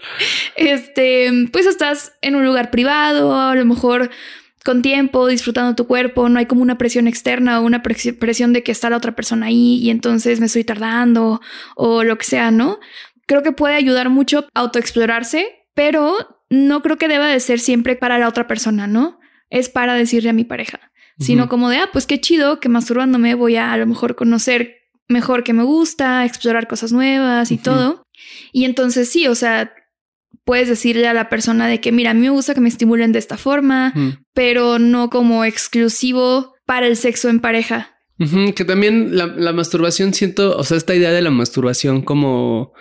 Este, 0.56 1.30
pues 1.52 1.66
estás 1.66 2.12
en 2.22 2.36
un 2.36 2.44
lugar 2.44 2.70
privado, 2.70 3.38
a 3.38 3.54
lo 3.54 3.64
mejor 3.64 4.10
con 4.64 4.82
tiempo, 4.82 5.26
disfrutando 5.26 5.74
tu 5.74 5.86
cuerpo, 5.86 6.28
no 6.28 6.38
hay 6.38 6.46
como 6.46 6.62
una 6.62 6.78
presión 6.78 7.06
externa 7.06 7.60
o 7.60 7.62
una 7.62 7.82
presión 7.82 8.52
de 8.52 8.62
que 8.62 8.72
está 8.72 8.90
la 8.90 8.96
otra 8.96 9.14
persona 9.14 9.46
ahí 9.46 9.78
y 9.82 9.90
entonces 9.90 10.40
me 10.40 10.46
estoy 10.46 10.64
tardando 10.64 11.40
o 11.74 12.04
lo 12.04 12.18
que 12.18 12.26
sea, 12.26 12.50
¿no? 12.50 12.78
Creo 13.26 13.42
que 13.42 13.52
puede 13.52 13.76
ayudar 13.76 14.10
mucho 14.10 14.46
a 14.54 14.60
autoexplorarse, 14.60 15.46
pero 15.74 16.16
no 16.50 16.82
creo 16.82 16.98
que 16.98 17.08
deba 17.08 17.28
de 17.28 17.40
ser 17.40 17.60
siempre 17.60 17.94
para 17.96 18.18
la 18.18 18.28
otra 18.28 18.46
persona, 18.46 18.86
¿no? 18.86 19.20
Es 19.48 19.68
para 19.68 19.94
decirle 19.94 20.30
a 20.30 20.34
mi 20.34 20.44
pareja 20.44 20.87
sino 21.18 21.48
como 21.48 21.68
de, 21.68 21.78
ah, 21.78 21.90
pues 21.92 22.06
qué 22.06 22.20
chido 22.20 22.60
que 22.60 22.68
masturbándome 22.68 23.34
voy 23.34 23.56
a 23.56 23.72
a 23.72 23.76
lo 23.76 23.86
mejor 23.86 24.14
conocer 24.14 24.76
mejor 25.08 25.42
que 25.42 25.52
me 25.52 25.64
gusta, 25.64 26.24
explorar 26.24 26.68
cosas 26.68 26.92
nuevas 26.92 27.50
y 27.50 27.58
todo. 27.58 28.02
Y 28.52 28.64
entonces 28.64 29.08
sí, 29.08 29.26
o 29.26 29.34
sea, 29.34 29.72
puedes 30.44 30.68
decirle 30.68 31.08
a 31.08 31.14
la 31.14 31.28
persona 31.28 31.66
de 31.66 31.80
que, 31.80 31.92
mira, 31.92 32.10
a 32.10 32.14
mí 32.14 32.20
me 32.20 32.30
gusta 32.30 32.54
que 32.54 32.60
me 32.60 32.68
estimulen 32.68 33.12
de 33.12 33.18
esta 33.18 33.36
forma, 33.36 33.94
pero 34.34 34.78
no 34.78 35.10
como 35.10 35.44
exclusivo 35.44 36.54
para 36.66 36.86
el 36.86 36.96
sexo 36.96 37.28
en 37.28 37.40
pareja. 37.40 37.96
Que 38.54 38.64
también 38.64 39.16
la, 39.16 39.26
la, 39.26 39.52
masturbación 39.52 40.12
siento, 40.12 40.56
o 40.56 40.64
sea, 40.64 40.76
esta 40.76 40.94
idea 40.94 41.12
de 41.12 41.22
la 41.22 41.30
masturbación 41.30 42.02
como, 42.02 42.72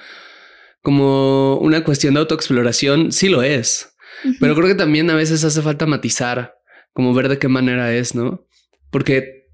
como 0.81 1.57
una 1.57 1.83
cuestión 1.83 2.15
de 2.15 2.21
autoexploración, 2.21 3.11
sí 3.11 3.29
lo 3.29 3.43
es. 3.43 3.95
Pero 4.39 4.55
creo 4.55 4.67
que 4.67 4.75
también 4.75 5.09
a 5.11 5.15
veces 5.15 5.43
hace 5.43 5.61
falta 5.61 5.85
matizar 5.85 6.56
como 6.97 7.13
ver 7.13 7.29
de 7.29 7.37
qué 7.37 7.47
manera 7.47 7.93
es, 7.93 8.15
¿no? 8.15 8.47
Porque, 8.89 9.51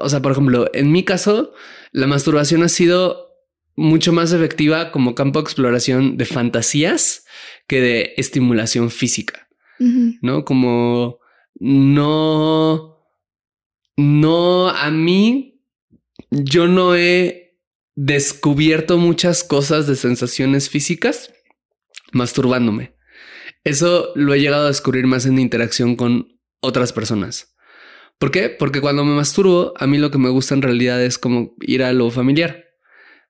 o 0.00 0.08
sea, 0.08 0.22
por 0.22 0.32
ejemplo, 0.32 0.70
en 0.72 0.90
mi 0.90 1.04
caso, 1.04 1.52
la 1.90 2.06
masturbación 2.06 2.62
ha 2.62 2.70
sido 2.70 3.28
mucho 3.76 4.14
más 4.14 4.32
efectiva 4.32 4.90
como 4.90 5.14
campo 5.14 5.38
de 5.38 5.42
exploración 5.42 6.16
de 6.16 6.24
fantasías 6.24 7.26
que 7.66 7.82
de 7.82 8.14
estimulación 8.16 8.90
física, 8.90 9.48
¿no? 10.22 10.46
Como 10.46 11.18
no, 11.60 13.04
no, 13.98 14.70
a 14.70 14.90
mí, 14.90 15.60
yo 16.30 16.68
no 16.68 16.96
he 16.96 17.58
descubierto 17.96 18.96
muchas 18.96 19.44
cosas 19.44 19.86
de 19.86 19.96
sensaciones 19.96 20.70
físicas 20.70 21.34
masturbándome. 22.12 22.94
Eso 23.62 24.12
lo 24.14 24.32
he 24.32 24.40
llegado 24.40 24.64
a 24.64 24.68
descubrir 24.68 25.06
más 25.06 25.26
en 25.26 25.38
interacción 25.38 25.96
con 25.96 26.32
otras 26.62 26.92
personas. 26.92 27.54
¿Por 28.18 28.30
qué? 28.30 28.48
Porque 28.48 28.80
cuando 28.80 29.04
me 29.04 29.14
masturbo, 29.14 29.74
a 29.76 29.86
mí 29.86 29.98
lo 29.98 30.10
que 30.10 30.18
me 30.18 30.30
gusta 30.30 30.54
en 30.54 30.62
realidad 30.62 31.02
es 31.02 31.18
como 31.18 31.54
ir 31.60 31.82
a 31.82 31.92
lo 31.92 32.10
familiar, 32.10 32.64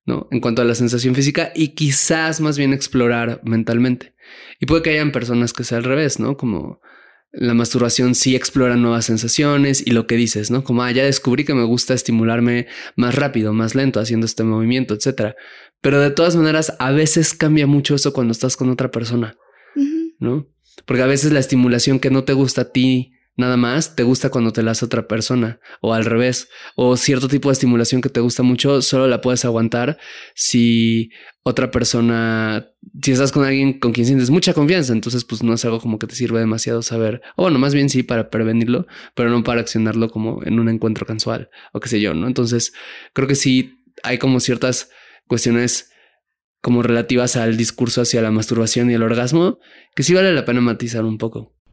¿no? 0.05 0.29
En 0.31 0.41
cuanto 0.41 0.63
a 0.63 0.65
la 0.65 0.75
sensación 0.75 1.15
física 1.15 1.51
y 1.55 1.69
quizás 1.69 2.41
más 2.41 2.59
bien 2.59 2.73
explorar 2.73 3.41
mentalmente. 3.43 4.15
Y 4.61 4.67
puede 4.67 4.83
que 4.83 4.91
hayan 4.91 5.11
personas 5.11 5.53
que 5.53 5.65
sea 5.65 5.79
al 5.79 5.85
revés, 5.85 6.21
¿no? 6.21 6.37
Como 6.37 6.81
la 7.33 7.55
masturbación 7.55 8.15
sí 8.15 8.37
explora 8.37 8.77
nuevas 8.77 9.07
sensaciones 9.07 9.85
y 9.87 9.93
lo 9.93 10.07
que 10.07 10.17
dices, 10.17 10.51
¿no? 10.51 10.63
Como, 10.63 10.83
ah, 10.83 10.93
ya 10.93 11.05
descubrí 11.05 11.45
que 11.45 11.55
me 11.55 11.65
gusta 11.65 11.95
estimularme 11.95 12.67
más 12.95 13.15
rápido, 13.15 13.55
más 13.55 13.75
lento, 13.75 13.99
haciendo 13.99 14.27
este 14.27 14.45
movimiento, 14.45 14.93
etcétera. 14.93 15.35
Pero 15.81 16.01
de 16.01 16.11
todas 16.11 16.37
maneras, 16.37 16.77
a 16.79 16.91
veces 16.91 17.33
cambia 17.33 17.67
mucho 17.67 17.95
eso 17.95 18.13
cuando 18.13 18.33
estás 18.33 18.59
con 18.59 18.69
otra 18.69 18.91
persona, 18.91 19.37
¿no? 20.19 20.47
Porque 20.85 21.03
a 21.03 21.07
veces 21.07 21.33
la 21.33 21.41
estimulación 21.41 21.99
que 21.99 22.11
no 22.11 22.25
te 22.25 22.35
gusta 22.35 22.63
a 22.63 22.73
ti 22.73 23.15
nada 23.37 23.57
más 23.57 23.97
te 23.97 24.03
gusta 24.03 24.29
cuando 24.29 24.53
te 24.53 24.63
la 24.63 24.73
hace 24.73 24.85
otra 24.85 25.09
persona 25.09 25.59
o 25.81 25.95
al 25.95 26.05
revés 26.05 26.49
o 26.77 26.97
cierto 26.97 27.29
tipo 27.29 27.49
de 27.49 27.55
estimulación 27.55 28.03
que 28.03 28.11
te 28.11 28.21
gusta 28.21 28.43
mucho 28.43 28.83
solo 28.83 29.07
la 29.07 29.21
puedes 29.21 29.45
aguantar 29.45 29.99
si 30.35 31.11
otra 31.43 31.71
persona 31.71 32.69
si 33.03 33.13
estás 33.13 33.33
con 33.33 33.45
alguien 33.45 33.79
con 33.79 33.93
quien 33.93 34.07
sientes 34.07 34.29
mucha 34.29 34.53
confianza 34.53 34.93
entonces 34.93 35.25
pues 35.25 35.43
no 35.43 35.55
es 35.55 35.65
algo 35.65 35.81
como 35.81 35.99
que 35.99 36.07
te 36.07 36.15
sirve 36.15 36.41
demasiado 36.41 36.83
saber 36.83 37.23
o 37.37 37.43
bueno 37.43 37.59
más 37.59 37.75
bien 37.75 37.89
sí 37.89 38.03
para 38.03 38.29
prevenirlo 38.29 38.87
pero 39.15 39.31
no 39.31 39.43
para 39.43 39.63
accionarlo 39.63 40.11
como 40.11 40.43
en 40.45 40.61
un 40.61 40.69
encuentro 40.69 41.07
casual 41.07 41.49
o 41.73 41.81
qué 41.81 41.89
sé 41.89 42.01
yo 42.01 42.13
no 42.13 42.27
entonces 42.27 42.75
creo 43.15 43.27
que 43.27 43.35
sí 43.35 43.83
hay 44.03 44.19
como 44.19 44.41
ciertas 44.41 44.91
cuestiones 45.27 45.91
como 46.61 46.83
relativas 46.83 47.37
al 47.37 47.57
discurso 47.57 48.03
hacia 48.03 48.21
la 48.21 48.31
masturbación 48.31 48.91
y 48.91 48.95
el 48.95 49.03
orgasmo 49.03 49.59
que 49.97 50.03
sí 50.03 50.13
vale 50.13 50.33
la 50.33 50.45
pena 50.45 50.61
matizar 50.61 51.05
un 51.05 51.17
poco 51.17 51.55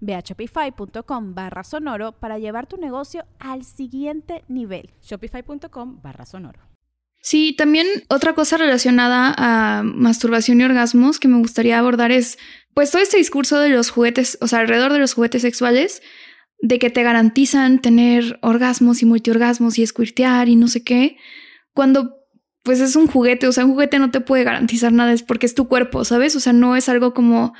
Ve 0.00 0.14
a 0.14 0.20
shopify.com 0.20 1.34
barra 1.34 1.64
sonoro 1.64 2.12
para 2.12 2.38
llevar 2.38 2.66
tu 2.66 2.76
negocio 2.76 3.24
al 3.38 3.64
siguiente 3.64 4.44
nivel. 4.48 4.90
Shopify.com 5.02 6.00
barra 6.02 6.26
sonoro. 6.26 6.60
Sí, 7.22 7.54
también 7.56 7.86
otra 8.08 8.34
cosa 8.34 8.58
relacionada 8.58 9.34
a 9.38 9.82
masturbación 9.82 10.60
y 10.60 10.64
orgasmos 10.64 11.18
que 11.18 11.28
me 11.28 11.38
gustaría 11.38 11.78
abordar 11.78 12.12
es, 12.12 12.36
pues 12.74 12.90
todo 12.90 13.00
este 13.00 13.16
discurso 13.16 13.58
de 13.58 13.70
los 13.70 13.88
juguetes, 13.88 14.36
o 14.42 14.46
sea, 14.46 14.58
alrededor 14.58 14.92
de 14.92 14.98
los 14.98 15.14
juguetes 15.14 15.40
sexuales, 15.40 16.02
de 16.60 16.78
que 16.78 16.90
te 16.90 17.02
garantizan 17.02 17.80
tener 17.80 18.38
orgasmos 18.42 19.00
y 19.02 19.06
multiorgasmos 19.06 19.78
y 19.78 19.86
squirtear 19.86 20.50
y 20.50 20.56
no 20.56 20.68
sé 20.68 20.84
qué, 20.84 21.16
cuando 21.72 22.24
pues 22.62 22.80
es 22.80 22.96
un 22.96 23.06
juguete, 23.06 23.46
o 23.46 23.52
sea, 23.52 23.64
un 23.64 23.72
juguete 23.72 23.98
no 23.98 24.10
te 24.10 24.20
puede 24.20 24.44
garantizar 24.44 24.92
nada, 24.92 25.12
es 25.12 25.22
porque 25.22 25.46
es 25.46 25.54
tu 25.54 25.68
cuerpo, 25.68 26.04
¿sabes? 26.04 26.34
O 26.34 26.40
sea, 26.40 26.52
no 26.52 26.76
es 26.76 26.88
algo 26.88 27.12
como, 27.12 27.54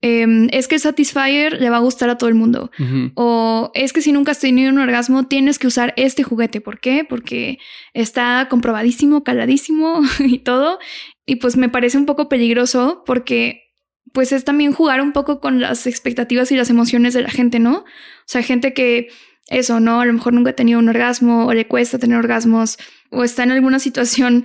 Em, 0.00 0.48
es 0.52 0.68
que 0.68 0.76
el 0.76 0.80
Satisfyer 0.80 1.60
le 1.60 1.70
va 1.70 1.78
a 1.78 1.80
gustar 1.80 2.08
a 2.08 2.18
todo 2.18 2.28
el 2.28 2.36
mundo. 2.36 2.70
O 3.14 3.72
es 3.74 3.92
que 3.92 4.00
si 4.00 4.12
nunca 4.12 4.30
has 4.30 4.38
tenido 4.38 4.70
un 4.70 4.78
orgasmo, 4.78 5.26
tienes 5.26 5.58
que 5.58 5.66
usar 5.66 5.92
este 5.96 6.22
juguete. 6.22 6.60
¿Por 6.60 6.78
qué? 6.78 7.04
Porque 7.08 7.58
está 7.94 8.46
comprobadísimo, 8.48 9.24
caladísimo 9.24 10.00
y 10.20 10.38
todo. 10.38 10.78
Y 11.26 11.36
pues 11.36 11.56
me 11.56 11.68
parece 11.68 11.98
un 11.98 12.06
poco 12.06 12.28
peligroso 12.28 13.02
porque 13.06 13.64
pues 14.12 14.32
es 14.32 14.44
también 14.44 14.72
jugar 14.72 15.00
un 15.02 15.12
poco 15.12 15.40
con 15.40 15.60
las 15.60 15.86
expectativas 15.86 16.50
y 16.52 16.56
las 16.56 16.70
emociones 16.70 17.12
de 17.12 17.22
la 17.22 17.30
gente, 17.30 17.58
¿no? 17.58 17.78
O 17.78 17.84
sea, 18.24 18.42
gente 18.42 18.72
que 18.72 19.08
eso, 19.48 19.80
¿no? 19.80 20.00
A 20.00 20.06
lo 20.06 20.12
mejor 20.12 20.32
nunca 20.32 20.50
ha 20.50 20.56
tenido 20.56 20.78
un 20.78 20.88
orgasmo 20.88 21.46
o 21.46 21.54
le 21.54 21.66
cuesta 21.66 21.98
tener 21.98 22.16
orgasmos 22.18 22.78
o 23.10 23.24
está 23.24 23.42
en 23.42 23.50
alguna 23.50 23.80
situación 23.80 24.44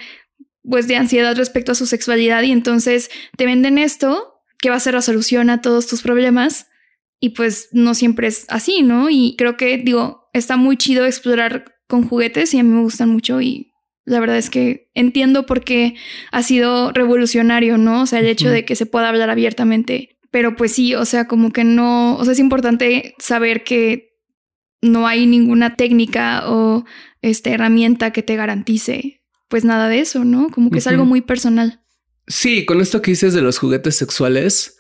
pues 0.64 0.88
de 0.88 0.96
ansiedad 0.96 1.36
respecto 1.36 1.74
a 1.74 1.76
su 1.76 1.86
sexualidad 1.86 2.42
y 2.44 2.52
entonces 2.52 3.10
te 3.38 3.46
venden 3.46 3.78
esto 3.78 4.33
que 4.64 4.70
va 4.70 4.78
a 4.78 4.80
ser 4.80 4.94
la 4.94 5.02
solución 5.02 5.50
a 5.50 5.60
todos 5.60 5.88
tus 5.88 6.02
problemas. 6.02 6.68
Y 7.20 7.32
pues 7.32 7.68
no 7.74 7.94
siempre 7.94 8.28
es 8.28 8.46
así, 8.48 8.82
¿no? 8.82 9.10
Y 9.10 9.36
creo 9.38 9.58
que, 9.58 9.78
digo, 9.78 10.30
está 10.32 10.56
muy 10.56 10.78
chido 10.78 11.06
explorar 11.06 11.76
con 11.90 12.08
juguetes 12.08 12.54
y 12.54 12.60
a 12.60 12.64
mí 12.64 12.70
me 12.70 12.82
gustan 12.82 13.10
mucho 13.10 13.42
y 13.42 13.74
la 14.06 14.22
verdad 14.22 14.38
es 14.38 14.50
que 14.50 14.90
entiendo 14.94 15.46
por 15.46 15.66
qué 15.66 15.96
ha 16.32 16.44
sido 16.44 16.94
revolucionario, 16.94 17.78
¿no? 17.78 18.04
O 18.04 18.06
sea, 18.06 18.20
el 18.20 18.28
hecho 18.28 18.50
de 18.50 18.64
que 18.64 18.78
se 18.78 18.86
pueda 18.86 19.10
hablar 19.10 19.30
abiertamente. 19.30 20.18
Pero 20.32 20.56
pues 20.56 20.72
sí, 20.72 20.96
o 20.96 21.04
sea, 21.04 21.28
como 21.28 21.52
que 21.52 21.66
no, 21.66 22.16
o 22.16 22.24
sea, 22.24 22.32
es 22.32 22.40
importante 22.40 23.16
saber 23.20 23.66
que 23.66 24.14
no 24.82 25.08
hay 25.08 25.26
ninguna 25.26 25.76
técnica 25.76 26.50
o 26.50 26.86
este, 27.22 27.52
herramienta 27.52 28.12
que 28.12 28.24
te 28.24 28.38
garantice 28.38 29.22
pues 29.50 29.66
nada 29.66 29.90
de 29.90 30.00
eso, 30.00 30.24
¿no? 30.24 30.50
Como 30.50 30.72
que 30.72 30.80
es 30.80 30.88
algo 30.88 31.04
muy 31.04 31.20
personal. 31.20 31.83
Sí, 32.28 32.66
con 32.66 32.82
esto 32.82 33.02
que 33.02 33.12
dices 33.12 33.34
de 33.34 33.42
los 33.42 33.58
juguetes 33.58 33.98
sexuales, 33.98 34.78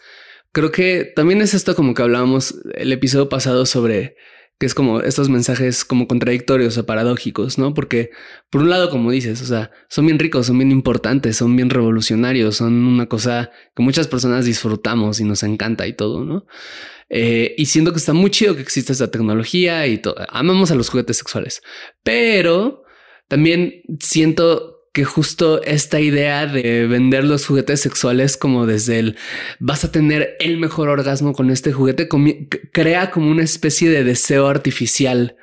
creo 0.51 0.71
que 0.71 1.11
también 1.15 1.41
es 1.41 1.53
esto 1.53 1.75
como 1.75 1.93
que 1.93 2.01
hablábamos 2.01 2.55
el 2.75 2.91
episodio 2.91 3.29
pasado 3.29 3.65
sobre 3.65 4.15
que 4.59 4.67
es 4.67 4.75
como 4.75 5.01
estos 5.01 5.29
mensajes 5.29 5.83
como 5.83 6.07
contradictorios 6.07 6.77
o 6.77 6.85
paradójicos, 6.85 7.57
¿no? 7.57 7.73
Porque 7.73 8.11
por 8.49 8.61
un 8.61 8.69
lado, 8.69 8.89
como 8.89 9.11
dices, 9.11 9.41
o 9.41 9.45
sea, 9.45 9.71
son 9.89 10.05
bien 10.05 10.19
ricos, 10.19 10.47
son 10.47 10.57
bien 10.57 10.71
importantes, 10.71 11.35
son 11.37 11.55
bien 11.55 11.69
revolucionarios, 11.69 12.57
son 12.57 12.85
una 12.85 13.07
cosa 13.07 13.51
que 13.75 13.83
muchas 13.83 14.07
personas 14.07 14.45
disfrutamos 14.45 15.19
y 15.19 15.25
nos 15.25 15.43
encanta 15.43 15.85
y 15.87 15.93
todo, 15.93 16.23
¿no? 16.23 16.45
Eh, 17.09 17.55
y 17.57 17.65
siento 17.65 17.91
que 17.91 17.97
está 17.97 18.13
muy 18.13 18.31
chido 18.31 18.55
que 18.55 18.61
exista 18.61 18.93
esta 18.93 19.11
tecnología 19.11 19.85
y 19.87 19.97
todo. 19.97 20.15
Amamos 20.29 20.71
a 20.71 20.75
los 20.75 20.89
juguetes 20.89 21.17
sexuales, 21.17 21.61
pero 22.03 22.83
también 23.27 23.81
siento 23.99 24.72
que 24.93 25.05
justo 25.05 25.61
esta 25.63 25.99
idea 25.99 26.45
de 26.45 26.85
vender 26.85 27.23
los 27.23 27.47
juguetes 27.47 27.81
sexuales 27.81 28.37
como 28.37 28.67
desde 28.67 28.99
el 28.99 29.17
vas 29.59 29.83
a 29.83 29.91
tener 29.91 30.37
el 30.39 30.57
mejor 30.59 30.87
orgasmo 30.87 31.33
con 31.33 31.49
este 31.49 31.73
juguete 31.73 32.07
crea 32.71 33.09
como 33.09 33.31
una 33.31 33.41
especie 33.43 33.89
de 33.89 34.03
deseo 34.03 34.47
artificial, 34.47 35.35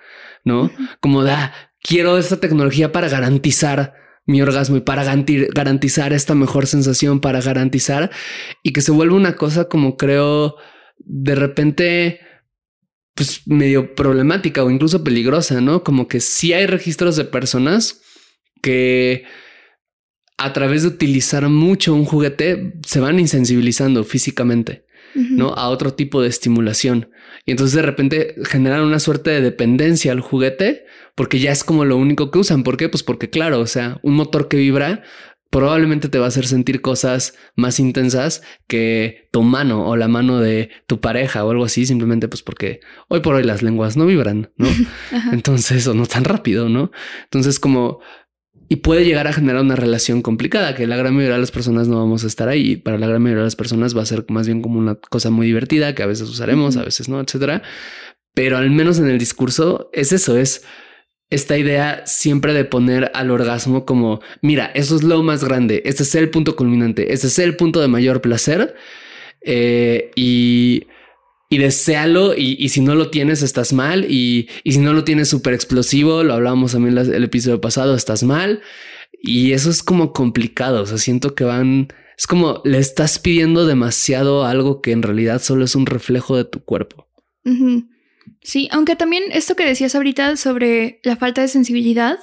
¿no? 0.44 0.70
Como 1.00 1.24
da, 1.24 1.52
quiero 1.82 2.16
esta 2.16 2.38
tecnología 2.38 2.92
para 2.92 3.08
garantizar 3.08 3.94
mi 4.24 4.40
orgasmo 4.40 4.76
y 4.76 4.82
para 4.82 5.02
garantizar 5.04 6.12
esta 6.12 6.36
mejor 6.36 6.68
sensación, 6.68 7.20
para 7.20 7.40
garantizar 7.40 8.12
y 8.62 8.72
que 8.72 8.82
se 8.82 8.92
vuelve 8.92 9.14
una 9.14 9.34
cosa 9.34 9.64
como 9.64 9.96
creo 9.96 10.54
de 10.98 11.34
repente 11.34 12.20
pues 13.14 13.42
medio 13.46 13.96
problemática 13.96 14.62
o 14.62 14.70
incluso 14.70 15.02
peligrosa, 15.02 15.60
¿no? 15.60 15.82
Como 15.82 16.06
que 16.06 16.20
si 16.20 16.52
hay 16.52 16.66
registros 16.66 17.16
de 17.16 17.24
personas 17.24 18.00
que 18.60 19.24
a 20.38 20.52
través 20.52 20.82
de 20.82 20.88
utilizar 20.88 21.48
mucho 21.48 21.94
un 21.94 22.04
juguete 22.04 22.74
se 22.86 23.00
van 23.00 23.20
insensibilizando 23.20 24.04
físicamente, 24.04 24.86
¿no? 25.14 25.48
A 25.48 25.68
otro 25.68 25.92
tipo 25.92 26.22
de 26.22 26.28
estimulación. 26.28 27.10
Y 27.44 27.50
entonces 27.50 27.76
de 27.76 27.82
repente 27.82 28.34
generan 28.44 28.82
una 28.82 29.00
suerte 29.00 29.30
de 29.30 29.42
dependencia 29.42 30.12
al 30.12 30.20
juguete 30.20 30.84
porque 31.14 31.40
ya 31.40 31.52
es 31.52 31.62
como 31.62 31.84
lo 31.84 31.96
único 31.98 32.30
que 32.30 32.38
usan. 32.38 32.62
¿Por 32.62 32.78
qué? 32.78 32.88
Pues 32.88 33.02
porque 33.02 33.28
claro, 33.28 33.60
o 33.60 33.66
sea, 33.66 33.98
un 34.02 34.14
motor 34.14 34.48
que 34.48 34.56
vibra 34.56 35.02
probablemente 35.50 36.08
te 36.08 36.18
va 36.18 36.26
a 36.26 36.28
hacer 36.28 36.46
sentir 36.46 36.80
cosas 36.80 37.34
más 37.56 37.80
intensas 37.80 38.42
que 38.68 39.28
tu 39.32 39.42
mano 39.42 39.88
o 39.88 39.96
la 39.96 40.08
mano 40.08 40.38
de 40.38 40.70
tu 40.86 41.00
pareja 41.00 41.44
o 41.44 41.50
algo 41.50 41.64
así, 41.64 41.84
simplemente 41.86 42.28
pues 42.28 42.42
porque 42.42 42.80
hoy 43.08 43.20
por 43.20 43.34
hoy 43.34 43.42
las 43.42 43.62
lenguas 43.62 43.96
no 43.96 44.06
vibran, 44.06 44.52
¿no? 44.56 44.68
Entonces, 45.32 45.86
o 45.88 45.94
no 45.94 46.06
tan 46.06 46.24
rápido, 46.24 46.68
¿no? 46.68 46.92
Entonces, 47.24 47.58
como 47.58 48.00
y 48.72 48.76
puede 48.76 49.04
llegar 49.04 49.26
a 49.26 49.32
generar 49.32 49.62
una 49.62 49.74
relación 49.74 50.22
complicada, 50.22 50.76
que 50.76 50.86
la 50.86 50.96
gran 50.96 51.12
mayoría 51.12 51.34
de 51.34 51.40
las 51.40 51.50
personas 51.50 51.88
no 51.88 51.98
vamos 51.98 52.22
a 52.22 52.28
estar 52.28 52.48
ahí. 52.48 52.76
Para 52.76 52.98
la 52.98 53.08
gran 53.08 53.20
mayoría 53.20 53.40
de 53.40 53.46
las 53.48 53.56
personas 53.56 53.96
va 53.96 54.02
a 54.02 54.06
ser 54.06 54.24
más 54.28 54.46
bien 54.46 54.62
como 54.62 54.78
una 54.78 54.94
cosa 54.94 55.30
muy 55.30 55.48
divertida 55.48 55.92
que 55.96 56.04
a 56.04 56.06
veces 56.06 56.28
usaremos, 56.28 56.76
a 56.76 56.84
veces 56.84 57.08
no, 57.08 57.20
etcétera. 57.20 57.62
Pero 58.32 58.58
al 58.58 58.70
menos 58.70 59.00
en 59.00 59.08
el 59.08 59.18
discurso 59.18 59.90
es 59.92 60.12
eso, 60.12 60.36
es 60.38 60.64
esta 61.30 61.58
idea 61.58 62.06
siempre 62.06 62.54
de 62.54 62.64
poner 62.64 63.10
al 63.12 63.32
orgasmo 63.32 63.84
como, 63.84 64.20
mira, 64.40 64.66
eso 64.66 64.94
es 64.94 65.02
lo 65.02 65.20
más 65.24 65.42
grande, 65.42 65.82
este 65.84 66.04
es 66.04 66.14
el 66.14 66.30
punto 66.30 66.54
culminante, 66.54 67.12
este 67.12 67.26
es 67.26 67.40
el 67.40 67.56
punto 67.56 67.80
de 67.80 67.88
mayor 67.88 68.20
placer. 68.20 68.76
Eh, 69.40 70.12
y 70.14 70.86
y 71.52 71.58
deséalo 71.58 72.34
y, 72.34 72.68
si 72.68 72.80
no 72.80 72.94
lo 72.94 73.10
tienes 73.10 73.42
estás 73.42 73.72
mal 73.72 74.06
y, 74.08 74.48
si 74.64 74.78
no 74.78 74.94
lo 74.94 75.02
tienes 75.04 75.28
súper 75.28 75.52
explosivo, 75.52 76.22
lo 76.22 76.34
hablábamos 76.34 76.72
también 76.72 76.96
el 76.96 77.24
episodio 77.24 77.60
pasado, 77.60 77.96
estás 77.96 78.22
mal 78.22 78.62
y 79.20 79.52
eso 79.52 79.68
es 79.68 79.82
como 79.82 80.12
complicado, 80.12 80.82
o 80.82 80.86
sea, 80.86 80.96
siento 80.96 81.34
que 81.34 81.42
van, 81.42 81.88
es 82.16 82.28
como 82.28 82.62
le 82.64 82.78
estás 82.78 83.18
pidiendo 83.18 83.66
demasiado 83.66 84.44
algo 84.44 84.80
que 84.80 84.92
en 84.92 85.02
realidad 85.02 85.42
solo 85.42 85.64
es 85.64 85.74
un 85.74 85.86
reflejo 85.86 86.36
de 86.36 86.44
tu 86.44 86.64
cuerpo. 86.64 87.08
Sí, 88.42 88.68
aunque 88.70 88.94
también 88.94 89.24
esto 89.32 89.56
que 89.56 89.66
decías 89.66 89.96
ahorita 89.96 90.36
sobre 90.36 91.00
la 91.02 91.16
falta 91.16 91.40
de 91.40 91.48
sensibilidad 91.48 92.18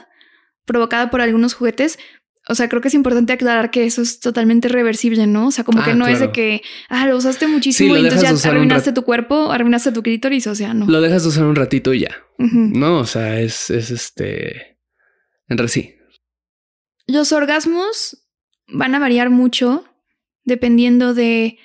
provocada 0.64 1.10
por 1.10 1.20
algunos 1.20 1.54
juguetes, 1.54 2.00
o 2.50 2.56
sea, 2.56 2.70
creo 2.70 2.82
que 2.82 2.88
es 2.88 2.94
importante 2.94 3.34
aclarar 3.34 3.72
que 3.72 3.86
eso 3.86 4.02
es 4.02 4.20
totalmente 4.20 4.70
reversible, 4.70 5.28
¿no? 5.28 5.48
O 5.48 5.52
sea, 5.52 5.64
como 5.64 5.84
que 5.84 5.92
Ah, 5.92 5.96
no 5.96 6.08
es 6.08 6.20
de 6.20 6.32
que, 6.32 6.62
ah, 6.90 7.06
lo 7.08 7.18
usaste 7.18 7.48
muchísimo 7.48 7.96
Sí, 7.96 8.02
y 8.02 8.04
entonces 8.06 8.42
ya 8.42 8.50
arruinaste 8.50 8.94
tu 8.94 9.04
cuerpo, 9.04 9.52
arruinaste 9.52 9.92
tu 9.92 10.02
clítoris, 10.02 10.48
o 10.48 10.56
sea, 10.56 10.74
no. 10.74 10.86
Lo 10.86 11.02
dejas 11.02 11.24
de 11.24 11.30
usar 11.30 11.46
un 11.46 11.56
ratito 11.56 11.94
y 11.94 12.02
ya. 12.02 12.16
No, 12.38 13.00
o 13.00 13.06
sea, 13.06 13.40
es, 13.40 13.70
es 13.70 13.92
este. 13.92 14.78
En 15.50 15.68
sí. 15.68 15.96
Los 17.08 17.32
orgasmos 17.32 18.26
van 18.68 18.96
a 18.96 19.00
variar 19.00 19.30
mucho 19.30 19.86
dependiendo 20.44 21.14
de 21.14 21.58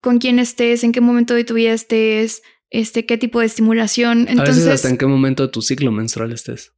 con 0.00 0.18
quién 0.18 0.38
estés, 0.38 0.84
en 0.84 0.92
qué 0.92 1.00
momento 1.00 1.34
de 1.34 1.44
tu 1.44 1.54
vida 1.54 1.72
estés, 1.72 2.42
este, 2.70 3.06
qué 3.06 3.18
tipo 3.18 3.40
de 3.40 3.46
estimulación. 3.46 4.22
a 4.22 4.22
veces 4.22 4.38
Entonces, 4.38 4.66
hasta 4.66 4.88
en 4.88 4.98
qué 4.98 5.06
momento 5.06 5.44
de 5.44 5.48
tu 5.50 5.62
ciclo 5.62 5.92
menstrual 5.92 6.32
estés. 6.32 6.72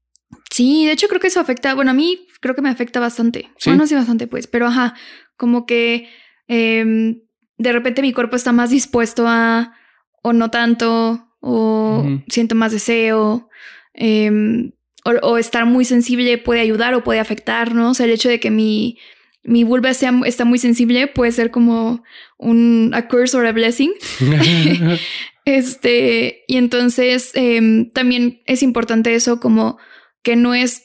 Sí, 0.55 0.87
de 0.87 0.93
hecho 0.93 1.09
creo 1.09 1.21
que 1.21 1.27
eso 1.27 1.41
afecta, 1.41 1.75
bueno, 1.75 1.91
a 1.91 1.95
mí 1.95 2.27
creo 2.41 2.55
que 2.55 2.63
me 2.63 2.71
afecta 2.71 3.01
bastante. 3.01 3.51
¿Sí? 3.59 3.71
Bueno, 3.71 3.87
sí, 3.87 3.95
bastante, 3.95 4.27
pues, 4.27 4.47
pero 4.47 4.67
ajá, 4.67 4.95
como 5.37 5.67
que 5.67 6.09
em, 6.47 7.23
de 7.59 7.73
repente 7.73 8.03
mi 8.03 8.13
cuerpo 8.13 8.37
está 8.37 8.53
más 8.53 8.71
dispuesto 8.71 9.27
a, 9.27 9.75
o 10.23 10.33
no 10.33 10.51
tanto, 10.51 11.29
o 11.41 12.07
siento 12.29 12.55
más 12.55 12.73
deseo, 12.73 13.49
em, 13.95 14.73
o, 15.05 15.11
o 15.27 15.39
estar 15.39 15.67
muy 15.67 15.85
sensible 15.85 16.39
puede 16.39 16.61
ayudar 16.61 16.95
o 16.95 17.05
puede 17.05 17.21
afectar, 17.21 17.75
¿no? 17.75 17.91
O 17.91 17.95
sea, 17.95 18.07
el 18.07 18.13
hecho 18.13 18.29
de 18.29 18.41
que 18.41 18.51
mi, 18.51 18.99
mi 19.43 19.65
vulva 19.65 19.93
sea, 19.93 20.13
está 20.25 20.45
muy 20.45 20.59
sensible 20.59 21.09
puede 21.09 21.33
ser 21.33 21.51
como 21.51 22.03
un 22.39 22.93
a 22.95 23.09
curse 23.09 23.37
or 23.37 23.47
a 23.47 23.53
blessing. 23.53 23.93
Este, 25.45 26.45
y 26.49 26.57
entonces 26.57 27.33
em, 27.35 27.91
también 27.91 28.41
es 28.47 28.63
importante 28.63 29.15
eso 29.15 29.41
como 29.41 29.79
que 30.25 30.35
no 30.35 30.55
es 30.55 30.83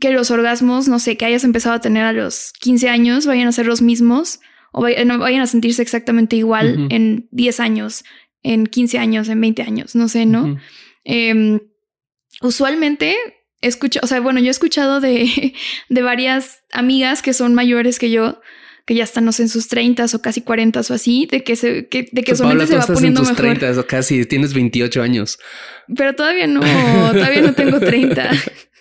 que 0.00 0.10
los 0.10 0.30
orgasmos, 0.30 0.86
no 0.88 0.98
sé, 1.00 1.16
que 1.16 1.24
hayas 1.24 1.42
empezado 1.44 1.74
a 1.74 1.80
tener 1.80 2.04
a 2.04 2.12
los 2.12 2.52
15 2.60 2.88
años 2.88 3.26
vayan 3.26 3.48
a 3.48 3.52
ser 3.52 3.66
los 3.66 3.82
mismos 3.82 4.40
o 4.72 4.82
vayan 4.82 5.40
a 5.40 5.46
sentirse 5.46 5.82
exactamente 5.82 6.34
igual 6.36 6.74
Ujú. 6.78 6.86
en 6.90 7.28
10 7.30 7.60
años, 7.60 8.04
en 8.42 8.66
15 8.66 8.98
años, 8.98 9.28
en 9.28 9.40
20 9.40 9.62
años, 9.62 9.94
no 9.94 10.08
sé, 10.08 10.26
¿no? 10.26 10.44
Ujú. 10.44 10.58
Em, 11.04 11.60
usualmente 12.40 13.14
escucho, 13.60 14.00
o 14.02 14.06
sea, 14.06 14.20
bueno, 14.20 14.40
yo 14.40 14.48
he 14.48 14.50
escuchado 14.50 15.00
de, 15.00 15.54
de 15.88 16.02
varias 16.02 16.62
amigas 16.72 17.22
que 17.22 17.32
son 17.32 17.54
mayores 17.54 17.98
que 18.00 18.10
yo, 18.10 18.40
que 18.86 18.94
ya 18.96 19.04
están, 19.04 19.24
no 19.24 19.30
sé, 19.32 19.42
en 19.44 19.48
sus 19.48 19.68
30 19.68 20.06
o 20.12 20.18
casi 20.20 20.40
40 20.42 20.80
o 20.80 20.92
así, 20.92 21.28
de 21.30 21.44
que 21.44 21.54
se, 21.54 21.88
que, 21.88 22.08
de 22.10 22.22
que 22.22 22.32
Pues, 22.32 22.40
usualmente 22.40 22.72
Paula, 22.72 22.84
se 22.84 22.92
va 22.92 22.94
poniendo 22.96 23.20
en 23.20 23.26
tus 23.28 23.38
mejor. 23.38 23.58
30 23.58 23.80
o 23.80 23.86
casi, 23.86 24.24
tienes 24.26 24.52
28 24.54 25.02
años. 25.02 25.38
Pero 25.96 26.14
todavía 26.14 26.46
no, 26.48 26.60
todavía 27.12 27.42
no 27.42 27.54
tengo 27.54 27.78
30. 27.80 28.30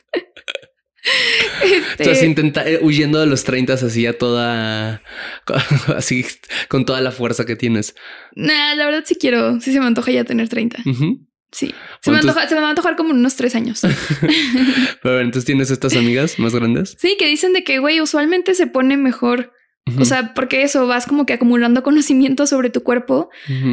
Este, 1.98 2.26
intenta- 2.26 2.68
eh, 2.68 2.80
huyendo 2.82 3.20
de 3.20 3.26
los 3.26 3.44
30 3.44 3.74
así 3.74 4.06
a 4.08 4.18
toda, 4.18 5.02
así 5.96 6.26
con 6.70 6.86
toda 6.86 7.02
la 7.02 7.12
fuerza 7.12 7.46
que 7.46 7.56
tienes. 7.56 7.96
nah, 8.36 8.74
la 8.76 8.86
verdad 8.86 9.04
sí 9.06 9.16
quiero, 9.16 9.60
sí 9.60 9.72
se 9.74 9.80
me 9.80 9.86
antoja 9.86 10.12
ya 10.12 10.24
tener 10.24 10.50
30. 10.50 10.78
Ujú. 10.86 11.20
Sí. 11.52 11.74
Se 12.02 12.10
me, 12.10 12.18
Entonces- 12.18 12.30
antoja, 12.30 12.48
se 12.50 12.56
me 12.56 12.62
va 12.62 12.68
a 12.68 12.70
antojar 12.72 12.96
como 12.96 13.12
unos 13.12 13.36
tres 13.36 13.54
años. 13.56 13.82
Pero 15.04 15.20
entonces 15.20 15.46
tienes 15.46 15.70
estas 15.70 15.96
amigas 15.96 16.40
más 16.40 16.56
grandes. 16.56 16.96
Sí, 17.00 17.16
que 17.20 17.28
dicen 17.28 17.54
de 17.54 17.64
que, 17.64 17.78
güey, 17.80 18.02
usualmente 18.02 18.56
se 18.56 18.66
pone 18.68 18.98
mejor. 18.98 19.54
O 20.00 20.06
sea, 20.06 20.34
porque 20.34 20.64
eso, 20.64 20.88
vas 20.88 21.06
como 21.06 21.26
que 21.26 21.34
acumulando 21.34 21.84
conocimiento 21.84 22.48
sobre 22.48 22.70
tu 22.70 22.84
cuerpo, 22.84 23.30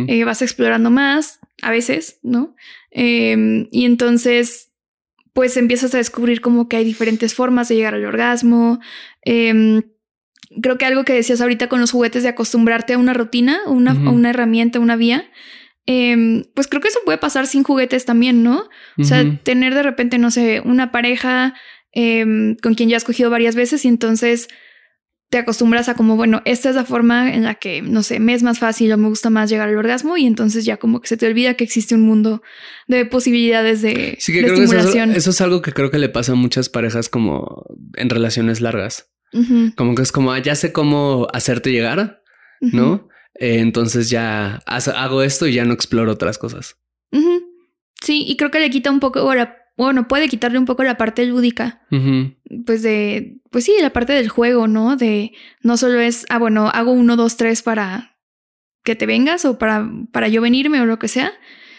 eh, 0.08 0.24
vas 0.24 0.42
explorando 0.42 0.90
más, 0.90 1.38
a 1.62 1.70
veces, 1.70 2.18
¿no? 2.24 2.56
Eh, 2.90 3.68
y 3.70 3.84
entonces, 3.84 4.69
pues 5.32 5.56
empiezas 5.56 5.94
a 5.94 5.98
descubrir 5.98 6.40
como 6.40 6.68
que 6.68 6.76
hay 6.76 6.84
diferentes 6.84 7.34
formas 7.34 7.68
de 7.68 7.76
llegar 7.76 7.94
al 7.94 8.04
orgasmo. 8.04 8.80
Eh, 9.24 9.82
creo 10.62 10.78
que 10.78 10.84
algo 10.86 11.04
que 11.04 11.12
decías 11.12 11.40
ahorita 11.40 11.68
con 11.68 11.80
los 11.80 11.92
juguetes 11.92 12.22
de 12.22 12.28
acostumbrarte 12.30 12.94
a 12.94 12.98
una 12.98 13.14
rutina, 13.14 13.60
una, 13.66 13.92
a 13.92 14.10
una 14.10 14.30
herramienta, 14.30 14.80
una 14.80 14.96
vía. 14.96 15.30
eh, 15.86 16.44
pues 16.54 16.68
creo 16.68 16.80
que 16.80 16.88
eso 16.88 17.00
puede 17.04 17.18
pasar 17.18 17.46
sin 17.46 17.62
juguetes 17.62 18.04
también, 18.04 18.42
¿no? 18.42 18.68
O 18.98 19.04
sea, 19.04 19.24
tener 19.42 19.74
de 19.74 19.82
repente, 19.82 20.18
no 20.18 20.30
sé, 20.30 20.60
una 20.64 20.92
pareja 20.92 21.54
em, 21.92 22.56
con 22.56 22.74
quien 22.74 22.88
ya 22.88 22.96
has 22.96 23.04
cogido 23.04 23.30
varias 23.30 23.54
veces 23.54 23.84
y 23.84 23.88
entonces 23.88 24.48
te 25.30 25.38
acostumbras 25.38 25.88
a 25.88 25.94
como, 25.94 26.16
bueno, 26.16 26.42
esta 26.44 26.70
es 26.70 26.74
la 26.74 26.84
forma 26.84 27.32
en 27.32 27.44
la 27.44 27.54
que, 27.54 27.82
no 27.82 28.02
sé, 28.02 28.18
me 28.18 28.34
es 28.34 28.42
más 28.42 28.58
fácil 28.58 28.92
o 28.92 28.98
me 28.98 29.08
gusta 29.08 29.30
más 29.30 29.48
llegar 29.48 29.68
al 29.68 29.76
orgasmo 29.76 30.16
y 30.16 30.26
entonces 30.26 30.64
ya 30.64 30.76
como 30.76 31.00
que 31.00 31.06
se 31.06 31.16
te 31.16 31.26
olvida 31.28 31.54
que 31.54 31.62
existe 31.62 31.94
un 31.94 32.02
mundo 32.02 32.42
de 32.88 33.06
posibilidades 33.06 33.80
de, 33.80 34.16
Sí, 34.18 34.32
que 34.32 34.42
de 34.42 34.46
creo 34.46 34.56
que 34.56 35.16
eso, 35.16 35.30
es 35.30 35.40
algo 35.40 35.62
que 35.62 35.72
creo 35.72 35.92
que 35.92 35.98
le 35.98 36.08
pasa 36.08 36.32
a 36.32 36.34
muchas 36.34 36.68
parejas 36.68 37.08
como 37.08 37.64
en 37.94 38.10
relaciones 38.10 38.60
largas. 38.60 39.08
Como 39.76 39.94
que 39.94 40.02
es 40.02 40.10
como, 40.10 40.32
ah, 40.32 40.40
ya 40.40 40.56
sé 40.56 40.72
cómo 40.72 41.28
hacerte 41.32 41.70
llegar, 41.70 42.20
¿no? 42.60 43.08
Eh, 43.34 43.60
entonces 43.60 44.10
ya 44.10 44.56
hago 44.66 45.22
esto 45.22 45.46
y 45.46 45.54
ya 45.54 45.64
no 45.64 45.72
exploro 45.72 46.10
otras 46.10 46.38
cosas. 46.38 46.76
Sí, 48.02 48.24
y 48.26 48.36
creo 48.36 48.50
que 48.50 48.58
le 48.58 48.70
quita 48.70 48.90
un 48.90 48.98
poco, 48.98 49.20
ahora, 49.20 49.59
bueno, 49.84 50.08
puede 50.08 50.28
quitarle 50.28 50.58
un 50.58 50.66
poco 50.66 50.82
la 50.84 50.96
parte 50.96 51.24
lúdica. 51.24 51.82
Pues 52.66 52.82
de, 52.82 53.40
pues 53.50 53.64
sí, 53.64 53.74
la 53.80 53.92
parte 53.92 54.12
del 54.12 54.28
juego, 54.28 54.68
¿no? 54.68 54.96
De 54.96 55.32
no 55.62 55.76
solo 55.76 56.00
es, 56.00 56.26
ah, 56.28 56.38
bueno, 56.38 56.68
hago 56.68 56.92
uno, 56.92 57.16
dos, 57.16 57.36
tres 57.36 57.62
para 57.62 58.18
que 58.84 58.96
te 58.96 59.06
vengas 59.06 59.44
o 59.44 59.58
para, 59.58 59.90
para 60.12 60.28
yo 60.28 60.42
venirme 60.42 60.80
o 60.80 60.86
lo 60.86 60.98
que 60.98 61.08
sea, 61.08 61.32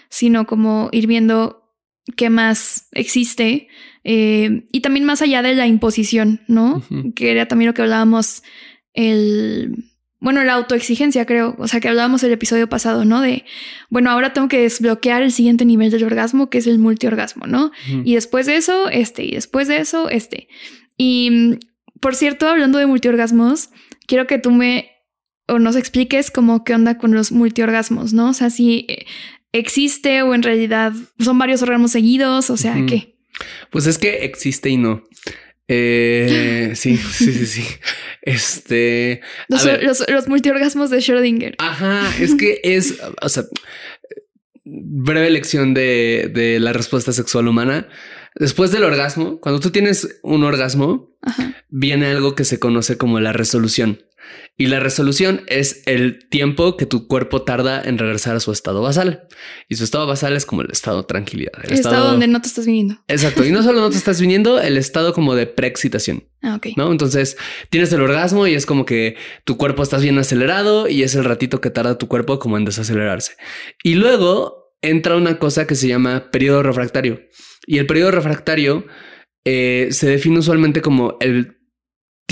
sino 0.10 0.46
como 0.46 0.90
ir 0.92 1.08
viendo 1.08 1.76
qué 2.16 2.30
más 2.30 2.88
existe 2.92 3.68
eh, 4.04 4.68
y 4.72 4.82
también 4.82 5.06
más 5.06 5.22
allá 5.22 5.42
de 5.44 5.54
la 5.54 5.68
imposición, 5.68 6.42
¿no? 6.48 6.84
Que 7.16 7.32
era 7.32 7.48
también 7.48 7.68
lo 7.68 7.74
que 7.74 7.84
hablábamos 7.84 8.44
el... 8.94 9.91
Bueno, 10.22 10.44
la 10.44 10.54
autoexigencia, 10.54 11.26
creo. 11.26 11.56
O 11.58 11.68
sea, 11.68 11.80
que 11.80 11.90
hablábamos 11.90 12.22
el 12.24 12.32
episodio 12.32 12.70
pasado, 12.70 13.06
¿no? 13.06 13.22
De, 13.22 13.44
bueno, 13.90 14.12
ahora 14.12 14.34
tengo 14.34 14.48
que 14.48 14.62
desbloquear 14.62 15.24
el 15.24 15.32
siguiente 15.32 15.66
nivel 15.66 15.90
del 15.90 16.04
orgasmo, 16.04 16.50
que 16.52 16.60
es 16.60 16.68
el 16.68 16.78
multiorgasmo, 16.78 17.48
¿no? 17.48 17.72
Y 18.06 18.14
después 18.14 18.46
de 18.46 18.56
eso, 18.56 18.88
este. 18.90 19.26
Y 19.26 19.32
después 19.32 19.68
de 19.68 19.78
eso, 19.78 20.10
este. 20.10 20.48
Y 20.96 21.30
mm, 21.32 21.60
por 22.00 22.16
cierto, 22.16 22.48
hablando 22.48 22.78
de 22.78 22.86
multiorgasmos, 22.86 23.72
quiero 24.06 24.28
que 24.28 24.38
tú 24.38 24.52
me 24.52 24.92
o 25.48 25.58
nos 25.58 25.76
expliques 25.76 26.30
como 26.30 26.64
qué 26.64 26.76
onda 26.76 27.00
con 27.00 27.14
los 27.14 27.32
multiorgasmos, 27.32 28.14
¿no? 28.14 28.30
O 28.30 28.34
sea, 28.34 28.52
si 28.52 28.86
eh, 28.90 29.06
existe 29.52 30.22
o 30.22 30.36
en 30.36 30.44
realidad 30.44 30.94
son 31.20 31.40
varios 31.40 31.64
orgasmos 31.64 31.92
seguidos, 31.92 32.52
o 32.52 32.58
sea. 32.58 32.78
¿qué? 32.88 33.18
Pues 33.72 33.88
es 33.88 33.98
que 33.98 34.24
existe 34.24 34.70
y 34.70 34.78
no. 34.78 35.04
Eh, 35.74 36.72
sí, 36.76 36.98
sí, 36.98 37.32
sí, 37.32 37.46
sí. 37.46 37.64
Este. 38.22 39.22
Los, 39.48 39.66
ver. 39.66 39.84
los, 39.84 40.04
los 40.10 40.28
multiorgasmos 40.28 40.90
de 40.90 40.98
Schrödinger. 40.98 41.56
Ajá, 41.60 42.12
es 42.20 42.36
que 42.36 42.60
es, 42.64 43.00
o 43.22 43.30
sea, 43.30 43.46
breve 44.66 45.30
lección 45.30 45.74
de, 45.74 46.30
de 46.34 46.60
la 46.60 46.74
respuesta 46.74 47.14
sexual 47.14 47.48
humana. 47.48 47.88
Después 48.36 48.72
del 48.72 48.84
orgasmo, 48.84 49.40
cuando 49.40 49.60
tú 49.60 49.72
tienes 49.72 50.20
un 50.24 50.44
orgasmo, 50.44 51.16
Ajá. 51.22 51.54
viene 51.70 52.08
algo 52.08 52.36
que 52.36 52.46
se 52.46 52.60
conoce 52.60 52.98
como 52.98 53.20
la 53.20 53.34
resolución. 53.34 54.04
Y 54.58 54.68
la 54.68 54.80
resolución 54.80 55.42
es 55.48 55.82
el 55.88 56.28
tiempo 56.30 56.78
que 56.78 56.86
tu 56.86 57.08
cuerpo 57.08 57.42
tarda 57.42 57.82
en 57.82 57.98
regresar 57.98 58.36
a 58.36 58.40
su 58.40 58.52
estado 58.52 58.82
basal. 58.82 59.28
Y 59.68 59.76
su 59.76 59.84
estado 59.84 60.06
basal 60.06 60.36
es 60.36 60.46
como 60.46 60.62
el 60.62 60.70
estado 60.72 61.02
de 61.02 61.08
tranquilidad. 61.08 61.54
El 61.64 61.74
estado 61.74 62.12
donde 62.12 62.28
no 62.28 62.42
te 62.42 62.48
estás 62.48 62.68
viniendo. 62.68 63.00
Exacto. 63.08 63.44
Y 63.44 63.52
no 63.52 63.64
solo 63.64 63.80
no 63.80 63.90
te 63.90 63.98
estás 63.98 64.22
viniendo, 64.22 64.60
el 64.60 64.78
estado 64.78 65.14
como 65.14 65.34
de 65.34 65.48
preexcitación. 65.48 66.26
Ah, 66.44 66.56
ok. 66.56 66.68
¿no? 66.78 66.92
Entonces 66.92 67.38
tienes 67.70 67.92
el 67.94 68.02
orgasmo 68.02 68.46
y 68.46 68.54
es 68.54 68.66
como 68.66 68.86
que 68.86 69.16
tu 69.46 69.58
cuerpo 69.58 69.82
está 69.82 69.98
bien 69.98 70.20
acelerado 70.20 70.88
y 70.88 71.04
es 71.04 71.16
el 71.16 71.24
ratito 71.24 71.60
que 71.60 71.72
tarda 71.72 71.98
tu 71.98 72.08
cuerpo 72.08 72.38
como 72.38 72.58
en 72.58 72.66
desacelerarse. 72.66 73.34
Y 73.84 73.96
luego 73.96 74.76
entra 74.82 75.16
una 75.16 75.40
cosa 75.40 75.66
que 75.66 75.76
se 75.76 75.88
llama 75.88 76.30
periodo 76.32 76.62
refractario. 76.62 77.22
Y 77.66 77.78
el 77.80 77.88
periodo 77.88 78.12
refractario 78.12 78.86
eh, 79.46 79.88
se 79.92 80.08
define 80.08 80.40
usualmente 80.40 80.82
como 80.82 81.18
el 81.20 81.61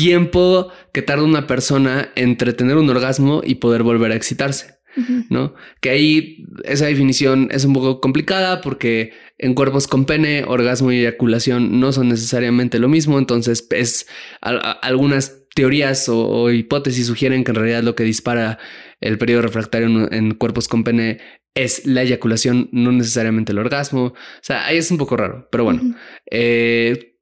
tiempo 0.04 0.72
que 0.94 1.02
tarda 1.02 1.24
una 1.24 1.48
persona 1.48 2.10
entre 2.16 2.54
tener 2.54 2.78
un 2.78 2.90
orgasmo 2.90 3.42
y 3.46 3.56
poder 3.56 3.84
volver 3.84 4.12
a 4.12 4.16
excitarse. 4.16 4.76
¿no? 5.30 5.54
Que 5.82 5.92
ahí 5.92 6.46
esa 6.66 6.88
definición 6.88 7.48
es 7.52 7.64
un 7.64 7.74
poco 7.74 8.02
complicada 8.02 8.60
porque 8.60 9.12
en 9.38 9.54
cuerpos 9.54 9.88
con 9.88 10.04
pene, 10.06 10.44
orgasmo 10.46 10.92
y 10.92 11.00
eyaculación 11.00 11.80
no 11.80 11.92
son 11.92 12.10
necesariamente 12.10 12.80
lo 12.80 12.90
mismo. 12.90 13.18
Entonces, 13.18 13.66
es 13.72 14.08
a- 14.42 14.50
a- 14.56 14.72
algunas 14.72 15.46
teorías 15.56 16.10
o, 16.10 16.28
o 16.28 16.52
hipótesis 16.52 17.06
sugieren 17.08 17.44
que 17.44 17.52
en 17.52 17.56
realidad 17.56 17.84
lo 17.84 17.96
que 17.96 18.04
dispara 18.04 18.58
el 19.00 19.18
periodo 19.18 19.44
refractario 19.44 19.88
en, 19.88 20.14
en 20.14 20.34
cuerpos 20.34 20.68
con 20.68 20.84
pene 20.84 21.20
es 21.56 21.86
la 21.86 22.02
eyaculación, 22.04 22.68
no 22.74 22.92
necesariamente 22.92 23.52
el 23.54 23.60
orgasmo. 23.60 24.06
O 24.08 24.14
sea, 24.42 24.66
ahí 24.66 24.78
es 24.78 24.92
un 24.92 24.98
poco 24.98 25.16
raro, 25.16 25.48
pero 25.52 25.64
bueno. 25.64 25.96
Eh, 26.30 27.16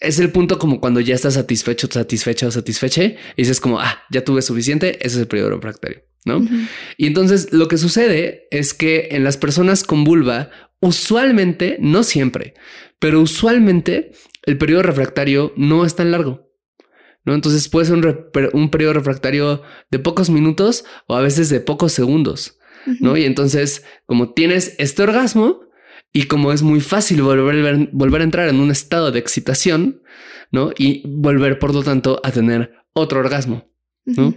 es 0.00 0.18
el 0.18 0.30
punto 0.30 0.58
como 0.58 0.80
cuando 0.80 1.00
ya 1.00 1.14
estás 1.14 1.34
satisfecho, 1.34 1.88
satisfecha 1.90 2.46
o 2.46 2.50
satisfeche 2.50 3.16
y 3.36 3.42
dices 3.42 3.60
como, 3.60 3.80
ah, 3.80 4.02
ya 4.10 4.24
tuve 4.24 4.42
suficiente, 4.42 4.96
ese 5.00 5.16
es 5.16 5.16
el 5.16 5.26
periodo 5.26 5.50
refractario, 5.50 6.02
¿no? 6.24 6.46
Y 6.96 7.06
entonces 7.06 7.52
lo 7.52 7.68
que 7.68 7.78
sucede 7.78 8.46
es 8.50 8.74
que 8.74 9.08
en 9.12 9.24
las 9.24 9.36
personas 9.36 9.82
con 9.82 10.04
vulva, 10.04 10.50
usualmente, 10.80 11.76
no 11.80 12.04
siempre, 12.04 12.54
pero 12.98 13.20
usualmente 13.20 14.12
el 14.44 14.56
periodo 14.58 14.82
refractario 14.82 15.52
no 15.56 15.84
es 15.84 15.96
tan 15.96 16.10
largo. 16.10 16.48
¿no? 17.24 17.34
Entonces 17.34 17.68
puede 17.68 17.86
ser 17.86 17.96
un, 17.96 18.26
un 18.54 18.70
periodo 18.70 18.94
refractario 18.94 19.62
de 19.90 19.98
pocos 19.98 20.30
minutos 20.30 20.84
o 21.06 21.16
a 21.16 21.20
veces 21.20 21.50
de 21.50 21.60
pocos 21.60 21.92
segundos, 21.92 22.58
¿no? 23.00 23.18
Y 23.18 23.24
entonces, 23.24 23.84
como 24.06 24.32
tienes 24.32 24.74
este 24.78 25.02
orgasmo 25.02 25.67
y 26.12 26.24
como 26.24 26.52
es 26.52 26.62
muy 26.62 26.80
fácil 26.80 27.22
volver, 27.22 27.90
volver 27.92 28.20
a 28.20 28.24
entrar 28.24 28.48
en 28.48 28.60
un 28.60 28.70
estado 28.70 29.12
de 29.12 29.18
excitación, 29.18 30.02
¿no? 30.50 30.72
Y 30.76 31.02
volver, 31.06 31.58
por 31.58 31.74
lo 31.74 31.82
tanto, 31.82 32.20
a 32.24 32.30
tener 32.30 32.72
otro 32.92 33.20
orgasmo, 33.20 33.70
¿no? 34.04 34.34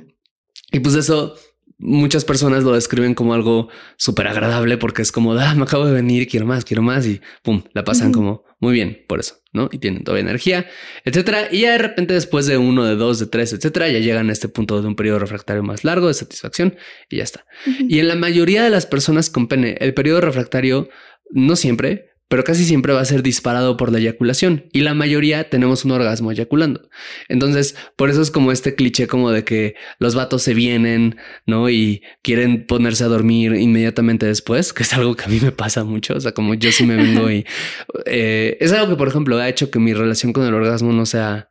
Y 0.71 0.79
pues 0.79 0.95
eso 0.95 1.35
muchas 1.81 2.25
personas 2.25 2.63
lo 2.63 2.73
describen 2.73 3.15
como 3.15 3.33
algo 3.33 3.69
súper 3.97 4.27
agradable 4.27 4.77
porque 4.77 5.01
es 5.01 5.11
como, 5.11 5.33
ah, 5.33 5.55
me 5.55 5.63
acabo 5.63 5.85
de 5.85 5.93
venir, 5.93 6.27
quiero 6.27 6.45
más, 6.45 6.63
quiero 6.63 6.83
más 6.83 7.07
y 7.07 7.21
pum, 7.41 7.63
la 7.73 7.83
pasan 7.83 8.11
como 8.11 8.43
muy 8.59 8.73
bien 8.73 9.03
por 9.07 9.19
eso, 9.19 9.37
¿no? 9.51 9.67
Y 9.71 9.79
tienen 9.79 10.03
toda 10.03 10.19
energía, 10.19 10.67
etcétera. 11.03 11.47
Y 11.51 11.61
ya 11.61 11.71
de 11.71 11.79
repente 11.79 12.13
después 12.13 12.45
de 12.45 12.57
uno, 12.57 12.85
de 12.85 12.95
dos, 12.95 13.17
de 13.17 13.25
tres, 13.25 13.51
etcétera, 13.53 13.89
ya 13.89 13.97
llegan 13.97 14.29
a 14.29 14.31
este 14.31 14.47
punto 14.47 14.81
de 14.81 14.87
un 14.87 14.95
periodo 14.95 15.17
refractario 15.17 15.63
más 15.63 15.83
largo 15.83 16.07
de 16.07 16.13
satisfacción 16.13 16.75
y 17.09 17.17
ya 17.17 17.23
está. 17.23 17.45
Y 17.65 17.99
en 17.99 18.07
la 18.07 18.15
mayoría 18.15 18.63
de 18.63 18.69
las 18.69 18.85
personas 18.85 19.31
con 19.31 19.47
pene, 19.47 19.77
el 19.79 19.95
periodo 19.95 20.21
refractario 20.21 20.89
no 21.31 21.55
siempre, 21.55 22.11
pero 22.31 22.45
casi 22.45 22.63
siempre 22.63 22.93
va 22.93 23.01
a 23.01 23.05
ser 23.05 23.23
disparado 23.23 23.75
por 23.75 23.91
la 23.91 23.99
eyaculación 23.99 24.69
y 24.71 24.79
la 24.81 24.93
mayoría 24.93 25.49
tenemos 25.49 25.83
un 25.83 25.91
orgasmo 25.91 26.31
eyaculando. 26.31 26.89
Entonces, 27.27 27.75
por 27.97 28.09
eso 28.09 28.21
es 28.21 28.31
como 28.31 28.53
este 28.53 28.73
cliché 28.73 29.05
como 29.05 29.31
de 29.31 29.43
que 29.43 29.75
los 29.99 30.15
vatos 30.15 30.41
se 30.41 30.53
vienen, 30.53 31.17
¿no? 31.45 31.69
Y 31.69 32.03
quieren 32.21 32.65
ponerse 32.65 33.03
a 33.03 33.07
dormir 33.07 33.55
inmediatamente 33.55 34.25
después, 34.25 34.71
que 34.71 34.83
es 34.83 34.93
algo 34.93 35.17
que 35.17 35.25
a 35.25 35.27
mí 35.27 35.39
me 35.41 35.51
pasa 35.51 35.83
mucho, 35.83 36.15
o 36.15 36.21
sea, 36.21 36.31
como 36.31 36.53
yo 36.53 36.71
sí 36.71 36.85
me 36.85 36.95
vengo 36.95 37.29
y 37.29 37.45
eh, 38.05 38.57
es 38.61 38.71
algo 38.71 38.87
que, 38.87 38.95
por 38.95 39.09
ejemplo, 39.09 39.37
ha 39.37 39.49
hecho 39.49 39.69
que 39.69 39.79
mi 39.79 39.93
relación 39.93 40.31
con 40.31 40.45
el 40.45 40.53
orgasmo 40.53 40.93
no 40.93 41.05
sea 41.05 41.49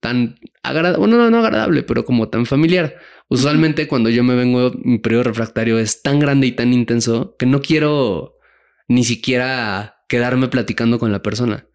tan 0.00 0.36
agradable, 0.62 0.98
bueno, 0.98 1.18
no, 1.18 1.30
no 1.30 1.40
agradable, 1.44 1.82
pero 1.82 2.06
como 2.06 2.30
tan 2.30 2.46
familiar. 2.46 2.96
Usualmente 3.28 3.86
cuando 3.86 4.08
yo 4.08 4.24
me 4.24 4.34
vengo, 4.34 4.72
mi 4.82 4.98
periodo 4.98 5.24
refractario 5.24 5.78
es 5.78 6.00
tan 6.00 6.18
grande 6.20 6.46
y 6.46 6.52
tan 6.52 6.72
intenso 6.72 7.36
que 7.38 7.44
no 7.44 7.60
quiero 7.60 8.38
ni 8.88 9.04
siquiera 9.04 9.96
quedarme 10.08 10.48
platicando 10.48 10.98
con 10.98 11.12
la 11.12 11.22
persona. 11.22 11.66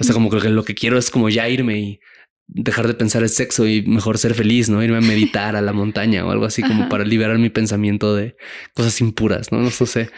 O 0.00 0.02
sea, 0.02 0.14
como 0.14 0.30
que 0.30 0.48
lo 0.48 0.64
que 0.64 0.74
quiero 0.74 0.98
es 0.98 1.10
como 1.10 1.28
ya 1.28 1.48
irme 1.48 1.78
y 1.78 2.00
dejar 2.48 2.86
de 2.86 2.94
pensar 2.94 3.22
el 3.22 3.28
sexo 3.28 3.66
y 3.66 3.82
mejor 3.82 4.18
ser 4.18 4.34
feliz, 4.34 4.68
¿no? 4.68 4.82
Irme 4.82 4.98
a 4.98 5.00
meditar 5.00 5.56
a 5.56 5.60
la 5.60 5.72
montaña 5.72 6.24
o 6.24 6.30
algo 6.30 6.44
así 6.44 6.62
como 6.62 6.88
para 6.88 7.04
liberar 7.04 7.38
mi 7.38 7.50
pensamiento 7.50 8.14
de 8.14 8.36
cosas 8.74 9.00
impuras, 9.00 9.52
¿no? 9.52 9.60
No 9.60 9.70
sé. 9.70 10.10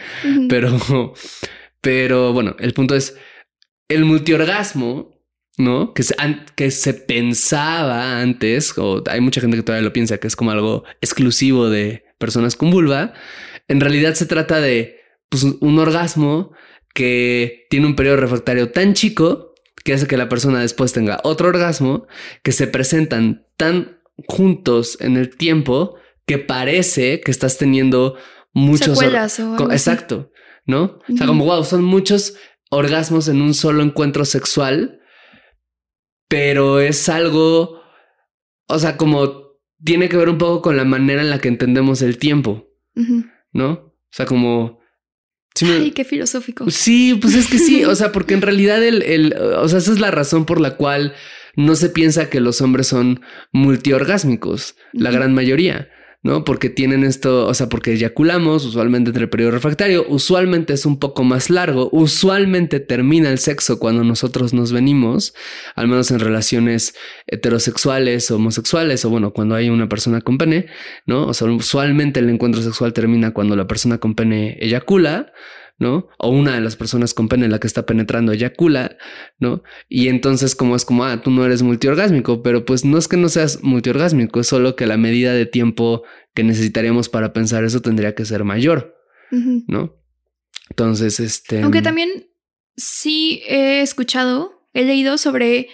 Pero, 0.47 1.13
pero 1.81 2.33
bueno, 2.33 2.55
el 2.59 2.73
punto 2.73 2.95
es 2.95 3.15
el 3.87 4.05
multiorgasmo, 4.05 5.11
¿no? 5.57 5.93
Que 5.93 6.03
se, 6.03 6.15
que 6.55 6.71
se 6.71 6.93
pensaba 6.93 8.21
antes, 8.21 8.77
o 8.77 9.03
hay 9.07 9.21
mucha 9.21 9.41
gente 9.41 9.57
que 9.57 9.63
todavía 9.63 9.85
lo 9.85 9.93
piensa 9.93 10.17
que 10.17 10.27
es 10.27 10.35
como 10.35 10.51
algo 10.51 10.83
exclusivo 11.01 11.69
de 11.69 12.05
personas 12.17 12.55
con 12.55 12.71
vulva. 12.71 13.13
En 13.67 13.81
realidad 13.81 14.13
se 14.13 14.25
trata 14.25 14.61
de 14.61 14.98
pues, 15.29 15.43
un 15.43 15.79
orgasmo 15.79 16.51
que 16.93 17.65
tiene 17.69 17.85
un 17.85 17.95
periodo 17.95 18.17
refractario 18.17 18.71
tan 18.71 18.93
chico 18.93 19.53
que 19.83 19.93
hace 19.93 20.07
que 20.07 20.17
la 20.17 20.29
persona 20.29 20.59
después 20.59 20.93
tenga 20.93 21.19
otro 21.23 21.47
orgasmo, 21.47 22.07
que 22.43 22.51
se 22.51 22.67
presentan 22.67 23.47
tan 23.57 23.99
juntos 24.27 24.97
en 24.99 25.17
el 25.17 25.35
tiempo 25.35 25.95
que 26.25 26.37
parece 26.37 27.21
que 27.21 27.31
estás 27.31 27.57
teniendo 27.57 28.15
muchos... 28.53 29.01
Exacto, 29.71 30.31
¿no? 30.65 30.99
O 31.11 31.17
sea, 31.17 31.27
como, 31.27 31.45
wow, 31.45 31.63
son 31.63 31.83
muchos 31.83 32.35
orgasmos 32.69 33.27
en 33.27 33.41
un 33.41 33.53
solo 33.53 33.81
encuentro 33.81 34.25
sexual, 34.25 34.99
pero 36.27 36.79
es 36.79 37.09
algo, 37.09 37.81
o 38.67 38.79
sea, 38.79 38.97
como 38.97 39.57
tiene 39.83 40.09
que 40.09 40.17
ver 40.17 40.29
un 40.29 40.37
poco 40.37 40.61
con 40.61 40.77
la 40.77 40.85
manera 40.85 41.21
en 41.21 41.29
la 41.29 41.39
que 41.39 41.47
entendemos 41.47 42.01
el 42.01 42.17
tiempo, 42.17 42.67
¿no? 43.53 43.71
O 43.71 44.11
sea, 44.11 44.25
como 44.25 44.78
Ay, 45.61 45.91
qué 45.91 46.03
filosófico. 46.03 46.69
Sí, 46.69 47.17
pues 47.19 47.35
es 47.35 47.47
que 47.47 47.59
sí, 47.59 47.85
o 47.85 47.95
sea, 47.95 48.11
porque 48.11 48.33
en 48.33 48.41
realidad 48.41 48.83
el, 48.83 49.01
el, 49.03 49.33
o 49.33 49.67
sea, 49.67 49.79
esa 49.79 49.91
es 49.91 49.99
la 49.99 50.11
razón 50.11 50.45
por 50.45 50.61
la 50.61 50.75
cual 50.75 51.13
no 51.55 51.75
se 51.75 51.89
piensa 51.89 52.29
que 52.29 52.39
los 52.39 52.61
hombres 52.61 52.87
son 52.87 53.21
multiorgásmicos, 53.51 54.75
la 54.93 55.11
gran 55.11 55.33
mayoría. 55.33 55.89
¿No? 56.21 56.43
Porque 56.43 56.69
tienen 56.69 57.03
esto, 57.03 57.47
o 57.47 57.53
sea, 57.53 57.69
porque 57.69 57.93
eyaculamos 57.93 58.65
usualmente 58.65 59.09
entre 59.09 59.23
el 59.23 59.29
periodo 59.29 59.51
refractario, 59.51 60.05
usualmente 60.09 60.73
es 60.73 60.85
un 60.85 60.99
poco 60.99 61.23
más 61.23 61.49
largo, 61.49 61.89
usualmente 61.91 62.79
termina 62.79 63.29
el 63.29 63.37
sexo 63.37 63.79
cuando 63.79 64.03
nosotros 64.03 64.53
nos 64.53 64.71
venimos, 64.73 65.33
al 65.75 65.87
menos 65.87 66.11
en 66.11 66.19
relaciones 66.19 66.93
heterosexuales 67.27 68.29
homosexuales, 68.31 69.05
o 69.05 69.09
bueno, 69.09 69.31
cuando 69.31 69.55
hay 69.55 69.69
una 69.69 69.87
persona 69.87 70.21
con 70.21 70.37
pene, 70.37 70.67
¿no? 71.05 71.25
O 71.27 71.33
sea, 71.33 71.47
usualmente 71.49 72.19
el 72.19 72.29
encuentro 72.29 72.61
sexual 72.61 72.93
termina 72.93 73.31
cuando 73.31 73.55
la 73.55 73.67
persona 73.67 73.97
con 73.97 74.15
pene 74.15 74.57
eyacula, 74.59 75.31
¿no? 75.79 76.09
O 76.17 76.29
una 76.29 76.53
de 76.53 76.61
las 76.61 76.75
personas 76.75 77.13
con 77.13 77.29
pene 77.29 77.45
en 77.45 77.51
la 77.51 77.59
que 77.59 77.67
está 77.67 77.85
penetrando 77.85 78.33
eyacula, 78.33 78.97
¿no? 79.39 79.63
Y 79.87 80.09
entonces 80.09 80.55
como 80.55 80.75
es 80.75 80.85
como, 80.85 81.05
ah, 81.05 81.21
tú 81.21 81.31
no 81.31 81.45
eres 81.45 81.63
multiorgásmico, 81.63 82.43
pero 82.43 82.65
pues 82.65 82.85
no 82.85 82.97
es 82.97 83.07
que 83.07 83.17
no 83.17 83.29
seas 83.29 83.63
multiorgásmico, 83.63 84.41
es 84.41 84.47
solo 84.47 84.75
que 84.75 84.85
la 84.85 84.97
medida 84.97 85.33
de 85.33 85.45
tiempo 85.45 86.03
que 86.35 86.43
necesitaríamos 86.43 87.09
para 87.09 87.33
pensar 87.33 87.63
eso 87.63 87.81
tendría 87.81 88.13
que 88.13 88.25
ser 88.25 88.43
mayor, 88.43 88.95
¿no? 89.31 89.95
Entonces, 90.69 91.19
este... 91.19 91.61
Aunque 91.61 91.81
también 91.81 92.27
sí 92.75 93.41
he 93.47 93.81
escuchado, 93.81 94.67
he 94.73 94.83
leído 94.83 95.17
sobre 95.17 95.69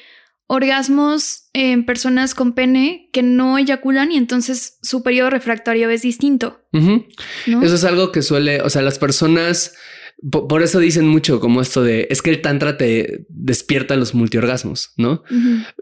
orgasmos 0.47 1.49
en 1.53 1.85
personas 1.85 2.35
con 2.35 2.53
pene 2.53 3.09
que 3.11 3.23
no 3.23 3.57
eyaculan 3.57 4.11
y 4.11 4.17
entonces 4.17 4.77
su 4.81 5.01
periodo 5.01 5.31
refractario 5.31 5.89
es 5.89 6.03
distinto. 6.03 6.61
Eso 6.71 7.75
es 7.75 7.83
algo 7.83 8.11
que 8.11 8.21
suele, 8.21 8.61
o 8.61 8.69
sea, 8.69 8.81
las 8.81 8.99
personas 8.99 9.75
por, 10.31 10.63
eso 10.63 10.79
dicen 10.79 11.07
mucho 11.07 11.39
como 11.39 11.61
esto 11.61 11.83
de 11.83 12.07
es 12.09 12.21
que 12.21 12.29
el 12.29 12.41
tantra 12.41 12.77
te 12.77 13.25
despierta 13.29 13.95
los 13.95 14.15
multiorgasmos, 14.15 14.93
¿no? 14.97 15.23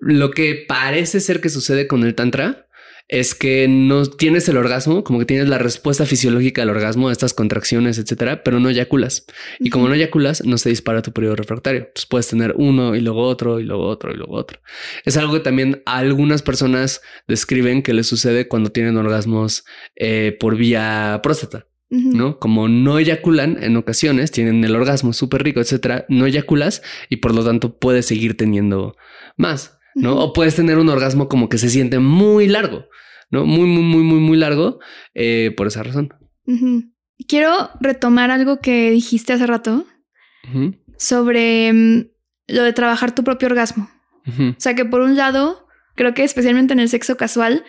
Lo 0.01 0.31
que 0.31 0.65
parece 0.67 1.19
ser 1.19 1.39
que 1.39 1.49
sucede 1.49 1.87
con 1.87 2.03
el 2.03 2.15
tantra 2.15 2.67
es 3.09 3.35
que 3.35 3.67
no 3.67 4.05
tienes 4.05 4.47
el 4.49 4.57
orgasmo, 4.57 5.03
como 5.03 5.19
que 5.19 5.25
tienes 5.25 5.47
la 5.49 5.57
respuesta 5.57 6.05
fisiológica 6.05 6.61
al 6.61 6.69
orgasmo, 6.69 7.11
estas 7.11 7.33
contracciones, 7.33 7.97
etcétera, 7.97 8.43
pero 8.43 8.59
no 8.59 8.69
eyaculas. 8.69 9.25
Y 9.59 9.69
como 9.69 9.87
no 9.87 9.93
eyaculas, 9.93 10.43
no 10.45 10.57
se 10.57 10.69
dispara 10.69 11.01
tu 11.01 11.11
periodo 11.11 11.35
refractario. 11.35 11.81
Entonces 11.81 12.05
puedes 12.05 12.27
tener 12.27 12.55
uno 12.57 12.95
y 12.95 13.01
luego 13.01 13.23
otro 13.23 13.59
y 13.59 13.63
luego 13.63 13.85
otro 13.85 14.11
y 14.11 14.15
luego 14.15 14.35
otro. 14.35 14.59
Es 15.05 15.17
algo 15.17 15.33
que 15.33 15.41
también 15.41 15.83
algunas 15.85 16.41
personas 16.41 17.01
describen 17.27 17.83
que 17.83 17.93
les 17.93 18.07
sucede 18.07 18.47
cuando 18.47 18.71
tienen 18.71 18.97
orgasmos 18.97 19.65
eh, 19.95 20.35
por 20.39 20.55
vía 20.55 21.19
próstata. 21.21 21.67
¿No? 21.93 22.39
Como 22.39 22.67
no 22.67 22.97
eyaculan 22.97 23.61
en 23.61 23.77
ocasiones, 23.77 24.31
tienen 24.31 24.63
el 24.63 24.75
orgasmo 24.75 25.13
súper 25.13 25.43
rico, 25.43 25.59
etcétera, 25.59 26.05
no 26.09 26.25
eyaculas 26.25 26.81
y 27.09 27.17
por 27.17 27.35
lo 27.35 27.45
tanto 27.45 27.77
puedes 27.77 28.07
seguir 28.07 28.35
teniendo 28.35 28.95
más, 29.37 29.77
¿no? 29.93 30.17
O 30.17 30.33
puedes 30.33 30.55
tener 30.55 30.79
un 30.79 30.89
orgasmo 30.89 31.29
como 31.29 31.49
que 31.49 31.59
se 31.59 31.69
siente 31.69 31.99
muy 31.99 32.47
largo, 32.47 32.85
¿no? 33.29 33.45
Muy, 33.45 33.67
muy, 33.67 33.83
muy, 33.83 34.03
muy, 34.03 34.19
muy 34.19 34.37
largo 34.37 34.79
eh, 35.13 35.53
por 35.55 35.67
esa 35.67 35.83
razón. 35.83 36.13
Quiero 37.27 37.69
retomar 37.79 38.31
algo 38.31 38.59
que 38.59 38.89
dijiste 38.89 39.33
hace 39.33 39.45
rato 39.45 39.85
sobre 40.97 41.71
mm, 41.71 42.07
lo 42.47 42.63
de 42.63 42.73
trabajar 42.73 43.13
tu 43.13 43.23
propio 43.23 43.47
orgasmo. 43.47 43.89
O 44.25 44.55
sea 44.57 44.73
que 44.73 44.85
por 44.85 45.01
un 45.01 45.15
lado, 45.15 45.67
creo 45.95 46.13
que 46.13 46.23
especialmente 46.23 46.73
en 46.73 46.79
el 46.79 46.89
sexo 46.89 47.17
casual, 47.17 47.65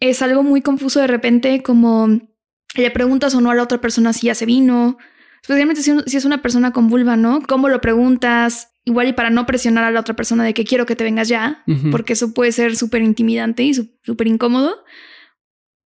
es 0.00 0.20
algo 0.20 0.42
muy 0.42 0.62
confuso 0.62 1.00
de 1.00 1.06
repente 1.06 1.62
como 1.62 2.31
le 2.74 2.90
preguntas 2.90 3.34
o 3.34 3.40
no 3.40 3.50
a 3.50 3.54
la 3.54 3.62
otra 3.62 3.80
persona 3.80 4.12
si 4.12 4.26
ya 4.26 4.34
se 4.34 4.46
vino, 4.46 4.98
especialmente 5.42 5.82
si, 5.82 5.92
es 6.16 6.24
una 6.24 6.42
persona 6.42 6.72
con 6.72 6.88
vulva, 6.88 7.16
¿no? 7.16 7.42
¿Cómo 7.42 7.68
lo 7.68 7.80
preguntas? 7.80 8.70
Igual 8.84 9.08
y 9.08 9.12
para 9.12 9.30
no 9.30 9.46
presionar 9.46 9.84
a 9.84 9.90
la 9.90 10.00
otra 10.00 10.16
persona 10.16 10.44
de 10.44 10.54
que 10.54 10.64
quiero 10.64 10.86
que 10.86 10.96
te 10.96 11.04
vengas 11.04 11.28
ya, 11.28 11.64
porque 11.90 12.14
eso 12.14 12.34
puede 12.34 12.52
ser 12.52 12.76
súper 12.76 13.02
intimidante 13.02 13.62
y 13.62 13.74
súper 13.74 14.26
incómodo. 14.26 14.84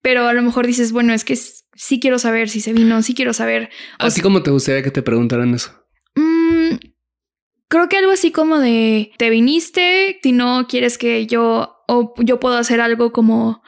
Pero 0.01 0.29
a 0.29 0.33
lo 0.33 0.43
mejor 0.43 0.67
dices, 0.67 0.93
bueno, 0.93 1.13
es 1.13 1.25
que 1.25 1.37
sí 1.37 2.01
quiero 2.01 2.19
saber 2.19 2.49
si 2.49 2.61
se 2.61 2.73
vino, 2.73 3.03
sí 3.03 3.15
quiero 3.15 3.33
saber. 3.33 3.71
Así 3.99 4.21
como 4.21 4.43
te 4.43 4.51
gustaría 4.51 4.83
que 4.83 4.91
te 4.91 5.03
preguntaran 5.03 5.53
eso. 5.53 5.73
Mm, 6.15 6.77
creo 7.69 7.89
que 7.89 7.99
algo 7.99 8.13
así 8.13 8.31
como 8.31 8.59
de, 8.59 9.13
te 9.19 9.31
viniste, 9.31 10.19
si 10.23 10.33
no 10.33 10.67
quieres 10.69 10.97
que 10.97 11.27
yo, 11.27 11.83
o 11.89 12.15
yo 12.19 12.41
puedo 12.41 12.57
hacer 12.57 12.81
algo 12.81 13.13
como 13.13 13.63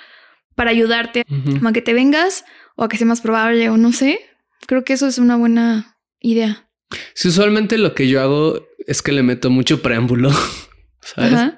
para 0.55 0.71
ayudarte 0.71 1.25
a 1.29 1.73
que 1.73 1.83
te 1.83 1.93
vengas, 1.93 2.45
o 2.79 2.85
a 2.85 2.89
que 2.89 2.97
sea 2.97 3.07
más 3.07 3.21
probable 3.21 3.69
o 3.71 3.77
no 3.77 3.93
sé. 3.93 4.21
Creo 4.67 4.85
que 4.85 4.93
eso 4.93 5.09
es 5.09 5.19
una 5.19 5.37
buena 5.37 5.99
idea. 6.21 6.71
Sí, 7.13 7.29
usualmente 7.29 7.77
lo 7.77 7.93
que 7.93 8.09
yo 8.09 8.23
hago 8.23 8.67
es 8.87 9.03
que 9.03 9.13
le 9.13 9.25
meto 9.25 9.51
mucho 9.51 9.83
preámbulo, 9.83 10.31
¿sabes? 11.03 11.55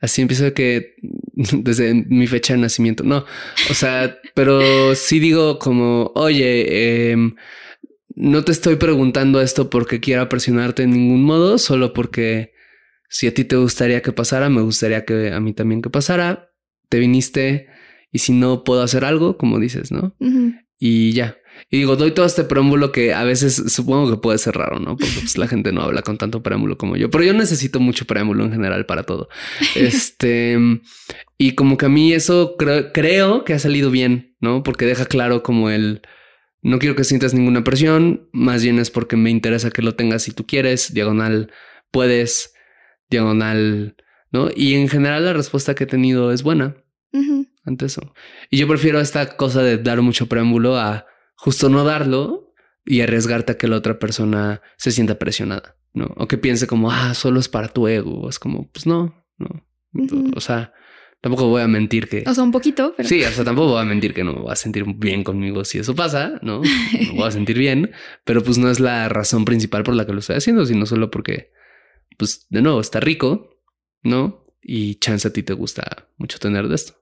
Así 0.00 0.20
empiezo 0.20 0.52
que 0.52 0.94
desde 1.32 1.94
mi 1.94 2.26
fecha 2.26 2.52
de 2.52 2.60
nacimiento, 2.60 3.02
no, 3.02 3.24
o 3.70 3.74
sea, 3.74 4.18
pero 4.34 4.94
sí 4.94 5.20
digo 5.20 5.58
como, 5.58 6.12
oye, 6.14 7.12
em, 7.12 7.34
no 8.14 8.44
te 8.44 8.52
estoy 8.52 8.76
preguntando 8.76 9.40
esto 9.40 9.70
porque 9.70 10.00
quiera 10.00 10.28
presionarte 10.28 10.82
en 10.82 10.90
ningún 10.90 11.24
modo, 11.24 11.56
solo 11.56 11.94
porque 11.94 12.52
si 13.08 13.26
a 13.26 13.32
ti 13.32 13.44
te 13.44 13.56
gustaría 13.56 14.02
que 14.02 14.12
pasara, 14.12 14.50
me 14.50 14.60
gustaría 14.60 15.04
que 15.06 15.32
a 15.32 15.40
mí 15.40 15.54
también 15.54 15.80
que 15.80 15.88
pasara 15.88 16.50
te 16.90 16.98
viniste 16.98 17.68
y 18.12 18.18
si 18.18 18.32
no 18.32 18.62
puedo 18.62 18.82
hacer 18.82 19.04
algo, 19.04 19.38
como 19.38 19.58
dices, 19.58 19.90
¿no? 19.90 20.14
Y 20.78 21.12
ya. 21.12 21.38
Y 21.70 21.78
digo, 21.78 21.96
doy 21.96 22.10
todo 22.10 22.26
este 22.26 22.44
preámbulo 22.44 22.92
que 22.92 23.14
a 23.14 23.24
veces 23.24 23.54
supongo 23.68 24.10
que 24.10 24.20
puede 24.20 24.36
ser 24.38 24.54
raro, 24.54 24.78
¿no? 24.78 24.96
Porque 24.96 25.14
pues, 25.20 25.38
la 25.38 25.48
gente 25.48 25.72
no 25.72 25.80
habla 25.82 26.02
con 26.02 26.18
tanto 26.18 26.42
preámbulo 26.42 26.76
como 26.76 26.96
yo, 26.96 27.10
pero 27.10 27.24
yo 27.24 27.32
necesito 27.32 27.80
mucho 27.80 28.04
preámbulo 28.04 28.44
en 28.44 28.52
general 28.52 28.84
para 28.84 29.04
todo. 29.04 29.28
Este, 29.74 30.58
y 31.38 31.54
como 31.54 31.78
que 31.78 31.86
a 31.86 31.88
mí 31.88 32.12
eso 32.12 32.56
creo 32.58 33.44
que 33.44 33.54
ha 33.54 33.58
salido 33.58 33.90
bien, 33.90 34.36
¿no? 34.40 34.62
Porque 34.62 34.84
deja 34.84 35.06
claro 35.06 35.42
como 35.42 35.70
el, 35.70 36.02
no 36.60 36.78
quiero 36.78 36.94
que 36.94 37.04
sientas 37.04 37.32
ninguna 37.32 37.64
presión, 37.64 38.28
más 38.32 38.62
bien 38.62 38.78
es 38.78 38.90
porque 38.90 39.16
me 39.16 39.30
interesa 39.30 39.70
que 39.70 39.82
lo 39.82 39.94
tengas 39.94 40.24
si 40.24 40.32
tú 40.32 40.46
quieres, 40.46 40.92
diagonal, 40.92 41.50
puedes, 41.90 42.52
diagonal, 43.08 43.96
¿no? 44.30 44.50
Y 44.54 44.74
en 44.74 44.88
general 44.88 45.24
la 45.24 45.32
respuesta 45.32 45.74
que 45.74 45.84
he 45.84 45.86
tenido 45.86 46.32
es 46.32 46.42
buena 46.42 46.76
ante 47.64 47.86
eso. 47.86 48.14
Y 48.50 48.58
yo 48.58 48.68
prefiero 48.68 49.00
esta 49.00 49.36
cosa 49.36 49.62
de 49.62 49.78
dar 49.78 50.02
mucho 50.02 50.26
preámbulo 50.26 50.76
a 50.76 51.06
justo 51.36 51.68
no 51.68 51.84
darlo 51.84 52.54
y 52.84 53.00
arriesgarte 53.00 53.52
a 53.52 53.58
que 53.58 53.68
la 53.68 53.76
otra 53.76 53.98
persona 53.98 54.62
se 54.76 54.90
sienta 54.90 55.18
presionada, 55.18 55.76
¿no? 55.92 56.12
O 56.16 56.26
que 56.26 56.38
piense 56.38 56.66
como, 56.66 56.90
ah, 56.90 57.14
solo 57.14 57.40
es 57.40 57.48
para 57.48 57.68
tu 57.68 57.86
ego. 57.88 58.28
Es 58.28 58.38
como, 58.38 58.70
pues 58.70 58.86
no, 58.86 59.24
no. 59.38 59.64
O 60.34 60.40
sea, 60.40 60.72
tampoco 61.20 61.48
voy 61.48 61.62
a 61.62 61.68
mentir 61.68 62.08
que... 62.08 62.24
O 62.26 62.34
sea, 62.34 62.42
un 62.42 62.50
poquito, 62.50 62.94
pero... 62.96 63.08
Sí, 63.08 63.22
o 63.24 63.30
sea, 63.30 63.44
tampoco 63.44 63.72
voy 63.72 63.82
a 63.82 63.84
mentir 63.84 64.14
que 64.14 64.24
no 64.24 64.32
me 64.32 64.40
voy 64.40 64.52
a 64.52 64.56
sentir 64.56 64.84
bien 64.96 65.22
conmigo 65.22 65.64
si 65.64 65.78
eso 65.78 65.94
pasa, 65.94 66.38
¿no? 66.42 66.60
Me 66.60 67.12
voy 67.14 67.28
a 67.28 67.30
sentir 67.32 67.58
bien, 67.58 67.92
pero 68.24 68.42
pues 68.42 68.58
no 68.58 68.70
es 68.70 68.80
la 68.80 69.08
razón 69.08 69.44
principal 69.44 69.84
por 69.84 69.94
la 69.94 70.06
que 70.06 70.12
lo 70.12 70.20
estoy 70.20 70.36
haciendo, 70.36 70.64
sino 70.66 70.86
solo 70.86 71.10
porque, 71.10 71.52
pues, 72.18 72.46
de 72.50 72.62
nuevo, 72.62 72.80
está 72.80 73.00
rico, 73.00 73.60
¿no? 74.02 74.46
Y 74.62 74.96
chance 74.96 75.28
a 75.28 75.32
ti 75.32 75.42
te 75.42 75.52
gusta 75.52 76.08
mucho 76.16 76.38
tener 76.38 76.68
de 76.68 76.74
esto. 76.74 77.01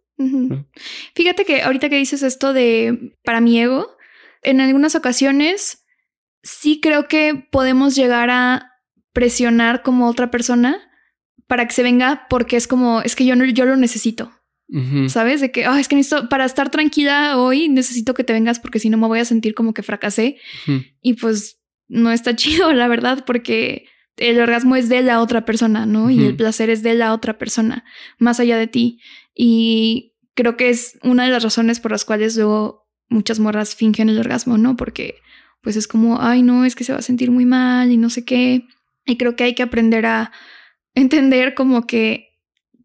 Fíjate 1.15 1.45
que 1.45 1.63
ahorita 1.63 1.89
que 1.89 1.97
dices 1.97 2.23
esto 2.23 2.53
de 2.53 3.17
para 3.25 3.41
mi 3.41 3.59
ego, 3.61 3.97
en 4.43 4.61
algunas 4.61 4.95
ocasiones 4.95 5.85
sí 6.43 6.81
creo 6.81 7.09
que 7.09 7.47
podemos 7.51 7.95
llegar 7.95 8.31
a 8.31 8.71
presionar 9.13 9.83
como 9.83 10.09
otra 10.09 10.31
persona 10.31 10.79
para 11.47 11.67
que 11.67 11.75
se 11.75 11.83
venga 11.83 12.27
porque 12.29 12.57
es 12.57 12.67
como, 12.67 13.03
es 13.03 13.17
que 13.17 13.27
yo, 13.27 13.35
no, 13.37 13.45
yo 13.45 13.65
lo 13.65 13.77
necesito. 13.77 14.33
¿Sabes? 15.09 15.41
De 15.41 15.51
que, 15.51 15.63
es 15.63 15.89
que 15.89 15.97
necesito, 15.97 16.29
para 16.29 16.45
estar 16.45 16.71
tranquila 16.71 17.37
hoy, 17.39 17.69
necesito 17.69 18.15
que 18.15 18.23
te 18.23 18.33
vengas 18.33 18.61
porque 18.61 18.79
si 18.79 18.89
no 18.89 18.99
me 18.99 19.09
voy 19.09 19.19
a 19.19 19.25
sentir 19.25 19.53
como 19.53 19.75
que 19.75 19.83
fracasé. 19.83 20.37
Y 21.03 21.15
pues 21.15 21.61
no 21.89 22.13
está 22.13 22.37
chido, 22.37 22.73
la 22.73 22.87
verdad, 22.87 23.25
porque 23.27 23.87
el 24.17 24.41
orgasmo 24.41 24.77
es 24.77 24.89
de 24.89 25.03
la 25.03 25.21
otra 25.21 25.45
persona, 25.45 25.87
¿no? 25.87 26.09
Y 26.09 26.25
el 26.25 26.37
placer 26.37 26.71
es 26.71 26.85
de 26.85 26.95
la 26.95 27.13
otra 27.13 27.37
persona, 27.37 27.85
más 28.19 28.39
allá 28.39 28.57
de 28.59 28.69
ti. 28.69 29.01
Y 29.35 30.10
creo 30.35 30.57
que 30.57 30.71
es 30.71 30.99
una 31.03 31.25
de 31.25 31.31
las 31.31 31.43
razones 31.43 31.81
por 31.81 31.91
las 31.93 32.05
cuales 32.05 32.37
luego 32.37 32.89
muchas 33.09 33.41
morras 33.41 33.75
fingen 33.75 34.09
el 34.09 34.19
orgasmo, 34.19 34.59
¿no? 34.59 34.77
Porque 34.77 35.17
pues 35.63 35.77
es 35.77 35.87
como, 35.87 36.21
ay, 36.21 36.43
no, 36.43 36.65
es 36.65 36.75
que 36.75 36.85
se 36.85 36.93
va 36.93 37.01
a 37.01 37.03
sentir 37.03 37.31
muy 37.31 37.45
mal 37.45 37.91
y 37.91 37.97
no 37.97 38.09
sé 38.09 38.25
qué. 38.25 38.65
Y 39.05 39.17
creo 39.17 39.37
que 39.37 39.45
hay 39.45 39.55
que 39.55 39.63
aprender 39.63 40.07
a 40.07 40.33
entender 40.95 41.55
como 41.55 41.87
que 41.87 42.31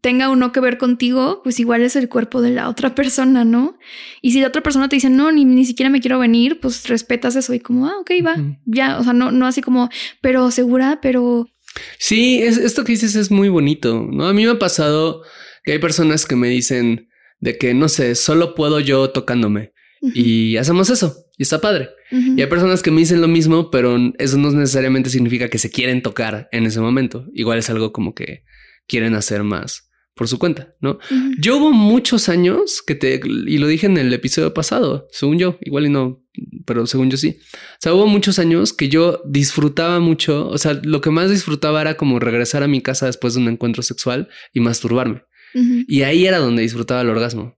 tenga 0.00 0.28
uno 0.28 0.52
que 0.52 0.60
ver 0.60 0.78
contigo, 0.78 1.40
pues 1.42 1.58
igual 1.58 1.82
es 1.82 1.96
el 1.96 2.08
cuerpo 2.08 2.40
de 2.40 2.50
la 2.50 2.68
otra 2.68 2.94
persona, 2.94 3.44
¿no? 3.44 3.78
Y 4.22 4.32
si 4.32 4.40
la 4.40 4.48
otra 4.48 4.62
persona 4.62 4.88
te 4.88 4.96
dice, 4.96 5.10
no, 5.10 5.32
ni, 5.32 5.44
ni 5.44 5.64
siquiera 5.64 5.90
me 5.90 6.00
quiero 6.00 6.18
venir, 6.18 6.60
pues 6.60 6.88
respetas 6.88 7.34
eso 7.34 7.54
y 7.54 7.60
como, 7.60 7.86
ah, 7.86 7.98
ok, 8.00 8.10
va, 8.24 8.36
ya, 8.66 8.98
o 8.98 9.04
sea, 9.04 9.12
no, 9.12 9.32
no 9.32 9.46
así 9.46 9.62
como, 9.62 9.88
pero 10.20 10.50
segura, 10.50 11.00
pero... 11.02 11.48
Sí, 11.98 12.40
es, 12.40 12.56
esto 12.56 12.84
que 12.84 12.92
dices 12.92 13.16
es 13.16 13.30
muy 13.30 13.48
bonito, 13.48 14.06
¿no? 14.10 14.26
A 14.26 14.32
mí 14.32 14.44
me 14.44 14.52
ha 14.52 14.58
pasado 14.58 15.22
que 15.64 15.72
hay 15.72 15.78
personas 15.78 16.24
que 16.24 16.36
me 16.36 16.48
dicen 16.48 17.08
de 17.40 17.58
que, 17.58 17.74
no 17.74 17.88
sé, 17.88 18.14
solo 18.14 18.54
puedo 18.54 18.80
yo 18.80 19.10
tocándome 19.10 19.72
y 20.14 20.56
hacemos 20.56 20.90
eso 20.90 21.26
y 21.36 21.42
está 21.42 21.60
padre. 21.60 21.90
Y 22.10 22.40
hay 22.40 22.46
personas 22.46 22.82
que 22.82 22.90
me 22.90 23.00
dicen 23.00 23.20
lo 23.20 23.28
mismo, 23.28 23.70
pero 23.70 23.96
eso 24.18 24.38
no 24.38 24.50
necesariamente 24.52 25.10
significa 25.10 25.48
que 25.48 25.58
se 25.58 25.70
quieren 25.70 26.02
tocar 26.02 26.48
en 26.52 26.66
ese 26.66 26.80
momento. 26.80 27.26
Igual 27.34 27.58
es 27.58 27.68
algo 27.68 27.92
como 27.92 28.14
que 28.14 28.44
quieren 28.86 29.14
hacer 29.14 29.42
más 29.42 29.90
por 30.14 30.28
su 30.28 30.38
cuenta, 30.38 30.74
¿no? 30.80 30.98
Yo 31.38 31.58
hubo 31.58 31.72
muchos 31.72 32.30
años 32.30 32.82
que 32.84 32.94
te, 32.94 33.20
y 33.22 33.58
lo 33.58 33.66
dije 33.66 33.86
en 33.86 33.98
el 33.98 34.10
episodio 34.14 34.54
pasado, 34.54 35.08
según 35.10 35.38
yo, 35.38 35.58
igual 35.60 35.84
y 35.84 35.90
no, 35.90 36.24
pero 36.64 36.86
según 36.86 37.10
yo 37.10 37.18
sí. 37.18 37.36
O 37.52 37.78
sea, 37.80 37.92
hubo 37.92 38.06
muchos 38.06 38.38
años 38.38 38.72
que 38.72 38.88
yo 38.88 39.20
disfrutaba 39.26 40.00
mucho, 40.00 40.48
o 40.48 40.56
sea, 40.56 40.80
lo 40.82 41.02
que 41.02 41.10
más 41.10 41.30
disfrutaba 41.30 41.82
era 41.82 41.98
como 41.98 42.18
regresar 42.18 42.62
a 42.62 42.66
mi 42.66 42.80
casa 42.80 43.04
después 43.04 43.34
de 43.34 43.40
un 43.40 43.48
encuentro 43.48 43.82
sexual 43.82 44.30
y 44.54 44.60
masturbarme. 44.60 45.22
Y 45.88 46.02
ahí 46.02 46.26
era 46.26 46.38
donde 46.38 46.62
disfrutaba 46.62 47.00
el 47.00 47.08
orgasmo 47.08 47.56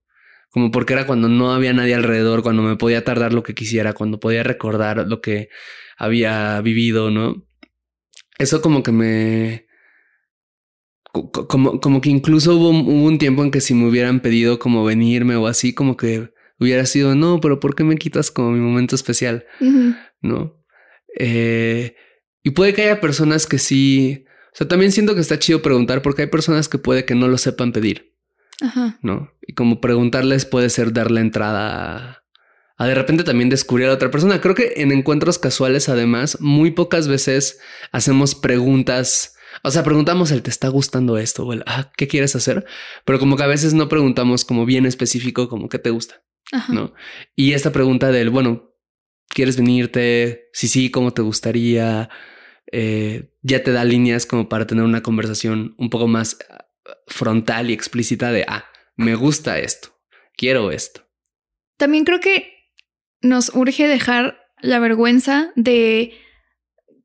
como 0.49 0.71
porque 0.71 0.93
era 0.93 1.05
cuando 1.05 1.29
no 1.29 1.53
había 1.53 1.73
nadie 1.73 1.95
alrededor, 1.95 2.41
cuando 2.41 2.63
me 2.63 2.75
podía 2.75 3.03
tardar 3.03 3.33
lo 3.33 3.43
que 3.43 3.53
quisiera, 3.53 3.93
cuando 3.93 4.19
podía 4.19 4.43
recordar 4.43 5.07
lo 5.07 5.21
que 5.21 5.49
había 5.97 6.59
vivido, 6.61 7.11
¿no? 7.11 7.45
Eso 8.37 8.61
como 8.61 8.83
que 8.83 8.91
me... 8.91 9.67
Como, 11.11 11.81
como 11.81 12.01
que 12.01 12.09
incluso 12.09 12.55
hubo, 12.55 12.69
un 12.69 13.17
tiempo 13.17 13.43
en 13.43 13.49
que 13.49 13.61
si 13.61 13.73
me 13.73 13.87
hubieran 13.87 14.21
pedido 14.21 14.59
como 14.59 14.85
venirme 14.85 15.35
o 15.35 15.47
así, 15.47 15.73
como 15.73 15.97
que 15.97 16.31
hubiera 16.59 16.85
sido, 16.85 17.15
no, 17.15 17.41
pero 17.41 17.59
¿por 17.59 17.75
qué 17.75 17.83
me 17.83 17.97
quitas 17.97 18.29
como 18.29 18.51
mi 18.51 18.59
momento 18.59 18.95
especial? 18.95 19.45
¿No? 20.21 20.63
Eh, 21.17 21.95
y 22.43 22.51
puede 22.51 22.73
que 22.73 22.83
haya 22.83 23.01
personas 23.01 23.45
que 23.45 23.59
sí... 23.59 24.25
O 24.51 24.55
sea, 24.55 24.67
también 24.67 24.91
siento 24.91 25.15
que 25.15 25.21
está 25.21 25.39
chido 25.39 25.61
preguntar 25.61 26.01
porque 26.01 26.23
hay 26.23 26.27
personas 26.27 26.67
que 26.69 26.77
puede 26.77 27.05
que 27.05 27.15
no 27.15 27.27
lo 27.27 27.37
sepan 27.37 27.71
pedir. 27.71 28.15
Ajá. 28.61 28.99
¿no? 29.01 29.31
Y 29.41 29.53
como 29.53 29.79
preguntarles 29.81 30.45
puede 30.45 30.69
ser 30.69 30.91
darle 30.93 31.21
entrada 31.21 32.23
a, 32.77 32.87
de 32.87 32.95
repente 32.95 33.23
también 33.23 33.49
descubrir 33.49 33.87
a 33.87 33.93
otra 33.93 34.11
persona. 34.11 34.41
Creo 34.41 34.55
que 34.55 34.73
en 34.77 34.91
encuentros 34.91 35.37
casuales, 35.37 35.89
además, 35.89 36.37
muy 36.39 36.71
pocas 36.71 37.07
veces 37.07 37.59
hacemos 37.91 38.35
preguntas. 38.35 39.35
O 39.63 39.71
sea, 39.71 39.83
preguntamos 39.83 40.31
el 40.31 40.43
te 40.43 40.49
está 40.49 40.69
gustando 40.69 41.17
esto 41.17 41.45
o 41.45 41.53
el 41.53 41.63
ah, 41.65 41.91
¿qué 41.97 42.07
quieres 42.07 42.35
hacer? 42.35 42.65
Pero 43.03 43.19
como 43.19 43.35
que 43.35 43.43
a 43.43 43.47
veces 43.47 43.73
no 43.73 43.89
preguntamos 43.89 44.45
como 44.45 44.65
bien 44.65 44.85
específico, 44.85 45.49
como 45.49 45.67
qué 45.67 45.79
te 45.79 45.89
gusta, 45.89 46.23
¿no? 46.69 46.93
Y 47.35 47.53
esta 47.53 47.71
pregunta 47.71 48.11
del 48.11 48.29
bueno, 48.29 48.75
¿quieres 49.27 49.57
venirte? 49.57 50.49
Si 50.53 50.67
sí, 50.67 50.89
¿cómo 50.89 51.11
te 51.11 51.21
gustaría? 51.21 52.09
Eh, 52.71 53.28
ya 53.41 53.63
te 53.63 53.71
da 53.71 53.83
líneas 53.83 54.25
como 54.25 54.49
para 54.49 54.67
tener 54.67 54.83
una 54.83 55.03
conversación 55.03 55.75
un 55.77 55.89
poco 55.89 56.07
más 56.07 56.37
frontal 57.07 57.69
y 57.69 57.73
explícita 57.73 58.31
de, 58.31 58.45
ah, 58.47 58.65
me 58.95 59.15
gusta 59.15 59.59
esto, 59.59 59.89
quiero 60.35 60.71
esto. 60.71 61.07
También 61.77 62.03
creo 62.03 62.19
que 62.19 62.53
nos 63.21 63.53
urge 63.55 63.87
dejar 63.87 64.39
la 64.61 64.79
vergüenza 64.79 65.51
de 65.55 66.13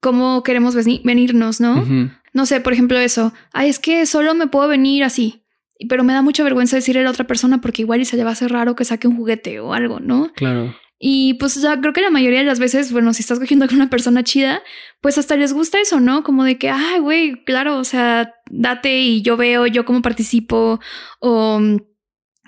cómo 0.01 0.43
queremos 0.43 0.75
venirnos, 0.75 1.61
¿no? 1.61 1.85
No 2.33 2.47
sé, 2.47 2.61
por 2.61 2.73
ejemplo, 2.73 2.99
eso. 2.99 3.33
Ay, 3.53 3.69
es 3.69 3.79
que 3.79 4.05
solo 4.07 4.35
me 4.35 4.49
puedo 4.49 4.69
venir 4.69 5.05
así. 5.05 5.45
Pero 5.89 6.05
me 6.05 6.13
da 6.13 6.23
mucha 6.23 6.45
vergüenza 6.45 6.77
decirle 6.77 7.01
a 7.01 7.05
la 7.05 7.11
otra 7.11 7.27
persona 7.27 7.61
porque 7.61 7.83
igual 7.83 8.01
y 8.01 8.05
se 8.05 8.17
le 8.17 8.25
va 8.25 8.31
a 8.31 8.33
hacer 8.33 8.51
raro 8.51 8.75
que 8.75 8.85
saque 8.85 9.09
un 9.09 9.17
juguete 9.17 9.61
o 9.61 9.73
algo, 9.73 10.01
¿no? 10.01 10.33
Claro. 10.35 10.75
Y 11.07 11.35
pues 11.35 11.61
ya 11.61 11.79
creo 11.79 11.93
que 11.93 12.01
la 12.01 12.09
mayoría 12.09 12.39
de 12.39 12.47
las 12.47 12.59
veces, 12.59 12.91
bueno, 12.91 13.13
si 13.13 13.21
estás 13.21 13.39
cogiendo 13.39 13.67
con 13.67 13.77
una 13.77 13.91
persona 13.91 14.25
chida, 14.25 14.63
pues 15.03 15.19
hasta 15.19 15.37
les 15.37 15.53
gusta 15.53 15.79
eso, 15.79 16.01
¿no? 16.01 16.25
Como 16.25 16.45
de 16.45 16.57
que, 16.57 16.71
ay, 16.71 16.99
güey, 16.99 17.45
claro, 17.45 17.77
o 17.77 17.85
sea, 17.85 18.33
date 18.51 19.01
y 19.01 19.21
yo 19.21 19.37
veo 19.37 19.67
yo 19.67 19.85
cómo 19.85 20.01
participo 20.01 20.81
o 21.21 21.61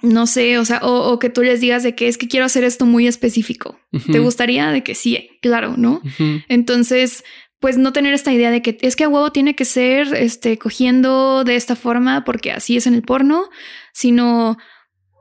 no 0.00 0.26
sé, 0.26 0.56
o 0.56 0.64
sea, 0.64 0.80
o, 0.82 1.18
que 1.18 1.28
tú 1.28 1.42
les 1.42 1.60
digas 1.60 1.82
de 1.82 1.94
que 1.94 2.08
es 2.08 2.16
que 2.16 2.28
quiero 2.28 2.46
hacer 2.46 2.64
esto 2.64 2.86
muy 2.86 3.06
específico. 3.06 3.78
¿Te 4.10 4.20
gustaría? 4.20 4.70
De 4.70 4.82
que 4.82 4.94
sí, 4.94 5.28
claro, 5.42 5.74
¿no? 5.76 6.00
Entonces, 6.48 7.24
pues 7.60 7.76
no 7.76 7.92
tener 7.92 8.14
esta 8.14 8.32
idea 8.32 8.50
de 8.50 8.62
que 8.62 8.78
es 8.80 8.96
que 8.96 9.04
a 9.04 9.10
huevo 9.10 9.32
tiene 9.32 9.54
que 9.54 9.66
ser 9.66 10.14
este 10.14 10.56
cogiendo 10.56 11.44
de 11.44 11.56
esta 11.56 11.76
forma 11.76 12.24
porque 12.24 12.52
así 12.52 12.78
es 12.78 12.86
en 12.86 12.94
el 12.94 13.02
porno, 13.02 13.50
sino 13.92 14.56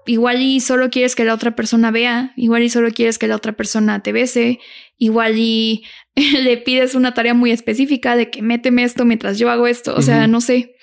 igual 0.06 0.42
y 0.42 0.60
solo 0.60 0.90
quieres 0.90 1.16
que 1.16 1.26
la 1.26 1.34
otra 1.34 1.56
persona 1.56 1.92
vea, 1.92 2.34
igual 2.36 2.64
y 2.64 2.70
solo 2.70 2.92
quieres 2.92 3.18
que 3.18 3.28
la 3.28 3.36
otra 3.36 3.54
persona 3.54 4.02
te 4.04 4.12
bese, 4.12 4.60
igual 4.98 5.38
y 5.38 5.84
le 6.16 6.58
pides 6.58 6.96
una 6.96 7.14
tarea 7.14 7.34
muy 7.34 7.52
específica 7.52 8.16
de 8.16 8.30
que 8.30 8.42
méteme 8.42 8.84
esto 8.84 9.06
mientras 9.06 9.38
yo 9.38 9.50
hago 9.50 9.68
esto, 9.68 9.96
o 9.96 10.02
sea, 10.02 10.28
no 10.28 10.42
sé. 10.42 10.76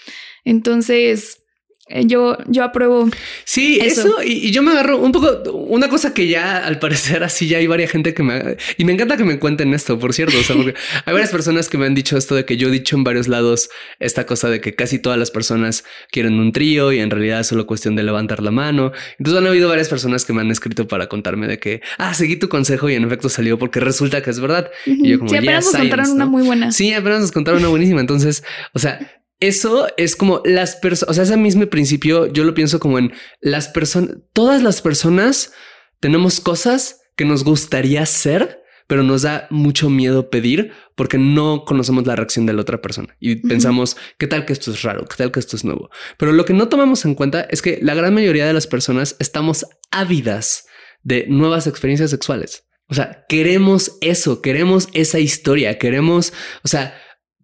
Entonces, 0.44 1.41
yo, 1.88 2.38
yo 2.46 2.64
apruebo. 2.64 3.10
Sí, 3.44 3.78
eso, 3.80 4.22
y, 4.24 4.50
yo 4.50 4.62
me 4.62 4.70
agarro 4.70 4.98
un 4.98 5.12
poco, 5.12 5.50
una 5.52 5.88
cosa 5.88 6.14
que 6.14 6.28
ya 6.28 6.58
al 6.58 6.78
parecer 6.78 7.24
así 7.24 7.48
ya 7.48 7.58
hay 7.58 7.66
varias 7.66 7.90
gente 7.90 8.14
que 8.14 8.22
me... 8.22 8.56
Y 8.78 8.84
me 8.84 8.92
encanta 8.92 9.16
que 9.16 9.24
me 9.24 9.38
cuenten 9.38 9.74
esto, 9.74 9.98
por 9.98 10.14
cierto, 10.14 10.38
o 10.38 10.42
sea, 10.42 10.56
porque 10.56 10.74
hay 11.04 11.12
varias 11.12 11.30
personas 11.30 11.68
que 11.68 11.78
me 11.78 11.86
han 11.86 11.94
dicho 11.94 12.16
esto 12.16 12.34
de 12.34 12.44
que 12.44 12.56
yo 12.56 12.68
he 12.68 12.70
dicho 12.70 12.96
en 12.96 13.04
varios 13.04 13.28
lados 13.28 13.68
esta 13.98 14.26
cosa 14.26 14.48
de 14.48 14.60
que 14.60 14.74
casi 14.74 14.98
todas 14.98 15.18
las 15.18 15.30
personas 15.30 15.84
quieren 16.10 16.38
un 16.38 16.52
trío 16.52 16.92
y 16.92 17.00
en 17.00 17.10
realidad 17.10 17.40
es 17.40 17.48
solo 17.48 17.66
cuestión 17.66 17.96
de 17.96 18.04
levantar 18.04 18.42
la 18.42 18.52
mano. 18.52 18.92
Entonces 19.18 19.40
han 19.42 19.48
habido 19.48 19.68
varias 19.68 19.88
personas 19.88 20.24
que 20.24 20.32
me 20.32 20.40
han 20.40 20.50
escrito 20.50 20.86
para 20.86 21.08
contarme 21.08 21.46
de 21.46 21.58
que, 21.58 21.82
ah, 21.98 22.14
seguí 22.14 22.36
tu 22.36 22.48
consejo 22.48 22.88
y 22.88 22.94
en 22.94 23.04
efecto 23.04 23.28
salió 23.28 23.58
porque 23.58 23.80
resulta 23.80 24.22
que 24.22 24.30
es 24.30 24.40
verdad. 24.40 24.70
Y 24.86 25.10
yo 25.10 25.18
como, 25.18 25.30
sí, 25.30 25.36
apenas 25.36 25.64
nos 25.64 25.76
contaron 25.76 26.10
una 26.10 26.26
muy 26.26 26.42
buena. 26.42 26.70
Sí, 26.72 26.92
apenas 26.92 27.20
nos 27.20 27.32
contaron 27.32 27.60
una 27.60 27.68
buenísima. 27.68 28.00
Entonces, 28.00 28.44
o 28.72 28.78
sea, 28.78 29.21
eso 29.42 29.88
es 29.96 30.14
como 30.14 30.40
las 30.44 30.76
personas, 30.76 31.10
o 31.10 31.14
sea, 31.14 31.24
ese 31.24 31.36
mismo 31.36 31.66
principio 31.66 32.32
yo 32.32 32.44
lo 32.44 32.54
pienso 32.54 32.78
como 32.78 33.00
en 33.00 33.12
las 33.40 33.66
personas, 33.66 34.16
todas 34.32 34.62
las 34.62 34.80
personas 34.80 35.52
tenemos 35.98 36.40
cosas 36.40 37.00
que 37.16 37.24
nos 37.24 37.42
gustaría 37.42 38.06
ser, 38.06 38.62
pero 38.86 39.02
nos 39.02 39.22
da 39.22 39.48
mucho 39.50 39.90
miedo 39.90 40.30
pedir 40.30 40.70
porque 40.94 41.18
no 41.18 41.64
conocemos 41.64 42.06
la 42.06 42.14
reacción 42.14 42.46
de 42.46 42.52
la 42.52 42.62
otra 42.62 42.80
persona 42.80 43.16
y 43.18 43.36
pensamos, 43.36 43.96
¿qué 44.16 44.28
tal 44.28 44.44
que 44.44 44.52
esto 44.52 44.70
es 44.70 44.82
raro? 44.82 45.06
¿Qué 45.06 45.16
tal 45.16 45.32
que 45.32 45.40
esto 45.40 45.56
es 45.56 45.64
nuevo? 45.64 45.90
Pero 46.18 46.30
lo 46.30 46.44
que 46.44 46.54
no 46.54 46.68
tomamos 46.68 47.04
en 47.04 47.16
cuenta 47.16 47.40
es 47.50 47.62
que 47.62 47.80
la 47.82 47.94
gran 47.94 48.14
mayoría 48.14 48.46
de 48.46 48.52
las 48.52 48.68
personas 48.68 49.16
estamos 49.18 49.66
ávidas 49.90 50.66
de 51.02 51.26
nuevas 51.28 51.66
experiencias 51.66 52.10
sexuales. 52.10 52.68
O 52.86 52.94
sea, 52.94 53.24
queremos 53.28 53.98
eso, 54.02 54.40
queremos 54.40 54.88
esa 54.92 55.18
historia, 55.18 55.78
queremos, 55.78 56.32
o 56.62 56.68
sea, 56.68 56.96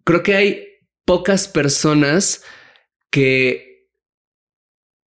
creo 0.05 0.23
que 0.23 0.35
hay 0.35 0.68
pocas 1.09 1.47
personas 1.47 2.43
que 3.09 3.89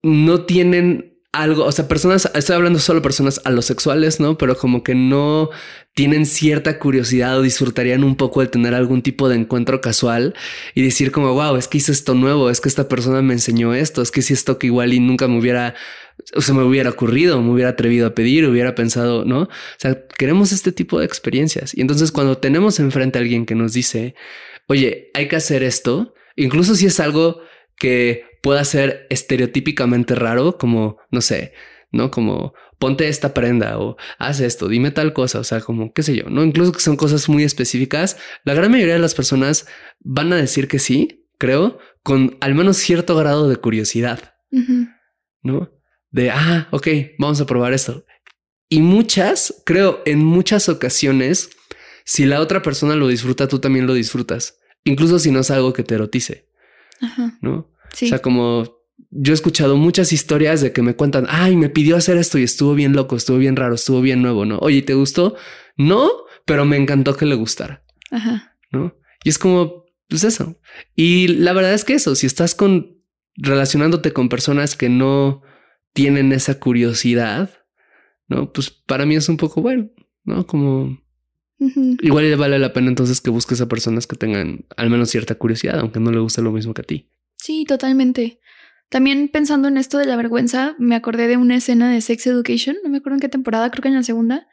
no 0.03 0.46
tienen 0.46 1.20
algo, 1.30 1.66
o 1.66 1.72
sea, 1.72 1.88
personas, 1.88 2.30
estoy 2.34 2.57
hablando 2.57 2.78
solo 2.78 3.03
personas 3.03 3.42
alosexuales, 3.44 4.18
¿no? 4.18 4.38
Pero 4.38 4.57
como 4.57 4.82
que 4.82 4.94
no 4.94 5.51
tienen 5.94 6.24
cierta 6.24 6.78
curiosidad 6.78 7.38
o 7.38 7.42
disfrutarían 7.42 8.03
un 8.03 8.16
poco 8.16 8.40
de 8.40 8.46
tener 8.46 8.74
algún 8.74 9.03
tipo 9.03 9.28
de 9.28 9.36
encuentro 9.36 9.82
casual 9.82 10.34
y 10.74 10.80
decir 10.80 11.12
como, 11.12 11.34
wow, 11.34 11.57
es 11.57 11.68
que 11.68 11.76
hice 11.76 11.92
esto 11.92 12.14
nuevo, 12.14 12.48
es 12.48 12.62
que 12.62 12.70
esta 12.70 12.88
persona 12.88 13.20
me 13.20 13.34
enseñó 13.34 13.74
esto, 13.74 14.01
es 14.01 14.11
que 14.11 14.22
si 14.22 14.32
esto 14.32 14.59
que 14.59 14.68
igual 14.68 14.94
y 14.94 15.01
nunca 15.01 15.28
me 15.28 15.38
hubiera, 15.38 15.74
o 16.34 16.40
se 16.40 16.55
me 16.55 16.62
hubiera 16.62 16.88
ocurrido, 16.88 17.42
me 17.42 17.51
hubiera 17.51 17.72
atrevido 17.72 18.07
a 18.07 18.14
pedir, 18.14 18.48
hubiera 18.48 18.74
pensado, 18.74 19.26
¿no? 19.26 19.42
O 19.42 19.48
sea, 19.76 20.03
queremos 20.16 20.51
este 20.53 20.72
tipo 20.72 20.98
de 20.98 21.05
experiencias. 21.05 21.76
Y 21.76 21.82
entonces 21.82 22.11
cuando 22.11 22.38
tenemos 22.38 22.80
enfrente 22.80 23.18
a 23.18 23.20
alguien 23.20 23.44
que 23.44 23.55
nos 23.55 23.74
dice, 23.74 24.14
oye, 24.70 25.10
hay 25.14 25.26
que 25.26 25.34
hacer 25.34 25.64
esto, 25.64 26.14
incluso 26.36 26.76
si 26.76 26.86
es 26.86 27.00
algo 27.00 27.42
que 27.76 28.22
pueda 28.40 28.64
ser 28.64 29.08
estereotípicamente 29.10 30.14
raro, 30.14 30.58
como, 30.58 30.98
no 31.10 31.20
sé, 31.22 31.54
¿no? 31.90 32.12
Como 32.12 32.54
ponte 32.78 33.08
esta 33.08 33.34
prenda 33.34 33.80
o 33.80 33.96
haz 34.18 34.38
esto, 34.38 34.68
dime 34.68 34.92
tal 34.92 35.12
cosa, 35.12 35.40
o 35.40 35.44
sea, 35.44 35.60
como, 35.60 35.92
qué 35.92 36.04
sé 36.04 36.14
yo, 36.14 36.30
¿no? 36.30 36.44
Incluso 36.44 36.70
que 36.70 36.78
son 36.78 36.96
cosas 36.96 37.28
muy 37.28 37.42
específicas, 37.42 38.16
la 38.44 38.54
gran 38.54 38.70
mayoría 38.70 38.94
de 38.94 39.00
las 39.00 39.16
personas 39.16 39.66
van 39.98 40.32
a 40.32 40.36
decir 40.36 40.68
que 40.68 40.78
sí, 40.78 41.26
creo, 41.36 41.80
con 42.04 42.38
al 42.40 42.54
menos 42.54 42.76
cierto 42.76 43.16
grado 43.16 43.48
de 43.48 43.56
curiosidad, 43.56 44.34
¿no? 45.42 45.68
De, 46.12 46.30
ah, 46.30 46.68
ok, 46.70 46.86
vamos 47.18 47.40
a 47.40 47.46
probar 47.46 47.72
esto. 47.72 48.04
Y 48.68 48.82
muchas, 48.82 49.62
creo, 49.66 50.00
en 50.06 50.24
muchas 50.24 50.68
ocasiones, 50.68 51.50
si 52.04 52.24
la 52.24 52.40
otra 52.40 52.62
persona 52.62 52.94
lo 52.94 53.08
disfruta, 53.08 53.48
tú 53.48 53.58
también 53.58 53.88
lo 53.88 53.94
disfrutas, 53.94 54.59
incluso 54.84 55.18
si 55.18 55.30
no 55.30 55.40
es 55.40 55.50
algo 55.50 55.72
que 55.72 55.82
te 55.82 55.94
erotice, 55.94 56.48
¿no? 57.40 57.70
O 57.92 57.96
sea, 57.96 58.20
como 58.20 58.80
yo 59.10 59.32
he 59.32 59.34
escuchado 59.34 59.76
muchas 59.76 60.12
historias 60.12 60.60
de 60.60 60.72
que 60.72 60.82
me 60.82 60.94
cuentan, 60.94 61.26
ay, 61.28 61.56
me 61.56 61.68
pidió 61.68 61.96
hacer 61.96 62.16
esto 62.16 62.38
y 62.38 62.44
estuvo 62.44 62.74
bien 62.74 62.94
loco, 62.94 63.16
estuvo 63.16 63.38
bien 63.38 63.56
raro, 63.56 63.74
estuvo 63.74 64.00
bien 64.00 64.22
nuevo, 64.22 64.44
¿no? 64.44 64.58
Oye, 64.58 64.82
¿te 64.82 64.94
gustó? 64.94 65.36
No, 65.76 66.10
pero 66.44 66.64
me 66.64 66.76
encantó 66.76 67.16
que 67.16 67.26
le 67.26 67.34
gustara. 67.34 67.84
Ajá. 68.10 68.56
¿No? 68.70 68.94
Y 69.24 69.30
es 69.30 69.38
como, 69.38 69.86
pues 70.08 70.24
eso. 70.24 70.60
Y 70.94 71.28
la 71.28 71.52
verdad 71.52 71.74
es 71.74 71.84
que 71.84 71.94
eso, 71.94 72.14
si 72.14 72.26
estás 72.26 72.54
con 72.54 73.00
relacionándote 73.36 74.12
con 74.12 74.28
personas 74.28 74.76
que 74.76 74.88
no 74.88 75.42
tienen 75.92 76.32
esa 76.32 76.60
curiosidad, 76.60 77.50
¿no? 78.28 78.52
Pues 78.52 78.70
para 78.70 79.06
mí 79.06 79.16
es 79.16 79.28
un 79.28 79.36
poco 79.36 79.62
bueno, 79.62 79.90
¿no? 80.24 80.46
Como 80.46 81.02
igual 81.61 82.30
le 82.30 82.36
vale 82.36 82.58
la 82.58 82.72
pena 82.72 82.88
entonces 82.88 83.20
que 83.20 83.30
busques 83.30 83.61
a 83.61 83.68
personas 83.68 84.06
que 84.06 84.16
tengan 84.16 84.64
al 84.76 84.90
menos 84.90 85.11
cierta 85.11 85.34
curiosidad, 85.34 85.78
aunque 85.78 86.00
no 86.00 86.11
le 86.11 86.18
guste 86.18 86.42
lo 86.42 86.52
mismo 86.52 86.74
que 86.74 86.80
a 86.82 86.84
ti. 86.84 87.08
Sí, 87.36 87.64
totalmente. 87.64 88.40
También 88.88 89.28
pensando 89.28 89.68
en 89.68 89.76
esto 89.76 89.98
de 89.98 90.06
la 90.06 90.16
vergüenza, 90.16 90.74
me 90.78 90.96
acordé 90.96 91.28
de 91.28 91.36
una 91.36 91.56
escena 91.56 91.92
de 91.92 92.00
Sex 92.00 92.26
Education, 92.26 92.76
no 92.82 92.90
me 92.90 92.98
acuerdo 92.98 93.16
en 93.16 93.20
qué 93.20 93.28
temporada, 93.28 93.70
creo 93.70 93.82
que 93.82 93.88
en 93.88 93.94
la 93.94 94.02
segunda, 94.02 94.48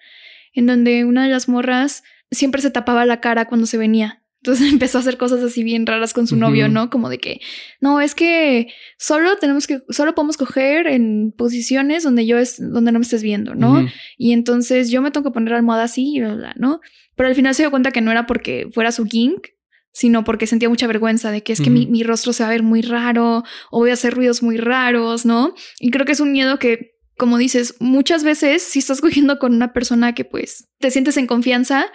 en 0.53 0.67
donde 0.67 1.05
una 1.05 1.23
de 1.23 1.29
las 1.29 1.49
morras 1.49 2.03
siempre 2.29 2.61
se 2.61 2.69
tapaba 2.69 3.05
la 3.05 3.19
cara 3.19 3.45
cuando 3.45 3.65
se 3.65 3.77
venía. 3.77 4.23
Entonces 4.47 4.71
empezó 4.71 4.97
a 4.97 5.01
hacer 5.01 5.17
cosas 5.17 5.43
así 5.43 5.63
bien 5.63 5.85
raras 5.85 6.13
con 6.13 6.25
su 6.25 6.37
novio, 6.37 6.69
¿no? 6.69 6.89
Como 6.89 7.09
de 7.09 7.17
que, 7.17 7.41
no, 7.81 7.99
es 7.99 8.15
que 8.15 8.67
solo 8.97 9.35
tenemos 9.37 9.67
que, 9.67 9.81
solo 9.89 10.15
podemos 10.15 10.37
coger 10.37 10.87
en 10.87 11.33
posiciones 11.37 12.03
donde 12.03 12.25
yo 12.25 12.37
es, 12.37 12.57
donde 12.57 12.91
no 12.91 12.99
me 12.99 13.03
estés 13.03 13.23
viendo, 13.23 13.55
¿no? 13.55 13.85
Y 14.17 14.31
entonces 14.31 14.89
yo 14.89 15.01
me 15.01 15.11
tengo 15.11 15.25
que 15.25 15.33
poner 15.33 15.53
almohada 15.53 15.83
así 15.83 16.15
y 16.15 16.19
bla, 16.21 16.35
bla, 16.35 16.53
¿no? 16.57 16.79
Pero 17.15 17.27
al 17.27 17.35
final 17.35 17.53
se 17.55 17.63
dio 17.63 17.71
cuenta 17.71 17.91
que 17.91 18.01
no 18.01 18.11
era 18.11 18.25
porque 18.25 18.69
fuera 18.73 18.91
su 18.91 19.05
kink, 19.05 19.47
sino 19.91 20.23
porque 20.23 20.47
sentía 20.47 20.69
mucha 20.69 20.87
vergüenza 20.87 21.31
de 21.31 21.41
que 21.41 21.51
es 21.51 21.59
que 21.59 21.71
mi, 21.71 21.87
mi, 21.87 22.03
rostro 22.03 22.31
se 22.31 22.43
va 22.43 22.49
a 22.49 22.51
ver 22.51 22.61
muy 22.63 22.83
raro 22.83 23.43
o 23.71 23.79
voy 23.79 23.89
a 23.89 23.93
hacer 23.93 24.13
ruidos 24.13 24.43
muy 24.43 24.57
raros, 24.57 25.25
¿no? 25.25 25.55
Y 25.79 25.89
creo 25.89 26.05
que 26.05 26.11
es 26.11 26.19
un 26.19 26.31
miedo 26.31 26.59
que, 26.59 26.99
como 27.17 27.37
dices, 27.37 27.75
muchas 27.79 28.23
veces 28.23 28.61
si 28.61 28.79
estás 28.79 29.01
cogiendo 29.01 29.39
con 29.39 29.55
una 29.55 29.73
persona 29.73 30.13
que 30.13 30.23
pues 30.23 30.69
te 30.79 30.91
sientes 30.91 31.17
en 31.17 31.25
confianza, 31.25 31.87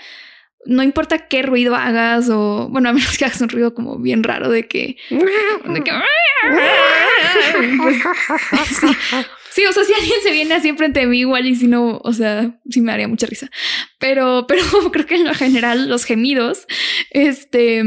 no 0.64 0.82
importa 0.82 1.26
qué 1.28 1.42
ruido 1.42 1.74
hagas 1.74 2.28
o, 2.30 2.68
bueno, 2.70 2.88
a 2.88 2.92
menos 2.92 3.18
que 3.18 3.24
hagas 3.24 3.40
un 3.40 3.48
ruido 3.48 3.74
como 3.74 3.98
bien 3.98 4.22
raro 4.22 4.48
de 4.50 4.66
que... 4.68 4.96
De 5.10 5.82
que 5.82 5.92
pues, 7.78 7.96
Sí, 9.52 9.66
o 9.66 9.72
sea, 9.72 9.84
si 9.84 9.92
alguien 9.92 10.16
se 10.22 10.32
viene 10.32 10.54
así 10.54 10.68
enfrente 10.68 11.00
de 11.00 11.06
mí, 11.06 11.20
igual 11.20 11.46
y 11.46 11.54
si 11.54 11.66
no, 11.66 12.00
o 12.02 12.12
sea, 12.14 12.58
sí 12.70 12.80
me 12.80 12.90
haría 12.90 13.06
mucha 13.06 13.26
risa. 13.26 13.50
Pero, 13.98 14.46
pero 14.48 14.62
creo 14.90 15.06
que 15.06 15.16
en 15.16 15.26
lo 15.26 15.34
general, 15.34 15.90
los 15.90 16.04
gemidos, 16.04 16.66
este, 17.10 17.82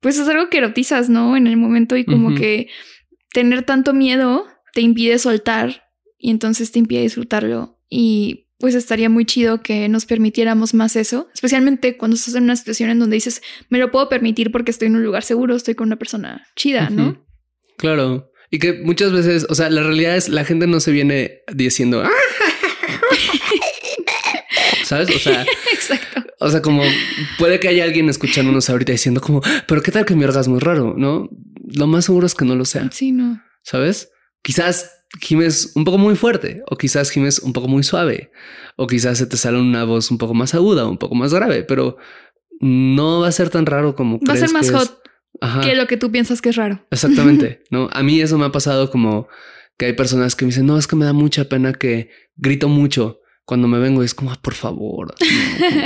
pues 0.00 0.18
es 0.18 0.28
algo 0.28 0.50
que 0.50 0.58
erotizas, 0.58 1.08
¿no? 1.08 1.36
En 1.36 1.46
el 1.46 1.56
momento 1.56 1.96
y 1.96 2.04
como 2.04 2.34
que 2.34 2.68
tener 3.32 3.62
tanto 3.62 3.94
miedo 3.94 4.48
te 4.72 4.80
impide 4.80 5.18
soltar 5.18 5.88
y 6.18 6.30
entonces 6.30 6.72
te 6.72 6.80
impide 6.80 7.02
disfrutarlo. 7.02 7.78
Y 7.88 8.47
pues 8.58 8.74
estaría 8.74 9.08
muy 9.08 9.24
chido 9.24 9.62
que 9.62 9.88
nos 9.88 10.04
permitiéramos 10.04 10.74
más 10.74 10.96
eso, 10.96 11.28
especialmente 11.32 11.96
cuando 11.96 12.16
estás 12.16 12.34
en 12.34 12.44
una 12.44 12.56
situación 12.56 12.90
en 12.90 12.98
donde 12.98 13.14
dices, 13.14 13.40
me 13.68 13.78
lo 13.78 13.90
puedo 13.90 14.08
permitir 14.08 14.50
porque 14.50 14.70
estoy 14.70 14.86
en 14.88 14.96
un 14.96 15.04
lugar 15.04 15.22
seguro, 15.22 15.54
estoy 15.54 15.74
con 15.74 15.88
una 15.88 15.96
persona 15.96 16.46
chida, 16.56 16.90
¿no? 16.90 17.24
Claro. 17.76 18.32
Y 18.50 18.58
que 18.58 18.72
muchas 18.72 19.12
veces, 19.12 19.46
o 19.48 19.54
sea, 19.54 19.70
la 19.70 19.82
realidad 19.82 20.16
es 20.16 20.28
la 20.28 20.44
gente 20.44 20.66
no 20.66 20.80
se 20.80 20.90
viene 20.90 21.42
diciendo, 21.54 22.02
ah". 22.02 22.10
¿sabes? 24.84 25.14
O 25.14 25.18
sea, 25.18 25.44
Exacto. 25.72 26.24
O 26.40 26.50
sea, 26.50 26.62
como 26.62 26.82
puede 27.38 27.60
que 27.60 27.68
haya 27.68 27.84
alguien 27.84 28.08
escuchándonos 28.08 28.70
ahorita 28.70 28.92
diciendo 28.92 29.20
como, 29.20 29.42
pero 29.66 29.82
qué 29.82 29.92
tal 29.92 30.04
que 30.04 30.14
mi 30.14 30.24
orgasmo 30.24 30.56
es 30.56 30.62
raro, 30.62 30.94
¿no? 30.96 31.28
Lo 31.74 31.86
más 31.86 32.06
seguro 32.06 32.26
es 32.26 32.34
que 32.34 32.44
no 32.44 32.54
lo 32.54 32.64
sea. 32.64 32.88
Sí, 32.92 33.12
no. 33.12 33.42
¿Sabes? 33.62 34.10
Quizás 34.42 34.97
gimes 35.20 35.72
un 35.74 35.84
poco 35.84 35.98
muy 35.98 36.16
fuerte 36.16 36.62
o 36.68 36.76
quizás 36.76 37.10
gimes 37.10 37.38
un 37.38 37.52
poco 37.52 37.68
muy 37.68 37.82
suave 37.82 38.30
o 38.76 38.86
quizás 38.86 39.18
se 39.18 39.26
te 39.26 39.36
sale 39.36 39.58
una 39.58 39.84
voz 39.84 40.10
un 40.10 40.18
poco 40.18 40.34
más 40.34 40.54
aguda, 40.54 40.86
un 40.86 40.98
poco 40.98 41.14
más 41.14 41.32
grave, 41.32 41.62
pero 41.62 41.96
no 42.60 43.20
va 43.20 43.28
a 43.28 43.32
ser 43.32 43.50
tan 43.50 43.66
raro 43.66 43.94
como 43.94 44.18
va 44.20 44.34
a 44.34 44.36
ser 44.36 44.52
más 44.52 44.70
hot 44.70 45.00
que 45.62 45.74
lo 45.74 45.86
que 45.86 45.96
tú 45.96 46.10
piensas 46.10 46.40
que 46.40 46.50
es 46.50 46.56
raro. 46.56 46.86
Exactamente. 46.90 47.62
no, 47.70 47.88
a 47.92 48.02
mí 48.02 48.20
eso 48.20 48.38
me 48.38 48.46
ha 48.46 48.52
pasado 48.52 48.90
como 48.90 49.28
que 49.76 49.86
hay 49.86 49.92
personas 49.92 50.34
que 50.34 50.44
me 50.44 50.50
dicen, 50.50 50.66
no, 50.66 50.76
es 50.76 50.86
que 50.86 50.96
me 50.96 51.04
da 51.04 51.12
mucha 51.12 51.44
pena 51.44 51.72
que 51.72 52.10
grito 52.36 52.68
mucho 52.68 53.20
cuando 53.44 53.68
me 53.68 53.78
vengo. 53.78 54.02
Y 54.02 54.06
es 54.06 54.14
como, 54.14 54.32
ah, 54.32 54.38
por 54.42 54.54
favor. 54.54 55.14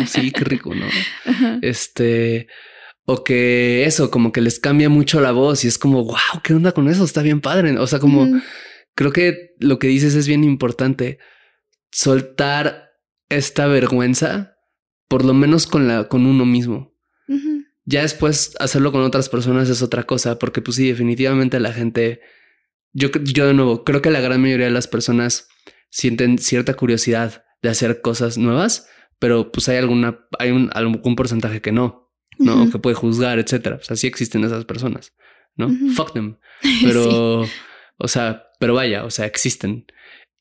sí, 0.06 0.32
qué 0.32 0.44
rico, 0.44 0.74
no? 0.74 0.86
Este, 1.60 2.48
o 3.04 3.22
que 3.22 3.84
eso, 3.84 4.10
como 4.10 4.32
que 4.32 4.40
les 4.40 4.58
cambia 4.58 4.88
mucho 4.88 5.20
la 5.20 5.32
voz 5.32 5.64
y 5.64 5.68
es 5.68 5.76
como, 5.76 6.04
wow, 6.04 6.40
qué 6.42 6.54
onda 6.54 6.72
con 6.72 6.88
eso. 6.88 7.04
Está 7.04 7.20
bien 7.20 7.42
padre. 7.42 7.78
O 7.78 7.86
sea, 7.86 7.98
como 7.98 8.26
creo 8.94 9.12
que 9.12 9.54
lo 9.58 9.78
que 9.78 9.88
dices 9.88 10.14
es 10.14 10.26
bien 10.26 10.44
importante. 10.44 11.18
Soltar 11.90 12.92
esta 13.28 13.66
vergüenza, 13.66 14.56
por 15.08 15.24
lo 15.24 15.34
menos 15.34 15.66
con 15.66 15.88
la, 15.88 16.08
con 16.08 16.26
uno 16.26 16.44
mismo. 16.44 16.92
Ya 17.84 18.02
después 18.02 18.54
hacerlo 18.60 18.92
con 18.92 19.02
otras 19.02 19.28
personas 19.28 19.68
es 19.68 19.82
otra 19.82 20.04
cosa, 20.04 20.38
porque 20.38 20.62
pues 20.62 20.76
sí, 20.76 20.86
definitivamente 20.86 21.58
la 21.58 21.72
gente, 21.72 22.20
yo, 22.92 23.08
yo 23.10 23.46
de 23.46 23.54
nuevo, 23.54 23.82
creo 23.82 24.00
que 24.02 24.10
la 24.10 24.20
gran 24.20 24.40
mayoría 24.40 24.66
de 24.66 24.72
las 24.72 24.86
personas 24.86 25.48
sienten 25.90 26.38
cierta 26.38 26.74
curiosidad 26.74 27.44
de 27.60 27.70
hacer 27.70 28.00
cosas 28.00 28.38
nuevas, 28.38 28.88
pero 29.18 29.50
pues 29.50 29.68
hay 29.68 29.78
alguna, 29.78 30.26
hay 30.38 30.50
un, 30.50 30.70
algún 30.74 31.16
porcentaje 31.16 31.60
que 31.60 31.72
no, 31.72 32.12
¿no? 32.38 32.70
Que 32.70 32.78
puede 32.78 32.94
juzgar, 32.94 33.38
etcétera. 33.38 33.76
O 33.76 33.84
sea, 33.84 33.96
sí 33.96 34.06
existen 34.06 34.44
esas 34.44 34.64
personas, 34.64 35.12
¿no? 35.56 35.70
Fuck 35.94 36.12
them. 36.12 36.38
Pero, 36.82 37.46
o 38.02 38.08
sea, 38.08 38.48
pero 38.58 38.74
vaya, 38.74 39.04
o 39.04 39.10
sea, 39.10 39.26
existen. 39.26 39.86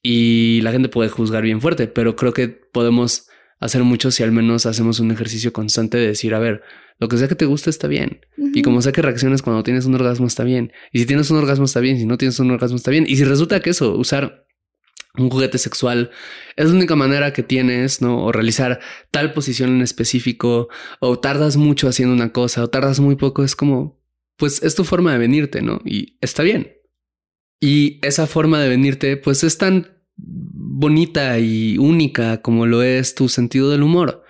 Y 0.01 0.61
la 0.61 0.71
gente 0.71 0.89
puede 0.89 1.09
juzgar 1.09 1.43
bien 1.43 1.61
fuerte, 1.61 1.87
pero 1.87 2.15
creo 2.15 2.33
que 2.33 2.47
podemos 2.47 3.27
hacer 3.59 3.83
mucho 3.83 4.09
si 4.09 4.23
al 4.23 4.31
menos 4.31 4.65
hacemos 4.65 4.99
un 4.99 5.11
ejercicio 5.11 5.53
constante 5.53 5.97
de 5.97 6.07
decir, 6.07 6.33
a 6.33 6.39
ver, 6.39 6.63
lo 6.97 7.07
que 7.07 7.17
sea 7.17 7.27
que 7.27 7.35
te 7.35 7.45
guste 7.45 7.69
está 7.69 7.87
bien. 7.87 8.25
Y 8.35 8.63
como 8.63 8.81
sea 8.81 8.91
que 8.91 9.03
reacciones 9.03 9.43
cuando 9.43 9.61
tienes 9.61 9.85
un 9.85 9.93
orgasmo 9.93 10.25
está 10.25 10.43
bien. 10.43 10.71
Y 10.91 10.99
si 10.99 11.05
tienes 11.05 11.29
un 11.29 11.37
orgasmo 11.37 11.65
está 11.65 11.79
bien. 11.79 11.97
Si 11.97 12.05
no 12.05 12.17
tienes 12.17 12.39
un 12.39 12.49
orgasmo 12.49 12.77
está 12.77 12.89
bien. 12.89 13.05
Y 13.07 13.15
si 13.15 13.23
resulta 13.23 13.59
que 13.59 13.69
eso, 13.69 13.95
usar 13.95 14.47
un 15.17 15.29
juguete 15.29 15.59
sexual 15.59 16.09
es 16.55 16.69
la 16.69 16.75
única 16.75 16.95
manera 16.95 17.33
que 17.33 17.43
tienes, 17.43 18.01
¿no? 18.01 18.23
O 18.23 18.31
realizar 18.31 18.79
tal 19.11 19.33
posición 19.33 19.69
en 19.69 19.81
específico, 19.81 20.69
o 20.99 21.19
tardas 21.19 21.57
mucho 21.57 21.87
haciendo 21.87 22.15
una 22.15 22.31
cosa, 22.31 22.63
o 22.63 22.69
tardas 22.69 22.99
muy 22.99 23.15
poco, 23.15 23.43
es 23.43 23.55
como, 23.55 24.01
pues 24.37 24.63
es 24.63 24.73
tu 24.73 24.83
forma 24.83 25.11
de 25.13 25.19
venirte, 25.19 25.61
¿no? 25.61 25.81
Y 25.85 26.17
está 26.21 26.43
bien. 26.43 26.80
Y 27.61 27.99
esa 28.01 28.27
forma 28.27 28.59
de 28.59 28.69
venirte, 28.69 29.15
pues 29.15 29.43
es 29.43 29.57
tan 29.57 29.87
bonita 30.17 31.39
y 31.39 31.77
única 31.77 32.41
como 32.41 32.65
lo 32.65 32.81
es 32.81 33.15
tu 33.15 33.29
sentido 33.29 33.69
del 33.69 33.83
humor 33.83 34.23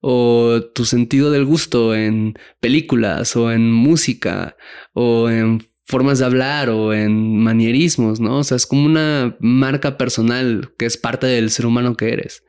o 0.00 0.60
tu 0.74 0.84
sentido 0.84 1.30
del 1.30 1.44
gusto 1.44 1.94
en 1.94 2.34
películas 2.60 3.36
o 3.36 3.50
en 3.50 3.72
música 3.72 4.56
o 4.92 5.28
en 5.28 5.66
formas 5.84 6.18
de 6.18 6.26
hablar 6.26 6.70
o 6.70 6.92
en 6.94 7.38
manierismos, 7.38 8.20
¿no? 8.20 8.38
O 8.38 8.44
sea, 8.44 8.56
es 8.56 8.66
como 8.66 8.84
una 8.84 9.36
marca 9.40 9.98
personal 9.98 10.72
que 10.78 10.86
es 10.86 10.96
parte 10.96 11.26
del 11.26 11.50
ser 11.50 11.66
humano 11.66 11.96
que 11.96 12.12
eres. 12.12 12.44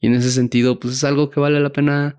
Y 0.00 0.06
en 0.06 0.14
ese 0.14 0.30
sentido, 0.30 0.80
pues 0.80 0.94
es 0.94 1.04
algo 1.04 1.28
que 1.28 1.40
vale 1.40 1.60
la 1.60 1.72
pena 1.72 2.18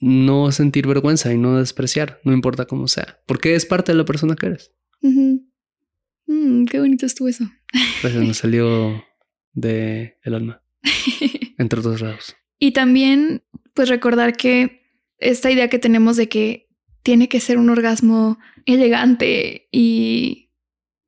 no 0.00 0.52
sentir 0.52 0.86
vergüenza 0.86 1.32
y 1.32 1.38
no 1.38 1.58
despreciar, 1.58 2.20
no 2.24 2.32
importa 2.32 2.66
cómo 2.66 2.88
sea, 2.88 3.20
porque 3.26 3.54
es 3.54 3.66
parte 3.66 3.92
de 3.92 3.98
la 3.98 4.04
persona 4.04 4.36
que 4.36 4.46
eres. 4.46 4.72
Mm, 6.26 6.64
qué 6.66 6.80
bonito 6.80 7.06
estuvo 7.06 7.28
eso. 7.28 7.44
Gracias, 8.02 8.24
me 8.24 8.34
salió 8.34 9.04
de 9.52 10.18
el 10.22 10.34
alma, 10.34 10.62
entre 11.58 11.80
otros 11.80 12.00
lados. 12.00 12.36
Y 12.58 12.72
también, 12.72 13.42
pues 13.74 13.88
recordar 13.88 14.36
que 14.36 14.82
esta 15.18 15.50
idea 15.50 15.68
que 15.68 15.78
tenemos 15.78 16.16
de 16.16 16.28
que 16.28 16.68
tiene 17.02 17.28
que 17.28 17.40
ser 17.40 17.58
un 17.58 17.70
orgasmo 17.70 18.38
elegante 18.64 19.68
y 19.70 20.46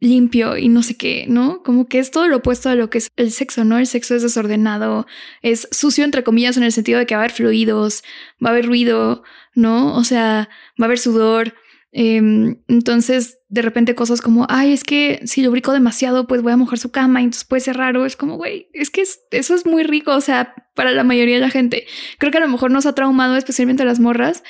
limpio 0.00 0.56
y 0.56 0.68
no 0.68 0.82
sé 0.82 0.96
qué, 0.96 1.26
¿no? 1.28 1.62
Como 1.62 1.88
que 1.88 1.98
es 1.98 2.10
todo 2.10 2.28
lo 2.28 2.36
opuesto 2.36 2.68
a 2.68 2.74
lo 2.74 2.88
que 2.88 2.98
es 2.98 3.10
el 3.16 3.32
sexo, 3.32 3.64
¿no? 3.64 3.78
El 3.78 3.86
sexo 3.86 4.14
es 4.14 4.22
desordenado, 4.22 5.06
es 5.42 5.68
sucio 5.72 6.04
entre 6.04 6.22
comillas 6.22 6.56
en 6.56 6.62
el 6.62 6.72
sentido 6.72 6.98
de 7.00 7.06
que 7.06 7.14
va 7.14 7.22
a 7.22 7.24
haber 7.24 7.34
fluidos, 7.34 8.04
va 8.44 8.50
a 8.50 8.52
haber 8.52 8.66
ruido, 8.66 9.24
¿no? 9.54 9.96
O 9.96 10.04
sea, 10.04 10.48
va 10.80 10.84
a 10.84 10.86
haber 10.86 10.98
sudor. 10.98 11.54
Em, 11.90 12.62
entonces, 12.68 13.37
de 13.48 13.62
repente 13.62 13.94
cosas 13.94 14.20
como, 14.20 14.46
ay, 14.50 14.72
es 14.72 14.84
que 14.84 15.20
si 15.24 15.42
lubrico 15.42 15.72
demasiado, 15.72 16.26
pues 16.26 16.42
voy 16.42 16.52
a 16.52 16.56
mojar 16.56 16.78
su 16.78 16.90
cama 16.90 17.20
y 17.20 17.24
entonces 17.24 17.48
puede 17.48 17.60
ser 17.60 17.76
raro. 17.76 18.04
Es 18.04 18.16
como, 18.16 18.36
güey, 18.36 18.68
es 18.74 18.90
que 18.90 19.02
eso 19.02 19.54
es 19.54 19.66
muy 19.66 19.84
rico, 19.84 20.14
o 20.14 20.20
sea, 20.20 20.54
para 20.74 20.92
la 20.92 21.04
mayoría 21.04 21.36
de 21.36 21.40
la 21.40 21.50
gente. 21.50 21.86
Creo 22.18 22.30
que 22.30 22.38
a 22.38 22.42
lo 22.42 22.48
mejor 22.48 22.70
nos 22.70 22.86
ha 22.86 22.94
traumado, 22.94 23.36
especialmente 23.36 23.82
a 23.82 23.86
las 23.86 24.00
morras, 24.00 24.42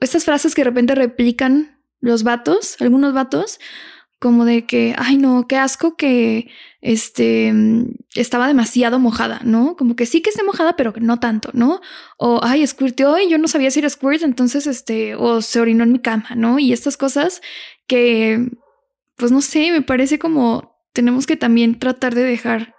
estas 0.00 0.24
frases 0.24 0.54
que 0.54 0.62
de 0.62 0.70
repente 0.70 0.94
replican 0.94 1.80
los 2.00 2.22
vatos, 2.22 2.76
algunos 2.80 3.12
vatos, 3.14 3.58
como 4.18 4.44
de 4.44 4.64
que, 4.64 4.94
ay 4.96 5.18
no, 5.18 5.46
qué 5.46 5.56
asco 5.56 5.96
que 5.96 6.48
este 6.80 7.52
estaba 8.14 8.46
demasiado 8.46 8.98
mojada, 8.98 9.40
¿no? 9.44 9.76
Como 9.76 9.94
que 9.96 10.06
sí 10.06 10.22
que 10.22 10.30
esté 10.30 10.42
mojada, 10.42 10.76
pero 10.76 10.94
no 11.00 11.18
tanto, 11.20 11.50
¿no? 11.52 11.80
O 12.16 12.40
ay, 12.42 12.66
squirteó 12.66 13.18
y 13.18 13.28
yo 13.28 13.38
no 13.38 13.48
sabía 13.48 13.70
si 13.70 13.80
era 13.80 13.90
squirt, 13.90 14.22
entonces 14.22 14.66
este, 14.66 15.16
o 15.16 15.42
se 15.42 15.60
orinó 15.60 15.84
en 15.84 15.92
mi 15.92 15.98
cama, 15.98 16.30
¿no? 16.34 16.58
Y 16.58 16.72
estas 16.72 16.96
cosas 16.96 17.42
que, 17.86 18.50
pues 19.16 19.32
no 19.32 19.40
sé, 19.40 19.70
me 19.72 19.82
parece 19.82 20.18
como 20.18 20.76
tenemos 20.92 21.26
que 21.26 21.36
también 21.36 21.78
tratar 21.78 22.14
de 22.14 22.22
dejar 22.22 22.74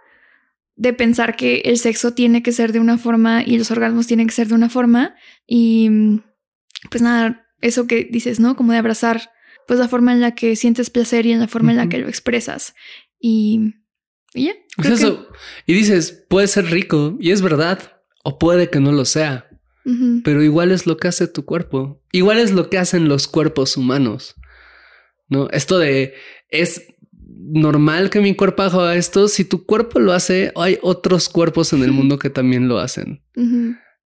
de 0.77 0.93
pensar 0.93 1.35
que 1.35 1.61
el 1.65 1.77
sexo 1.79 2.13
tiene 2.13 2.43
que 2.43 2.51
ser 2.51 2.71
de 2.71 2.79
una 2.79 2.97
forma 2.97 3.43
y 3.43 3.57
los 3.57 3.71
orgasmos 3.71 4.07
tienen 4.07 4.27
que 4.27 4.33
ser 4.33 4.47
de 4.47 4.53
una 4.53 4.69
forma 4.69 5.15
y 5.47 6.21
pues 6.89 7.01
nada, 7.01 7.47
eso 7.61 7.87
que 7.87 8.07
dices, 8.09 8.39
¿no? 8.39 8.55
Como 8.55 8.71
de 8.71 8.77
abrazar, 8.77 9.31
pues 9.67 9.79
la 9.79 9.87
forma 9.87 10.13
en 10.13 10.21
la 10.21 10.35
que 10.35 10.55
sientes 10.55 10.89
placer 10.89 11.25
y 11.25 11.31
en 11.31 11.39
la 11.39 11.47
forma 11.47 11.71
en 11.71 11.77
la 11.77 11.89
que 11.89 11.97
lo 11.97 12.07
expresas. 12.07 12.75
Y, 13.19 13.73
y 14.33 14.45
ya. 14.45 14.53
eso. 14.93 15.27
Y 15.65 15.73
dices, 15.73 16.25
puede 16.29 16.47
ser 16.47 16.65
rico 16.67 17.17
y 17.19 17.31
es 17.31 17.41
verdad, 17.41 18.01
o 18.23 18.37
puede 18.37 18.69
que 18.69 18.79
no 18.79 18.91
lo 18.91 19.05
sea, 19.05 19.49
pero 20.23 20.43
igual 20.43 20.71
es 20.71 20.85
lo 20.85 20.97
que 20.97 21.07
hace 21.07 21.27
tu 21.27 21.45
cuerpo, 21.45 22.03
igual 22.11 22.39
es 22.39 22.51
lo 22.51 22.69
que 22.69 22.77
hacen 22.77 23.07
los 23.07 23.27
cuerpos 23.27 23.77
humanos. 23.77 24.35
No, 25.29 25.49
esto 25.51 25.79
de 25.79 26.13
es 26.49 26.87
normal 27.49 28.09
que 28.09 28.19
mi 28.19 28.35
cuerpo 28.35 28.63
haga 28.63 28.95
esto. 28.95 29.27
Si 29.27 29.45
tu 29.45 29.65
cuerpo 29.65 29.99
lo 29.99 30.13
hace, 30.13 30.51
hay 30.55 30.77
otros 30.81 31.29
cuerpos 31.29 31.73
en 31.73 31.83
el 31.83 31.91
mundo 31.91 32.19
que 32.19 32.29
también 32.29 32.67
lo 32.67 32.79
hacen. 32.79 33.23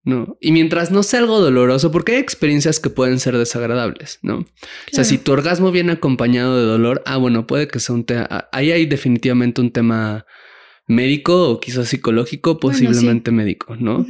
¿no? 0.03 0.37
Y 0.41 0.51
mientras 0.51 0.91
no 0.91 1.03
sea 1.03 1.19
algo 1.19 1.39
doloroso, 1.39 1.91
porque 1.91 2.13
hay 2.13 2.19
experiencias 2.19 2.79
que 2.79 2.89
pueden 2.89 3.19
ser 3.19 3.37
desagradables, 3.37 4.19
¿no? 4.23 4.39
O 4.39 4.45
sea, 4.91 5.03
si 5.03 5.17
tu 5.17 5.31
orgasmo 5.31 5.71
viene 5.71 5.91
acompañado 5.91 6.57
de 6.57 6.63
dolor, 6.63 7.03
ah, 7.05 7.17
bueno, 7.17 7.45
puede 7.45 7.67
que 7.67 7.79
sea 7.79 7.95
un 7.95 8.05
tema, 8.05 8.47
ahí 8.51 8.71
hay 8.71 8.85
definitivamente 8.87 9.61
un 9.61 9.71
tema 9.71 10.25
médico 10.87 11.49
o 11.49 11.59
quizás 11.59 11.87
psicológico, 11.87 12.59
posiblemente 12.59 13.31
médico, 13.31 13.75
¿no? 13.75 14.05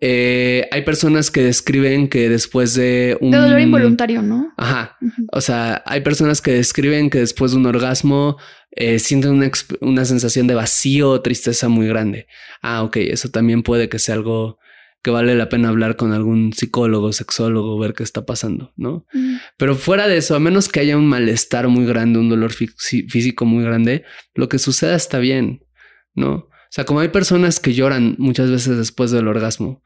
Eh, 0.00 0.68
hay 0.70 0.82
personas 0.82 1.30
que 1.30 1.42
describen 1.42 2.08
que 2.08 2.28
después 2.28 2.74
de 2.74 3.16
un... 3.20 3.30
De 3.30 3.38
dolor 3.38 3.60
involuntario, 3.60 4.22
¿no? 4.22 4.52
Ajá. 4.56 4.98
O 5.32 5.40
sea, 5.40 5.82
hay 5.86 6.02
personas 6.02 6.42
que 6.42 6.52
describen 6.52 7.08
que 7.08 7.18
después 7.18 7.52
de 7.52 7.58
un 7.58 7.66
orgasmo 7.66 8.36
eh, 8.72 8.98
sienten 8.98 9.32
una, 9.32 9.50
una 9.80 10.04
sensación 10.04 10.46
de 10.46 10.54
vacío 10.54 11.10
o 11.10 11.22
tristeza 11.22 11.68
muy 11.68 11.88
grande. 11.88 12.26
Ah, 12.62 12.82
ok, 12.82 12.96
eso 12.98 13.30
también 13.30 13.62
puede 13.62 13.88
que 13.88 13.98
sea 13.98 14.16
algo 14.16 14.58
que 15.02 15.10
vale 15.12 15.36
la 15.36 15.48
pena 15.48 15.68
hablar 15.68 15.94
con 15.94 16.12
algún 16.12 16.52
psicólogo, 16.52 17.12
sexólogo, 17.12 17.78
ver 17.78 17.94
qué 17.94 18.02
está 18.02 18.26
pasando, 18.26 18.72
¿no? 18.76 19.06
Pero 19.56 19.76
fuera 19.76 20.08
de 20.08 20.16
eso, 20.16 20.34
a 20.34 20.40
menos 20.40 20.68
que 20.68 20.80
haya 20.80 20.96
un 20.96 21.06
malestar 21.06 21.68
muy 21.68 21.86
grande, 21.86 22.18
un 22.18 22.28
dolor 22.28 22.52
físico 22.52 23.44
muy 23.44 23.62
grande, 23.62 24.02
lo 24.34 24.48
que 24.48 24.58
suceda 24.58 24.96
está 24.96 25.20
bien, 25.20 25.64
¿no? 26.16 26.32
O 26.32 26.50
sea, 26.70 26.84
como 26.84 26.98
hay 26.98 27.08
personas 27.08 27.60
que 27.60 27.72
lloran 27.72 28.16
muchas 28.18 28.50
veces 28.50 28.78
después 28.78 29.12
del 29.12 29.28
orgasmo 29.28 29.84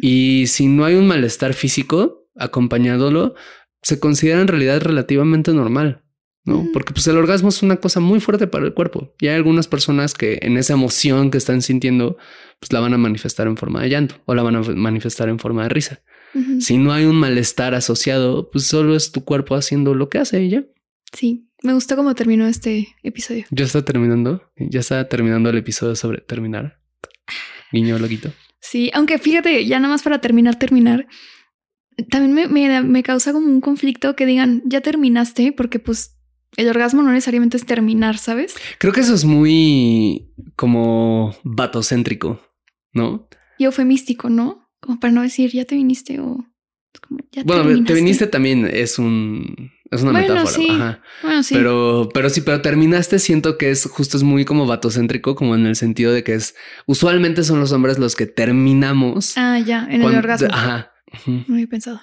y 0.00 0.46
si 0.46 0.66
no 0.66 0.84
hay 0.84 0.94
un 0.94 1.06
malestar 1.06 1.54
físico 1.54 2.28
acompañándolo, 2.36 3.34
se 3.82 4.00
considera 4.00 4.40
en 4.40 4.48
realidad 4.48 4.80
relativamente 4.82 5.52
normal. 5.52 6.02
¿no? 6.44 6.68
Porque 6.72 6.92
pues 6.92 7.06
el 7.06 7.16
orgasmo 7.16 7.48
es 7.48 7.62
una 7.62 7.76
cosa 7.76 8.00
muy 8.00 8.20
fuerte 8.20 8.46
para 8.46 8.66
el 8.66 8.74
cuerpo 8.74 9.14
y 9.18 9.28
hay 9.28 9.34
algunas 9.34 9.66
personas 9.66 10.12
que 10.12 10.38
en 10.42 10.58
esa 10.58 10.74
emoción 10.74 11.30
que 11.30 11.38
están 11.38 11.62
sintiendo, 11.62 12.18
pues 12.60 12.70
la 12.72 12.80
van 12.80 12.92
a 12.92 12.98
manifestar 12.98 13.46
en 13.46 13.56
forma 13.56 13.82
de 13.82 13.88
llanto 13.88 14.16
o 14.26 14.34
la 14.34 14.42
van 14.42 14.56
a 14.56 14.60
manifestar 14.60 15.28
en 15.28 15.38
forma 15.38 15.62
de 15.62 15.68
risa. 15.70 16.02
Si 16.58 16.78
no 16.78 16.92
hay 16.92 17.04
un 17.04 17.14
malestar 17.14 17.74
asociado, 17.74 18.50
pues 18.50 18.66
solo 18.66 18.96
es 18.96 19.12
tu 19.12 19.24
cuerpo 19.24 19.54
haciendo 19.54 19.94
lo 19.94 20.08
que 20.08 20.18
hace 20.18 20.42
y 20.42 20.50
ya. 20.50 20.64
Sí, 21.12 21.48
me 21.62 21.74
gustó 21.74 21.94
cómo 21.94 22.14
terminó 22.16 22.48
este 22.48 22.88
episodio. 23.04 23.44
Ya 23.50 23.64
está 23.64 23.84
terminando, 23.84 24.42
ya 24.56 24.80
está 24.80 25.08
terminando 25.08 25.50
el 25.50 25.58
episodio 25.58 25.94
sobre 25.94 26.20
terminar. 26.20 26.80
Niño 27.72 28.00
loquito. 28.00 28.32
Sí, 28.64 28.90
aunque 28.94 29.18
fíjate, 29.18 29.66
ya 29.66 29.78
nada 29.78 29.92
más 29.92 30.02
para 30.02 30.22
terminar, 30.22 30.58
terminar, 30.58 31.06
también 32.08 32.32
me, 32.32 32.48
me, 32.48 32.82
me 32.82 33.02
causa 33.02 33.34
como 33.34 33.46
un 33.46 33.60
conflicto 33.60 34.16
que 34.16 34.24
digan, 34.24 34.62
ya 34.64 34.80
terminaste, 34.80 35.52
porque 35.52 35.78
pues 35.78 36.16
el 36.56 36.70
orgasmo 36.70 37.02
no 37.02 37.12
necesariamente 37.12 37.58
es 37.58 37.66
terminar, 37.66 38.16
¿sabes? 38.16 38.54
Creo 38.78 38.94
que 38.94 39.00
eso 39.00 39.12
es 39.12 39.26
muy 39.26 40.32
como 40.56 41.36
vatocéntrico, 41.44 42.40
¿no? 42.94 43.28
Y 43.58 43.64
eufemístico, 43.64 44.30
¿no? 44.30 44.70
Como 44.80 44.98
para 44.98 45.12
no 45.12 45.20
decir 45.20 45.50
ya 45.50 45.66
te 45.66 45.74
viniste 45.74 46.18
o 46.20 46.42
como, 47.06 47.20
ya 47.32 47.42
bueno, 47.44 47.84
te 47.84 47.92
viniste 47.92 48.26
también 48.28 48.66
es 48.66 48.98
un 48.98 49.72
es 49.94 50.02
una 50.02 50.12
metáfora. 50.12 50.46
Sí. 50.46 50.68
Ajá. 50.70 51.00
Bueno, 51.22 51.42
sí. 51.42 51.54
Pero, 51.54 52.08
pero 52.12 52.30
sí, 52.30 52.40
pero 52.40 52.60
terminaste, 52.62 53.18
siento 53.18 53.58
que 53.58 53.70
es 53.70 53.86
justo 53.86 54.16
es 54.16 54.22
muy 54.22 54.44
como 54.44 54.66
vatocéntrico, 54.66 55.34
como 55.34 55.54
en 55.54 55.66
el 55.66 55.76
sentido 55.76 56.12
de 56.12 56.24
que 56.24 56.34
es 56.34 56.54
usualmente 56.86 57.44
son 57.44 57.60
los 57.60 57.72
hombres 57.72 57.98
los 57.98 58.16
que 58.16 58.26
terminamos. 58.26 59.36
Ah, 59.36 59.58
ya, 59.58 59.86
en 59.90 60.02
el 60.02 60.14
orgasmo. 60.16 60.48
Ajá. 60.50 60.92
No 61.26 61.54
había 61.54 61.66
pensado. 61.66 62.00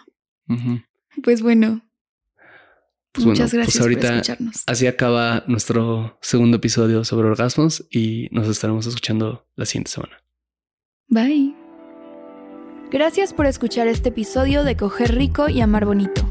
Pues 1.23 1.41
bueno, 1.41 1.81
pues 3.11 3.25
Muchas 3.25 3.51
bueno, 3.51 3.65
pues 3.65 3.75
gracias 3.75 3.81
ahorita 3.81 4.07
por 4.07 4.11
escucharnos. 4.15 4.63
Así 4.67 4.87
acaba 4.87 5.43
nuestro 5.47 6.17
segundo 6.21 6.57
episodio 6.57 7.03
sobre 7.03 7.27
orgasmos 7.27 7.85
y 7.91 8.29
nos 8.31 8.47
estaremos 8.47 8.87
escuchando 8.87 9.47
la 9.55 9.65
siguiente 9.65 9.91
semana. 9.91 10.17
Bye. 11.07 11.53
Gracias 12.89 13.33
por 13.33 13.45
escuchar 13.45 13.87
este 13.87 14.09
episodio 14.09 14.63
de 14.63 14.77
Coger 14.77 15.15
Rico 15.15 15.49
y 15.49 15.61
Amar 15.61 15.85
Bonito. 15.85 16.30